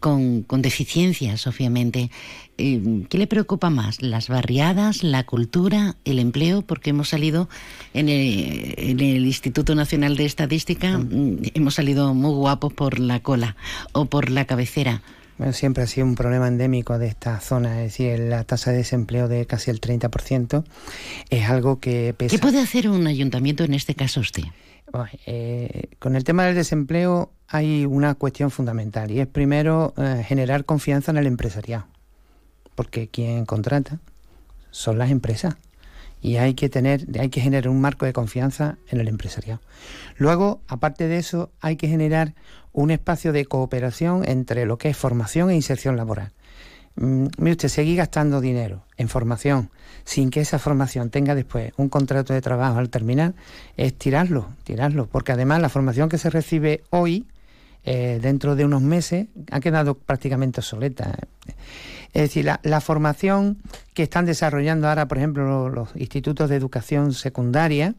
con, 0.00 0.44
deficiencias, 0.58 1.46
obviamente. 1.46 2.10
Eh, 2.58 3.04
¿Qué 3.08 3.16
le 3.16 3.26
preocupa 3.26 3.70
más? 3.70 4.02
¿Las 4.02 4.28
barriadas, 4.28 5.02
la 5.02 5.24
cultura, 5.24 5.96
el 6.04 6.18
empleo? 6.18 6.60
Porque 6.60 6.90
hemos 6.90 7.08
salido 7.08 7.48
en 7.94 8.10
el, 8.10 8.74
en 8.76 9.00
el 9.00 9.24
Instituto 9.24 9.74
Nacional 9.74 10.16
de 10.16 10.26
Estadística, 10.26 10.98
mm, 10.98 11.38
hemos 11.54 11.74
salido 11.74 12.12
muy 12.12 12.34
guapos 12.34 12.74
por 12.74 12.98
la 12.98 13.20
cola 13.20 13.56
o 13.92 14.04
por 14.04 14.28
la 14.28 14.44
cabecera. 14.44 15.00
Bueno, 15.38 15.52
siempre 15.52 15.82
ha 15.82 15.86
sido 15.86 16.06
un 16.06 16.14
problema 16.14 16.46
endémico 16.46 16.98
de 16.98 17.08
esta 17.08 17.40
zona, 17.40 17.82
es 17.82 17.92
decir, 17.92 18.18
la 18.18 18.44
tasa 18.44 18.70
de 18.70 18.78
desempleo 18.78 19.28
de 19.28 19.46
casi 19.46 19.70
el 19.70 19.80
30% 19.80 20.64
es 21.30 21.48
algo 21.48 21.80
que 21.80 22.14
pesa. 22.16 22.36
¿Qué 22.36 22.40
puede 22.40 22.60
hacer 22.60 22.88
un 22.88 23.06
ayuntamiento 23.06 23.64
en 23.64 23.74
este 23.74 23.94
caso 23.94 24.20
usted? 24.20 24.44
Eh, 25.26 25.88
con 25.98 26.16
el 26.16 26.24
tema 26.24 26.44
del 26.44 26.54
desempleo 26.54 27.32
hay 27.48 27.86
una 27.86 28.14
cuestión 28.14 28.50
fundamental 28.50 29.10
y 29.10 29.20
es 29.20 29.26
primero 29.26 29.94
eh, 29.96 30.22
generar 30.26 30.64
confianza 30.64 31.12
en 31.12 31.16
el 31.16 31.26
empresariado, 31.26 31.86
porque 32.74 33.08
quien 33.08 33.46
contrata 33.46 34.00
son 34.70 34.98
las 34.98 35.10
empresas 35.10 35.56
y 36.22 36.36
hay 36.36 36.54
que 36.54 36.68
tener, 36.68 37.04
hay 37.18 37.28
que 37.28 37.40
generar 37.40 37.68
un 37.68 37.80
marco 37.80 38.06
de 38.06 38.12
confianza 38.12 38.78
en 38.88 39.00
el 39.00 39.08
empresariado. 39.08 39.60
Luego, 40.16 40.60
aparte 40.68 41.08
de 41.08 41.18
eso, 41.18 41.50
hay 41.60 41.76
que 41.76 41.88
generar 41.88 42.34
un 42.72 42.90
espacio 42.92 43.32
de 43.32 43.44
cooperación 43.44 44.26
entre 44.26 44.64
lo 44.64 44.78
que 44.78 44.88
es 44.88 44.96
formación 44.96 45.50
e 45.50 45.56
inserción 45.56 45.96
laboral. 45.96 46.32
Mm, 46.94 47.26
mire 47.38 47.52
usted, 47.52 47.68
seguir 47.68 47.96
gastando 47.96 48.40
dinero 48.40 48.84
en 48.96 49.08
formación 49.08 49.70
sin 50.04 50.30
que 50.30 50.40
esa 50.40 50.58
formación 50.58 51.10
tenga 51.10 51.34
después 51.34 51.72
un 51.76 51.88
contrato 51.88 52.32
de 52.32 52.40
trabajo 52.40 52.78
al 52.78 52.90
terminar, 52.90 53.34
es 53.76 53.94
tirarlo, 53.94 54.48
tirarlo, 54.64 55.06
porque 55.06 55.32
además 55.32 55.60
la 55.60 55.68
formación 55.68 56.08
que 56.08 56.18
se 56.18 56.30
recibe 56.30 56.82
hoy, 56.90 57.26
eh, 57.84 58.18
dentro 58.22 58.56
de 58.56 58.64
unos 58.64 58.82
meses, 58.82 59.26
ha 59.50 59.60
quedado 59.60 59.94
prácticamente 59.94 60.60
obsoleta. 60.60 61.16
Es 62.12 62.22
decir, 62.22 62.44
la, 62.62 62.80
formación 62.80 63.58
que 63.94 64.02
están 64.02 64.26
desarrollando 64.26 64.88
ahora, 64.88 65.08
por 65.08 65.18
ejemplo, 65.18 65.70
los, 65.70 65.88
institutos 65.96 66.50
de 66.50 66.56
educación 66.56 67.14
secundaria, 67.14 67.94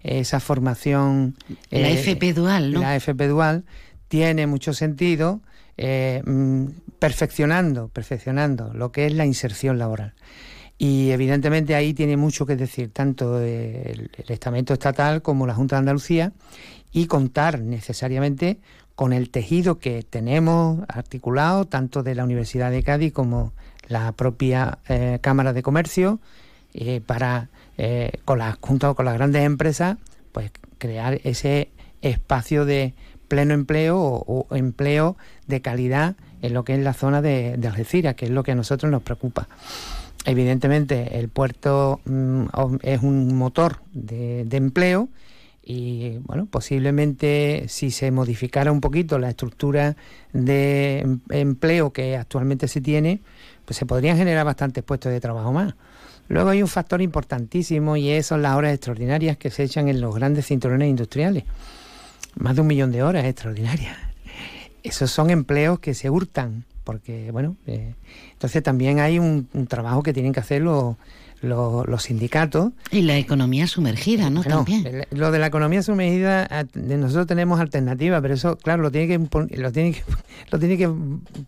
esa 0.00 0.38
formación... 0.38 1.34
La 1.70 1.88
eh, 1.90 1.94
FP 1.94 2.34
Dual, 2.34 2.72
¿no? 2.72 2.80
La 2.80 2.94
FP 2.94 3.26
Dual 3.26 3.64
tiene 4.06 4.46
mucho 4.46 4.72
sentido 4.74 5.40
eh, 5.76 6.22
mm, 6.24 6.66
perfeccionando, 6.98 7.88
perfeccionando 7.88 8.72
lo 8.74 8.92
que 8.92 9.06
es 9.06 9.12
la 9.12 9.26
inserción 9.26 9.78
laboral. 9.78 10.14
Y 10.78 11.10
evidentemente 11.10 11.74
ahí 11.74 11.92
tiene 11.92 12.16
mucho 12.16 12.46
que 12.46 12.54
decir 12.54 12.92
tanto 12.92 13.40
el, 13.40 14.10
estamento 14.28 14.72
estatal 14.72 15.22
como 15.22 15.46
la 15.46 15.54
Junta 15.54 15.76
de 15.76 15.80
Andalucía 15.80 16.32
y 16.92 17.06
contar 17.06 17.60
necesariamente 17.60 18.58
con 18.98 19.12
el 19.12 19.30
tejido 19.30 19.78
que 19.78 20.02
tenemos 20.02 20.80
articulado 20.88 21.66
tanto 21.66 22.02
de 22.02 22.16
la 22.16 22.24
Universidad 22.24 22.72
de 22.72 22.82
Cádiz 22.82 23.12
como 23.12 23.52
la 23.86 24.10
propia 24.10 24.78
eh, 24.88 25.20
Cámara 25.20 25.52
de 25.52 25.62
Comercio 25.62 26.18
eh, 26.74 27.00
para 27.06 27.48
con 28.24 28.38
la, 28.38 28.58
junto 28.60 28.92
con 28.96 29.04
las 29.04 29.14
grandes 29.14 29.44
empresas 29.44 29.98
pues 30.32 30.50
crear 30.78 31.20
ese 31.22 31.70
espacio 32.02 32.64
de 32.64 32.94
pleno 33.28 33.54
empleo 33.54 34.00
o, 34.00 34.46
empleo 34.50 35.16
de 35.46 35.60
calidad 35.60 36.16
en 36.42 36.54
lo 36.54 36.64
que 36.64 36.74
es 36.74 36.80
la 36.80 36.94
zona 36.94 37.22
de, 37.22 37.58
Algeciras, 37.64 38.14
que 38.14 38.24
es 38.24 38.30
lo 38.32 38.42
que 38.42 38.52
a 38.52 38.54
nosotros 38.54 38.90
nos 38.90 39.02
preocupa. 39.02 39.48
Evidentemente, 40.24 41.18
el 41.18 41.28
puerto 41.28 42.00
mm, 42.04 42.46
es 42.82 43.02
un 43.02 43.36
motor 43.36 43.80
de, 43.92 44.46
empleo 44.50 45.08
y, 45.68 46.18
bueno, 46.24 46.46
posiblemente 46.46 47.66
si 47.68 47.90
se 47.90 48.10
modificara 48.10 48.72
un 48.72 48.80
poquito 48.80 49.18
la 49.18 49.28
estructura 49.28 49.96
de 50.32 51.00
em, 51.00 51.20
empleo 51.28 51.92
que 51.92 52.16
actualmente 52.16 52.68
se 52.68 52.80
tiene, 52.80 53.20
pues 53.66 53.76
se 53.76 53.84
podrían 53.84 54.16
generar 54.16 54.46
bastantes 54.46 54.82
puestos 54.82 55.12
de 55.12 55.20
trabajo 55.20 55.52
más. 55.52 55.74
Luego 56.28 56.48
hay 56.48 56.62
un 56.62 56.68
factor 56.68 57.02
importantísimo 57.02 57.98
y 57.98 58.22
son 58.22 58.40
las 58.40 58.56
horas 58.56 58.72
extraordinarias 58.72 59.36
que 59.36 59.50
se 59.50 59.62
echan 59.64 59.88
en 59.88 60.00
los 60.00 60.14
grandes 60.14 60.46
cinturones 60.46 60.88
industriales 60.88 61.44
más 62.38 62.54
de 62.54 62.62
un 62.62 62.66
millón 62.66 62.92
de 62.92 63.02
horas 63.02 63.24
extraordinarias. 63.26 63.96
Esos 64.82 65.10
son 65.10 65.30
empleos 65.30 65.80
que 65.80 65.92
se 65.92 66.08
hurtan, 66.08 66.64
porque, 66.84 67.30
bueno, 67.30 67.56
eh, 67.66 67.94
entonces 68.32 68.62
también 68.62 69.00
hay 69.00 69.18
un, 69.18 69.48
trabajo 69.68 70.02
que 70.02 70.12
tienen 70.12 70.32
que 70.32 70.40
hacer 70.40 70.62
los, 70.62 70.96
los, 71.40 72.02
sindicatos. 72.02 72.72
Y 72.90 73.02
la 73.02 73.16
economía 73.16 73.66
sumergida, 73.66 74.30
¿no? 74.30 74.42
también. 74.42 75.06
Lo 75.10 75.30
de 75.30 75.38
la 75.38 75.46
economía 75.46 75.82
sumergida, 75.82 76.48
nosotros 76.74 77.26
tenemos 77.26 77.60
alternativas, 77.60 78.20
pero 78.20 78.34
eso, 78.34 78.56
claro, 78.56 78.82
lo 78.82 78.90
tiene 78.90 79.08
que, 79.08 79.56
lo 79.56 79.72
tiene 79.72 79.92
que, 79.92 80.02
lo 80.50 80.58
tiene 80.58 80.76
que 80.76 80.90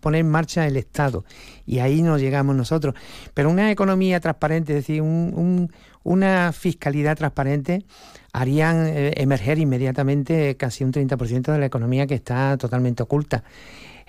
poner 0.01 0.21
en 0.21 0.31
marcha 0.31 0.67
el 0.67 0.77
Estado. 0.77 1.25
Y 1.67 1.79
ahí 1.79 2.03
nos 2.03 2.21
llegamos 2.21 2.57
nosotros. 2.57 2.95
Pero 3.35 3.51
una 3.51 3.71
economía 3.71 4.21
transparente, 4.21 4.77
es 4.77 4.87
decir, 4.87 5.03
un, 5.03 5.71
una 6.03 6.53
fiscalidad 6.53 7.17
transparente, 7.17 7.85
harían 8.33 8.87
eh, 8.87 9.13
emerger 9.17 9.59
inmediatamente 9.59 10.57
casi 10.57 10.85
un 10.85 10.93
30% 10.93 11.53
de 11.53 11.59
la 11.59 11.67
economía 11.67 12.07
que 12.07 12.15
está 12.15 12.57
totalmente 12.57 13.03
oculta. 13.03 13.45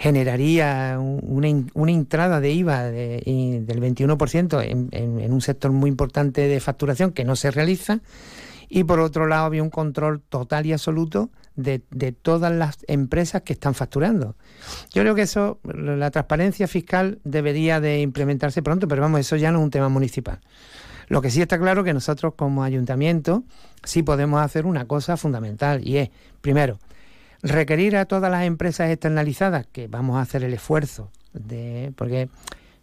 Generaría 0.02 0.98
una, 1.00 1.48
una 1.76 1.92
entrada 1.92 2.40
de 2.40 2.52
IVA 2.52 2.86
del 2.86 3.66
21% 3.68 4.64
en, 4.64 4.90
en, 4.92 5.32
un 5.32 5.42
sector 5.42 5.72
muy 5.72 5.92
importante 5.92 6.48
de 6.48 6.60
facturación 6.60 7.12
que 7.12 7.24
no 7.24 7.36
se 7.36 7.52
realiza. 7.52 8.00
Y 8.68 8.84
por 8.84 9.00
otro 9.00 9.28
lado 9.28 9.46
había 9.46 9.62
un 9.62 9.70
control 9.70 10.20
total 10.22 10.66
y 10.66 10.74
absoluto 10.74 11.30
de, 11.56 11.84
de, 11.92 12.14
todas 12.14 12.52
las 12.52 12.80
empresas 12.88 13.44
que 13.44 13.54
están 13.54 13.76
facturando. 13.76 14.36
Yo 14.92 15.04
creo 15.04 15.14
que 15.14 15.22
eso, 15.22 15.60
la 15.64 16.10
transparencia 16.10 16.68
fiscal 16.68 17.20
debería 17.24 17.80
de 17.80 18.02
implementarse 18.02 18.64
pronto, 18.64 18.88
pero 18.88 19.04
vamos, 19.04 19.20
eso 19.20 19.36
ya 19.36 19.52
no 19.52 19.60
es 19.60 19.66
un 19.66 19.72
tema 19.72 19.90
municipal. 19.90 20.40
Lo 21.10 21.22
que 21.22 21.30
sí 21.30 21.42
está 21.42 21.60
claro 21.60 21.84
que 21.84 21.94
nosotros 21.94 22.34
como 22.36 22.64
ayuntamiento 22.64 23.44
sí 23.84 24.02
podemos 24.02 24.42
hacer 24.42 24.66
una 24.66 24.86
cosa 24.86 25.18
fundamental 25.18 25.86
y 25.86 25.98
es, 25.98 26.10
primero, 26.40 26.80
requerir 27.44 27.96
a 27.98 28.06
todas 28.06 28.32
las 28.32 28.46
empresas 28.46 28.90
externalizadas 28.90 29.66
que 29.72 29.88
vamos 29.88 30.18
a 30.18 30.22
hacer 30.22 30.44
el 30.44 30.54
esfuerzo 30.54 31.12
de 31.34 31.94
porque 31.96 32.30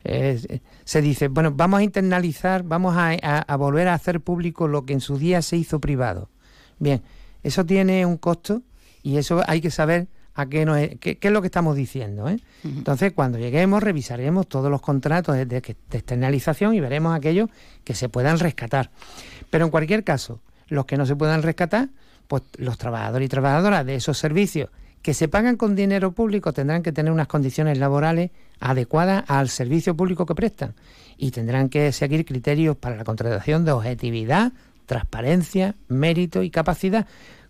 eh, 0.05 0.61
se 0.85 1.03
dice, 1.03 1.29
bueno, 1.29 1.53
vamos 1.53 1.81
a 1.81 1.83
internalizar, 1.83 2.63
vamos 2.63 2.97
a, 2.97 3.57
volver 3.57 3.89
a 3.89 3.95
hacer 3.95 4.21
público 4.21 4.69
lo 4.69 4.85
que 4.85 4.93
en 4.93 5.01
su 5.01 5.19
día 5.19 5.43
se 5.43 5.57
hizo 5.57 5.81
privado. 5.81 6.31
Bien, 6.79 7.03
eso 7.43 7.67
tiene 7.67 8.07
un 8.07 8.17
costo 8.17 8.63
y 9.03 9.17
eso 9.17 9.43
hay 9.47 9.61
que 9.61 9.71
saber 9.71 10.09
a 10.35 10.47
qué, 10.47 10.97
qué, 11.01 11.19
es 11.21 11.33
lo 11.33 11.41
que 11.41 11.49
estamos 11.49 11.77
diciendo. 11.77 12.29
¿eh? 12.29 12.39
Entonces, 12.63 13.13
cuando 13.13 13.39
lleguemos, 13.39 13.83
revisaremos 13.83 14.47
todos 14.47 14.71
los 14.71 14.81
contratos 14.81 15.35
de, 15.35 15.47
de, 15.47 15.59
externalización 15.59 16.75
y 16.75 16.81
veremos 16.81 17.15
aquellos 17.15 17.51
que 17.83 17.95
se 17.95 18.09
puedan 18.09 18.39
rescatar. 18.39 18.91
Pero 19.51 19.65
en 19.65 19.71
cualquier 19.71 20.05
caso, 20.05 20.41
los 20.69 20.87
que 20.87 20.97
no 20.97 21.07
se 21.07 21.17
puedan 21.17 21.43
rescatar, 21.43 21.89
pues 22.29 22.45
los 22.57 22.79
trabajadores 22.79 23.27
y 23.27 23.29
trabajadoras 23.29 23.85
de 23.85 23.97
esos 23.97 24.17
servicios 24.19 24.71
que 25.03 25.15
se 25.15 25.29
pagan 25.29 25.57
con 25.57 25.75
dinero 25.75 26.13
público 26.13 26.53
tendrán 26.53 26.83
que 26.83 26.93
tener 26.93 27.13
unas 27.13 27.27
condiciones 27.27 27.79
laborales 27.79 28.31
adecuadas 28.61 29.25
al 29.29 29.49
servicio 29.49 29.97
público 29.97 30.27
que 30.27 30.35
prestan 30.35 30.75
y 31.17 31.31
tendrán 31.31 31.69
que 31.69 31.91
seguir 31.93 32.25
criterios 32.25 32.77
para 32.77 32.97
la 32.97 33.05
contratación 33.05 33.65
de 33.65 33.73
objetividad, 33.73 34.53
transparencia, 34.87 35.75
mérito 35.89 36.43
y 36.43 36.51
capacidad 36.51 37.07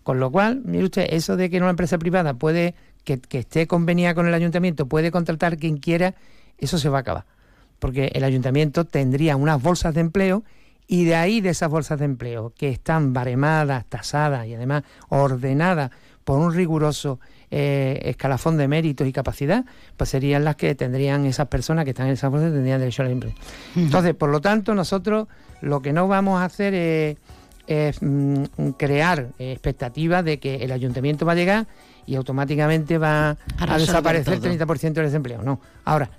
con 0.09 0.19
lo 0.19 0.31
cual, 0.31 0.61
mire 0.65 0.85
usted, 0.85 1.05
eso 1.11 1.37
de 1.37 1.51
que 1.51 1.57
una 1.57 1.69
empresa 1.69 1.99
privada 1.99 2.33
puede, 2.33 2.73
que, 3.03 3.21
esté 3.29 3.67
convenida 3.67 4.15
con 4.15 4.27
el 4.27 4.33
ayuntamiento, 4.33 4.87
puede 4.87 5.11
contratar 5.11 5.57
quien 5.57 5.77
quiera, 5.77 6.15
eso 6.57 6.79
se 6.79 6.89
va 6.89 6.97
a 6.97 7.01
acabar. 7.01 7.25
Porque 7.77 8.09
el 8.15 8.23
ayuntamiento 8.23 8.85
tendría 8.85 9.35
unas 9.35 9.61
bolsas 9.61 9.93
de 9.93 10.01
empleo 10.01 10.43
y 10.91 11.05
de 11.05 11.15
ahí 11.15 11.39
de 11.39 11.49
esas 11.49 11.69
bolsas 11.69 11.99
de 11.99 12.05
empleo 12.05 12.51
que 12.57 12.69
están 12.69 13.13
baremadas, 13.13 13.85
tasadas 13.85 14.47
y 14.47 14.55
además 14.55 14.83
ordenadas 15.09 15.91
por 16.23 16.39
un 16.39 16.51
riguroso 16.51 17.19
eh, 17.51 17.99
escalafón 18.05 18.57
de 18.57 18.67
méritos 18.67 19.07
y 19.07 19.13
capacidad, 19.13 19.65
pues 19.95 20.09
serían 20.09 20.43
las 20.43 20.55
que 20.55 20.73
tendrían 20.73 21.27
esas 21.27 21.47
personas 21.47 21.85
que 21.85 21.91
están 21.91 22.07
en 22.07 22.13
esas 22.13 22.31
bolsas 22.31 22.51
tendrían 22.51 22.79
derecho 22.79 23.03
al 23.03 23.11
empleo. 23.11 23.33
Entonces, 23.75 24.15
por 24.15 24.29
lo 24.29 24.41
tanto, 24.41 24.73
nosotros 24.73 25.27
lo 25.61 25.79
que 25.79 25.93
no 25.93 26.07
vamos 26.07 26.41
a 26.41 26.45
hacer 26.45 26.73
es 26.73 27.17
es 27.67 28.01
mm, 28.01 28.45
crear 28.77 29.27
expectativas 29.37 30.25
de 30.25 30.39
que 30.39 30.55
el 30.55 30.71
ayuntamiento 30.71 31.23
va 31.23 31.33
a 31.33 31.35
llegar 31.35 31.67
y 32.07 32.15
automáticamente 32.15 32.97
va 32.97 33.37
a, 33.59 33.77
desaparecer 33.77 34.33
el 34.33 34.41
30% 34.41 34.93
del 34.93 35.05
desempleo. 35.05 35.43
No. 35.43 35.61
Ahora, 35.85 36.09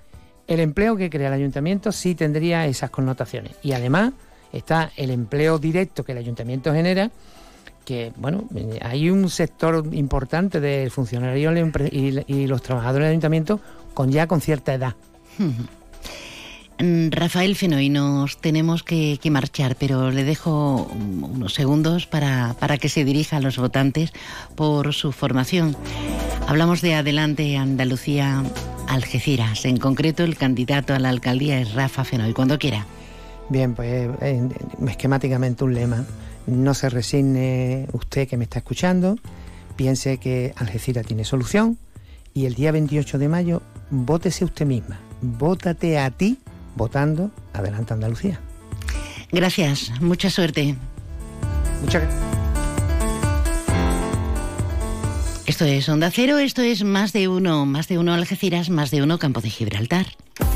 el 0.47 0.61
empleo 0.61 0.95
que 0.95 1.09
crea 1.09 1.27
el 1.27 1.33
ayuntamiento 1.33 1.91
sí 1.91 2.15
tendría 2.15 2.65
esas 2.67 2.89
connotaciones. 2.89 3.51
Y 3.63 3.73
además 3.73 4.13
está 4.53 4.91
el 4.95 5.09
empleo 5.11 5.59
directo 5.59 6.03
que 6.03 6.11
el 6.11 6.17
ayuntamiento 6.17 6.73
genera, 6.73 7.11
que, 7.85 8.13
bueno, 8.17 8.47
hay 8.81 9.09
un 9.09 9.29
sector 9.29 9.87
importante 9.91 10.59
de 10.59 10.89
funcionarios 10.89 11.53
y, 11.91 12.47
los 12.47 12.61
trabajadores 12.61 13.05
del 13.05 13.11
ayuntamiento 13.11 13.59
con 13.93 14.11
ya 14.11 14.27
con 14.27 14.41
cierta 14.41 14.73
edad. 14.73 14.95
Mm, 16.79 17.11
Rafael 17.11 17.55
Fenoy, 17.55 17.89
nos 17.89 18.37
tenemos 18.37 18.83
que, 18.83 19.19
marchar, 19.29 19.75
pero 19.75 20.09
le 20.11 20.23
dejo 20.23 20.89
unos 20.93 21.53
segundos 21.53 22.07
para, 22.07 22.55
para, 22.59 22.77
que 22.77 22.89
se 22.89 23.05
dirija 23.05 23.37
a 23.37 23.41
los 23.41 23.57
votantes 23.57 24.13
por 24.55 24.93
su 24.93 25.11
formación. 25.11 25.75
Hablamos 26.47 26.81
de 26.81 26.95
Adelante 26.95 27.57
Andalucía 27.57 28.43
Algeciras. 28.87 29.65
En 29.65 29.77
concreto, 29.77 30.23
el 30.23 30.37
candidato 30.37 30.93
a 30.93 30.99
la 30.99 31.09
alcaldía 31.09 31.59
es 31.59 31.73
Rafa 31.73 32.03
Fenoy. 32.03 32.33
Cuando 32.33 32.59
quiera. 32.59 32.85
Bien, 33.51 33.75
pues 33.75 34.09
eh, 34.21 34.49
esquemáticamente 34.87 35.65
un 35.65 35.73
lema. 35.73 36.05
No 36.47 36.73
se 36.73 36.89
resigne 36.89 37.85
usted 37.91 38.25
que 38.25 38.37
me 38.37 38.45
está 38.45 38.59
escuchando. 38.59 39.17
Piense 39.75 40.19
que 40.19 40.53
Algeciras 40.55 41.05
tiene 41.05 41.25
solución 41.25 41.77
y 42.33 42.45
el 42.45 42.55
día 42.55 42.71
28 42.71 43.17
de 43.17 43.27
mayo 43.27 43.61
vótese 43.89 44.45
usted 44.45 44.65
misma, 44.65 45.01
vótate 45.21 45.99
a 45.99 46.09
ti 46.11 46.39
votando 46.77 47.29
Adelante 47.51 47.93
Andalucía. 47.93 48.39
Gracias, 49.33 49.91
mucha 49.99 50.29
suerte. 50.29 50.75
Muchas 51.81 52.03
gracias. 52.03 52.23
Esto 55.45 55.65
es 55.65 55.89
Onda 55.89 56.09
Cero, 56.09 56.37
esto 56.37 56.61
es 56.61 56.85
más 56.85 57.11
de 57.11 57.27
uno, 57.27 57.65
más 57.65 57.89
de 57.89 57.97
uno 57.97 58.13
Algeciras, 58.13 58.69
más 58.69 58.91
de 58.91 59.03
uno 59.03 59.19
Campo 59.19 59.41
de 59.41 59.49
Gibraltar. 59.49 60.05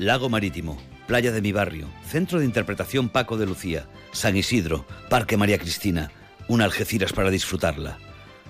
Lago 0.00 0.30
Marítimo, 0.30 0.78
Playa 1.06 1.30
de 1.30 1.42
mi 1.42 1.52
Barrio, 1.52 1.86
Centro 2.06 2.38
de 2.38 2.46
Interpretación 2.46 3.10
Paco 3.10 3.36
de 3.36 3.44
Lucía, 3.44 3.86
San 4.12 4.34
Isidro, 4.34 4.86
Parque 5.10 5.36
María 5.36 5.58
Cristina, 5.58 6.10
una 6.48 6.64
Algeciras 6.64 7.12
para 7.12 7.28
disfrutarla. 7.28 7.98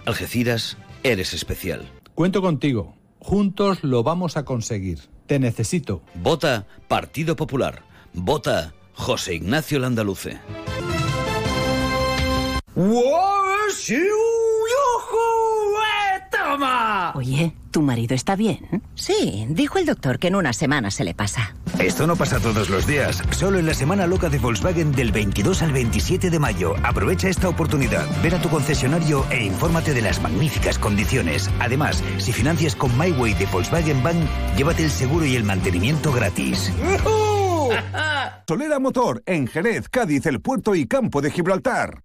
Algeciras, 0.07 0.77
eres 1.03 1.35
especial. 1.35 1.91
Cuento 2.15 2.41
contigo. 2.41 2.95
Juntos 3.19 3.83
lo 3.83 4.05
vamos 4.05 4.37
a 4.37 4.45
conseguir. 4.45 5.01
Te 5.27 5.41
necesito. 5.41 6.03
Vota 6.15 6.69
Partido 6.87 7.35
Popular. 7.35 7.83
Vota 8.13 8.73
José 8.95 9.35
Ignacio 9.35 9.81
Landaluce. 9.81 10.39
¡Toma! 16.51 17.13
Oye, 17.15 17.53
¿tu 17.71 17.81
marido 17.81 18.17
está 18.17 18.35
bien? 18.35 18.83
Sí, 18.97 19.47
dijo 19.51 19.79
el 19.79 19.87
doctor 19.87 20.19
que 20.19 20.27
en 20.27 20.35
una 20.35 20.53
semana 20.53 20.91
se 20.91 21.05
le 21.05 21.15
pasa. 21.15 21.55
Esto 21.79 22.09
no 22.09 22.17
pasa 22.17 22.41
todos 22.41 22.69
los 22.71 22.89
días, 22.89 23.23
solo 23.31 23.61
en 23.61 23.67
la 23.67 23.75
semana 23.75 24.09
loca 24.09 24.29
de 24.29 24.41
Volkswagen 24.41 24.91
del 24.91 25.13
22 25.13 25.63
al 25.63 25.71
27 25.71 26.29
de 26.29 26.39
mayo. 26.41 26.75
Aprovecha 26.83 27.29
esta 27.29 27.49
oportunidad, 27.49 28.05
ven 28.21 28.35
a 28.35 28.43
tu 28.43 28.49
concesionario 28.49 29.25
e 29.31 29.45
infórmate 29.45 29.95
de 29.95 30.03
las 30.03 30.21
magníficas 30.21 30.77
condiciones. 30.81 31.49
Además, 31.61 32.03
si 32.19 32.33
financias 32.33 32.75
con 32.75 32.99
MyWay 32.99 33.35
de 33.35 33.47
Volkswagen 33.47 34.03
Bank, 34.03 34.19
llévate 34.57 34.83
el 34.83 34.91
seguro 34.91 35.25
y 35.25 35.37
el 35.37 35.45
mantenimiento 35.45 36.13
gratis. 36.13 36.73
Solera 38.49 38.81
Motor, 38.81 39.23
en 39.25 39.47
Jerez, 39.47 39.89
Cádiz, 39.89 40.27
El 40.27 40.41
Puerto 40.41 40.75
y 40.75 40.89
Campo 40.89 41.21
de 41.23 41.31
Gibraltar. 41.31 42.03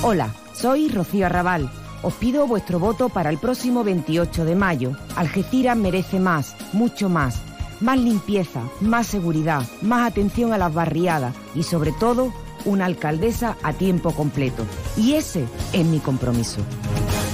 Hola, 0.00 0.34
soy 0.54 0.88
Rocío 0.88 1.26
Arrabal. 1.26 1.70
Os 2.02 2.14
pido 2.14 2.46
vuestro 2.46 2.78
voto 2.78 3.10
para 3.10 3.28
el 3.28 3.38
próximo 3.38 3.84
28 3.84 4.44
de 4.44 4.54
mayo. 4.54 4.96
Algeciras 5.16 5.76
merece 5.76 6.18
más, 6.18 6.56
mucho 6.72 7.08
más. 7.08 7.42
Más 7.80 7.98
limpieza, 7.98 8.62
más 8.80 9.06
seguridad, 9.06 9.62
más 9.82 10.10
atención 10.10 10.52
a 10.52 10.58
las 10.58 10.72
barriadas 10.72 11.34
y 11.54 11.62
sobre 11.62 11.92
todo 11.92 12.32
una 12.64 12.86
alcaldesa 12.86 13.56
a 13.62 13.72
tiempo 13.72 14.12
completo. 14.12 14.66
Y 14.96 15.14
ese 15.14 15.44
es 15.72 15.84
mi 15.84 15.98
compromiso. 15.98 16.60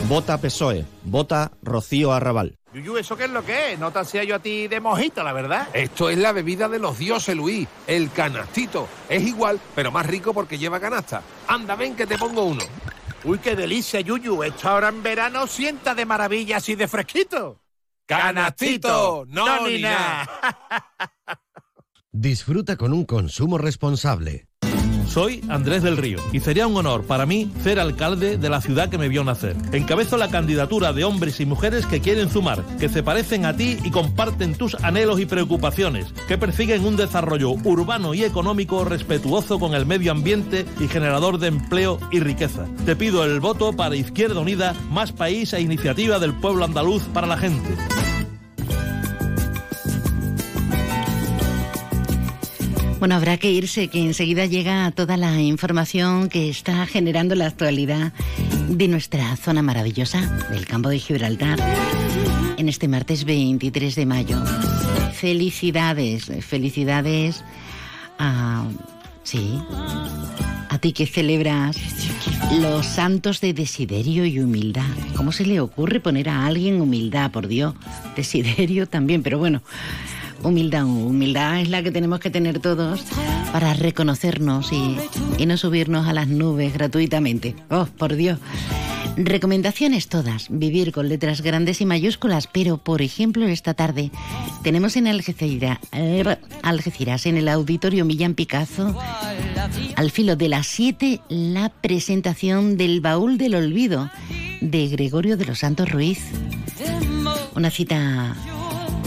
Vota 0.08 0.38
PSOE, 0.38 0.84
vota 1.04 1.52
Rocío 1.62 2.12
Arrabal. 2.12 2.56
Yuyu, 2.74 2.98
¿eso 2.98 3.16
qué 3.16 3.24
es 3.24 3.30
lo 3.30 3.44
que 3.44 3.72
es? 3.72 3.78
No 3.78 3.90
te 3.90 4.00
hacía 4.00 4.22
yo 4.22 4.36
a 4.36 4.38
ti 4.38 4.68
de 4.68 4.80
mojito, 4.80 5.22
la 5.22 5.32
verdad. 5.32 5.68
Esto 5.72 6.10
es 6.10 6.18
la 6.18 6.32
bebida 6.32 6.68
de 6.68 6.78
los 6.78 6.98
dioses, 6.98 7.34
Luis. 7.34 7.66
El 7.86 8.10
canastito. 8.10 8.86
Es 9.08 9.22
igual, 9.22 9.58
pero 9.74 9.90
más 9.90 10.06
rico 10.06 10.34
porque 10.34 10.58
lleva 10.58 10.78
canasta. 10.78 11.22
Anda, 11.48 11.74
ven 11.74 11.96
que 11.96 12.06
te 12.06 12.18
pongo 12.18 12.44
uno. 12.44 12.62
Uy, 13.26 13.38
qué 13.40 13.56
delicia, 13.56 14.00
Yuyu. 14.00 14.44
Esto 14.44 14.68
ahora 14.68 14.88
en 14.88 15.02
verano 15.02 15.48
sienta 15.48 15.96
de 15.96 16.06
maravilla 16.06 16.58
así 16.58 16.76
de 16.76 16.86
fresquito. 16.86 17.60
¡Canastito! 18.06 19.24
¡No, 19.26 19.66
ni 19.66 19.82
nada! 19.82 20.28
Disfruta 22.12 22.76
con 22.76 22.92
un 22.92 23.04
consumo 23.04 23.58
responsable. 23.58 24.46
Soy 25.08 25.42
Andrés 25.48 25.82
del 25.82 25.96
Río 25.96 26.18
y 26.32 26.40
sería 26.40 26.66
un 26.66 26.76
honor 26.76 27.04
para 27.04 27.26
mí 27.26 27.50
ser 27.62 27.80
alcalde 27.80 28.36
de 28.36 28.50
la 28.50 28.60
ciudad 28.60 28.88
que 28.88 28.98
me 28.98 29.08
vio 29.08 29.24
nacer. 29.24 29.56
Encabezo 29.72 30.16
la 30.16 30.28
candidatura 30.28 30.92
de 30.92 31.04
hombres 31.04 31.40
y 31.40 31.46
mujeres 31.46 31.86
que 31.86 32.00
quieren 32.00 32.30
sumar, 32.30 32.62
que 32.78 32.88
se 32.88 33.02
parecen 33.02 33.44
a 33.44 33.56
ti 33.56 33.78
y 33.82 33.90
comparten 33.90 34.54
tus 34.54 34.74
anhelos 34.76 35.20
y 35.20 35.26
preocupaciones, 35.26 36.12
que 36.28 36.38
persiguen 36.38 36.84
un 36.84 36.96
desarrollo 36.96 37.50
urbano 37.50 38.14
y 38.14 38.24
económico 38.24 38.84
respetuoso 38.84 39.58
con 39.58 39.74
el 39.74 39.86
medio 39.86 40.12
ambiente 40.12 40.66
y 40.80 40.88
generador 40.88 41.38
de 41.38 41.48
empleo 41.48 41.98
y 42.10 42.20
riqueza. 42.20 42.66
Te 42.84 42.96
pido 42.96 43.24
el 43.24 43.40
voto 43.40 43.72
para 43.72 43.96
Izquierda 43.96 44.40
Unida, 44.40 44.74
más 44.90 45.12
país 45.12 45.52
e 45.52 45.60
iniciativa 45.60 46.18
del 46.18 46.34
pueblo 46.34 46.64
andaluz 46.64 47.02
para 47.12 47.26
la 47.26 47.38
gente. 47.38 47.76
Bueno, 52.98 53.14
habrá 53.14 53.36
que 53.36 53.50
irse, 53.50 53.88
que 53.88 54.00
enseguida 54.00 54.46
llega 54.46 54.90
toda 54.90 55.18
la 55.18 55.40
información 55.40 56.30
que 56.30 56.48
está 56.48 56.86
generando 56.86 57.34
la 57.34 57.46
actualidad 57.46 58.12
de 58.68 58.88
nuestra 58.88 59.36
zona 59.36 59.60
maravillosa 59.60 60.22
del 60.50 60.66
campo 60.66 60.88
de 60.88 60.98
Gibraltar 60.98 61.58
en 62.56 62.68
este 62.70 62.88
martes 62.88 63.24
23 63.24 63.94
de 63.94 64.06
mayo. 64.06 64.42
Felicidades, 65.12 66.30
felicidades 66.40 67.44
a... 68.18 68.64
Sí, 69.24 69.58
a 70.68 70.78
ti 70.78 70.92
que 70.92 71.04
celebras 71.04 71.76
los 72.60 72.86
santos 72.86 73.40
de 73.40 73.52
desiderio 73.52 74.24
y 74.24 74.38
humildad. 74.38 74.86
¿Cómo 75.16 75.32
se 75.32 75.44
le 75.44 75.58
ocurre 75.60 76.00
poner 76.00 76.28
a 76.28 76.46
alguien 76.46 76.80
humildad, 76.80 77.30
por 77.32 77.48
Dios? 77.48 77.74
Desiderio 78.14 78.86
también, 78.86 79.22
pero 79.22 79.38
bueno, 79.38 79.62
humildad, 80.46 80.84
humildad 80.84 81.60
es 81.60 81.68
la 81.68 81.82
que 81.82 81.90
tenemos 81.90 82.20
que 82.20 82.30
tener 82.30 82.60
todos 82.60 83.04
para 83.52 83.74
reconocernos 83.74 84.72
y, 84.72 84.96
no 85.44 85.56
subirnos 85.56 86.06
a 86.06 86.12
las 86.12 86.28
nubes 86.28 86.72
gratuitamente. 86.72 87.54
Oh, 87.70 87.86
por 87.98 88.14
Dios. 88.14 88.38
Recomendaciones 89.16 90.08
todas, 90.08 90.48
vivir 90.50 90.92
con 90.92 91.08
letras 91.08 91.40
grandes 91.40 91.80
y 91.80 91.86
mayúsculas, 91.86 92.48
pero 92.48 92.76
por 92.76 93.00
ejemplo 93.00 93.46
esta 93.46 93.72
tarde 93.72 94.10
tenemos 94.62 94.96
en 94.96 95.06
Algeciras, 95.06 95.78
Algeciras 96.62 97.24
en 97.24 97.38
el 97.38 97.48
auditorio 97.48 98.04
Millán 98.04 98.34
Picazo, 98.34 98.94
al 99.94 100.10
filo 100.10 100.36
de 100.36 100.48
las 100.50 100.66
7, 100.66 101.20
la 101.30 101.70
presentación 101.70 102.76
del 102.76 103.00
Baúl 103.00 103.38
del 103.38 103.54
Olvido 103.54 104.10
de 104.60 104.88
Gregorio 104.88 105.36
de 105.36 105.46
los 105.46 105.60
Santos 105.60 105.90
Ruiz. 105.90 106.20
Una 107.54 107.70
cita 107.70 108.36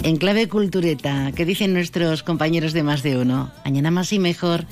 en 0.04 0.18
clave 0.18 0.48
cultureta, 0.48 1.32
que 1.34 1.46
dicen 1.46 1.74
nuestros 1.74 2.24
compañeros 2.24 2.74
de 2.74 2.84
más 2.84 3.04
de 3.04 3.18
uno. 3.18 3.52
Mañana 3.66 3.92
más 3.92 4.14
y 4.14 4.20
mejor. 4.20 4.66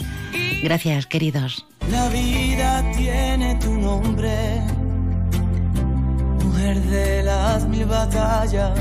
Gracias, 0.63 1.05
queridos. 1.05 1.65
La 1.91 2.09
vida 2.09 2.83
tiene 2.97 3.55
tu 3.55 3.73
nombre, 3.73 4.61
mujer 6.43 6.81
de 6.81 7.23
las 7.23 7.65
mil 7.67 7.85
batallas, 7.85 8.77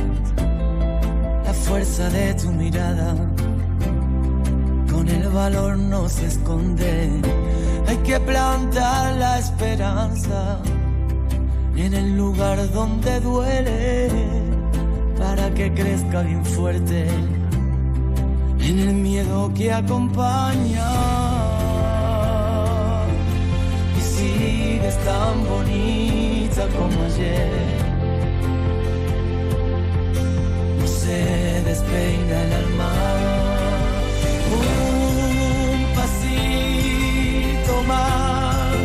la 1.44 1.54
fuerza 1.54 2.10
de 2.10 2.34
tu 2.34 2.50
mirada, 2.50 3.14
con 4.90 5.08
el 5.08 5.28
valor 5.28 5.78
no 5.78 6.08
se 6.08 6.26
esconde, 6.26 7.10
hay 7.86 7.96
que 7.98 8.18
plantar 8.18 9.16
la 9.18 9.38
esperanza 9.38 10.58
en 11.76 11.94
el 11.94 12.16
lugar 12.16 12.68
donde 12.72 13.20
duele, 13.20 14.08
para 15.18 15.50
que 15.54 15.72
crezca 15.72 16.22
bien 16.22 16.44
fuerte, 16.44 17.06
en 18.60 18.78
el 18.78 18.94
miedo 18.94 19.52
que 19.54 19.72
acompaña 19.72 20.90
y 23.96 24.00
sigues 24.00 24.96
tan 25.04 25.44
bonita 25.48 26.66
como 26.76 27.04
ayer. 27.04 27.50
No 30.80 30.86
se 30.86 31.62
despeina 31.64 32.42
el 32.44 32.52
alma. 32.52 32.92
Un 34.58 35.94
pasito 35.94 37.74
más, 37.86 38.76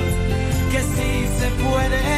que 0.72 0.80
si 0.82 1.28
se 1.40 1.48
puede. 1.64 2.11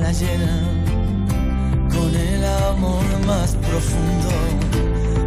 La 0.00 0.12
llena 0.12 0.60
con 1.90 2.14
el 2.14 2.44
amor 2.44 3.04
más 3.26 3.56
profundo. 3.56 4.30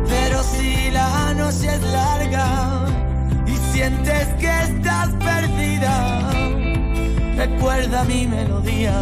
Pero 0.08 0.44
si 0.44 0.92
la 0.92 1.34
noche 1.34 1.76
es 1.76 1.82
larga 1.82 2.86
y 3.48 3.56
sientes 3.74 4.28
que 4.40 4.52
estás 4.70 5.10
perdida, 5.20 6.32
recuerda 7.36 8.04
mi 8.06 8.28
melodía 8.28 8.94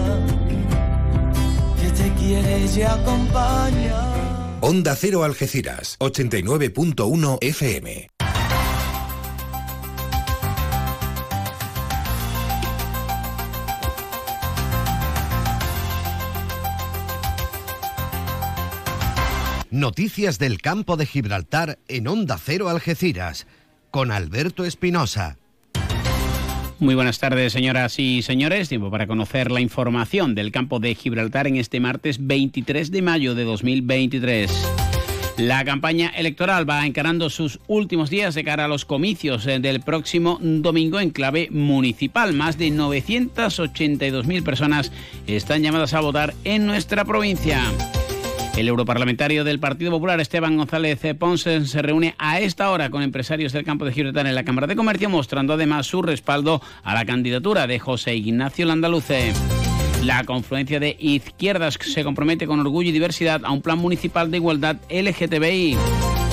que 1.79 1.89
te 1.91 2.13
quiere 2.13 2.65
y 2.65 2.81
acompaña. 2.81 4.01
Onda 4.61 4.95
Cero 4.95 5.23
Algeciras, 5.23 5.97
89.1 5.99 7.37
FM. 7.41 8.18
Noticias 19.79 20.39
del 20.39 20.61
campo 20.61 20.97
de 20.97 21.05
Gibraltar 21.05 21.79
en 21.87 22.09
Onda 22.09 22.37
Cero 22.37 22.67
Algeciras, 22.67 23.47
con 23.91 24.11
Alberto 24.11 24.65
Espinosa. 24.65 25.37
Muy 26.79 26.95
buenas 26.95 27.17
tardes, 27.17 27.53
señoras 27.53 27.97
y 27.97 28.21
señores. 28.21 28.67
Tiempo 28.67 28.91
para 28.91 29.07
conocer 29.07 29.49
la 29.51 29.61
información 29.61 30.35
del 30.35 30.51
campo 30.51 30.81
de 30.81 30.95
Gibraltar 30.95 31.47
en 31.47 31.55
este 31.55 31.79
martes 31.79 32.27
23 32.27 32.91
de 32.91 33.01
mayo 33.01 33.35
de 33.35 33.45
2023. 33.45 34.51
La 35.37 35.63
campaña 35.63 36.09
electoral 36.09 36.69
va 36.69 36.85
encarando 36.85 37.29
sus 37.29 37.61
últimos 37.67 38.09
días 38.09 38.35
de 38.35 38.43
cara 38.43 38.65
a 38.65 38.67
los 38.67 38.83
comicios 38.83 39.47
eh, 39.47 39.61
del 39.61 39.79
próximo 39.79 40.39
domingo 40.41 40.99
en 40.99 41.11
clave 41.11 41.47
municipal. 41.51 42.33
Más 42.33 42.57
de 42.57 42.67
982.000 42.67 44.43
personas 44.43 44.91
están 45.25 45.63
llamadas 45.63 45.93
a 45.93 46.01
votar 46.01 46.33
en 46.43 46.65
nuestra 46.65 47.05
provincia. 47.05 47.63
El 48.59 48.67
europarlamentario 48.67 49.45
del 49.45 49.57
Partido 49.57 49.89
Popular, 49.89 50.19
Esteban 50.19 50.57
González 50.57 50.99
Ponce, 51.17 51.65
se 51.65 51.81
reúne 51.81 52.15
a 52.17 52.41
esta 52.41 52.71
hora 52.71 52.89
con 52.89 53.03
empresarios 53.03 53.53
del 53.53 53.63
campo 53.63 53.85
de 53.85 53.93
Gibraltar 53.93 54.27
en 54.27 54.35
la 54.35 54.43
Cámara 54.43 54.67
de 54.67 54.75
Comercio, 54.75 55.09
mostrando 55.09 55.53
además 55.53 55.87
su 55.87 56.01
respaldo 56.01 56.61
a 56.83 56.93
la 56.93 57.05
candidatura 57.05 57.67
de 57.67 57.79
José 57.79 58.15
Ignacio 58.15 58.65
Landaluce. 58.65 59.31
La 60.03 60.25
confluencia 60.25 60.77
de 60.81 60.97
izquierdas 60.99 61.79
se 61.81 62.03
compromete 62.03 62.47
con 62.47 62.59
orgullo 62.59 62.89
y 62.89 62.91
diversidad 62.91 63.45
a 63.45 63.51
un 63.51 63.61
plan 63.61 63.79
municipal 63.79 64.29
de 64.29 64.37
igualdad 64.37 64.75
LGTBI. 64.89 65.77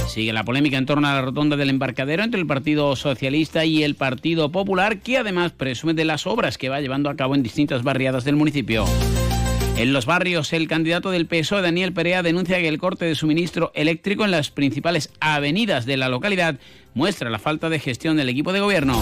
Sigue 0.08 0.32
la 0.32 0.42
polémica 0.42 0.78
en 0.78 0.86
torno 0.86 1.06
a 1.06 1.14
la 1.14 1.22
rotonda 1.22 1.56
del 1.56 1.70
embarcadero 1.70 2.24
entre 2.24 2.40
el 2.40 2.46
Partido 2.48 2.96
Socialista 2.96 3.64
y 3.64 3.84
el 3.84 3.94
Partido 3.94 4.50
Popular, 4.50 4.98
que 4.98 5.18
además 5.18 5.52
presume 5.52 5.94
de 5.94 6.04
las 6.04 6.26
obras 6.26 6.58
que 6.58 6.70
va 6.70 6.80
llevando 6.80 7.08
a 7.08 7.14
cabo 7.14 7.36
en 7.36 7.44
distintas 7.44 7.84
barriadas 7.84 8.24
del 8.24 8.34
municipio. 8.34 8.84
En 9.76 9.92
los 9.92 10.06
barrios, 10.06 10.54
el 10.54 10.68
candidato 10.68 11.10
del 11.10 11.26
PSOE, 11.26 11.60
Daniel 11.60 11.92
Perea, 11.92 12.22
denuncia 12.22 12.56
que 12.56 12.68
el 12.68 12.78
corte 12.78 13.04
de 13.04 13.14
suministro 13.14 13.72
eléctrico 13.74 14.24
en 14.24 14.30
las 14.30 14.50
principales 14.50 15.12
avenidas 15.20 15.84
de 15.84 15.98
la 15.98 16.08
localidad 16.08 16.58
muestra 16.94 17.28
la 17.28 17.38
falta 17.38 17.68
de 17.68 17.78
gestión 17.78 18.16
del 18.16 18.30
equipo 18.30 18.54
de 18.54 18.60
gobierno. 18.60 18.98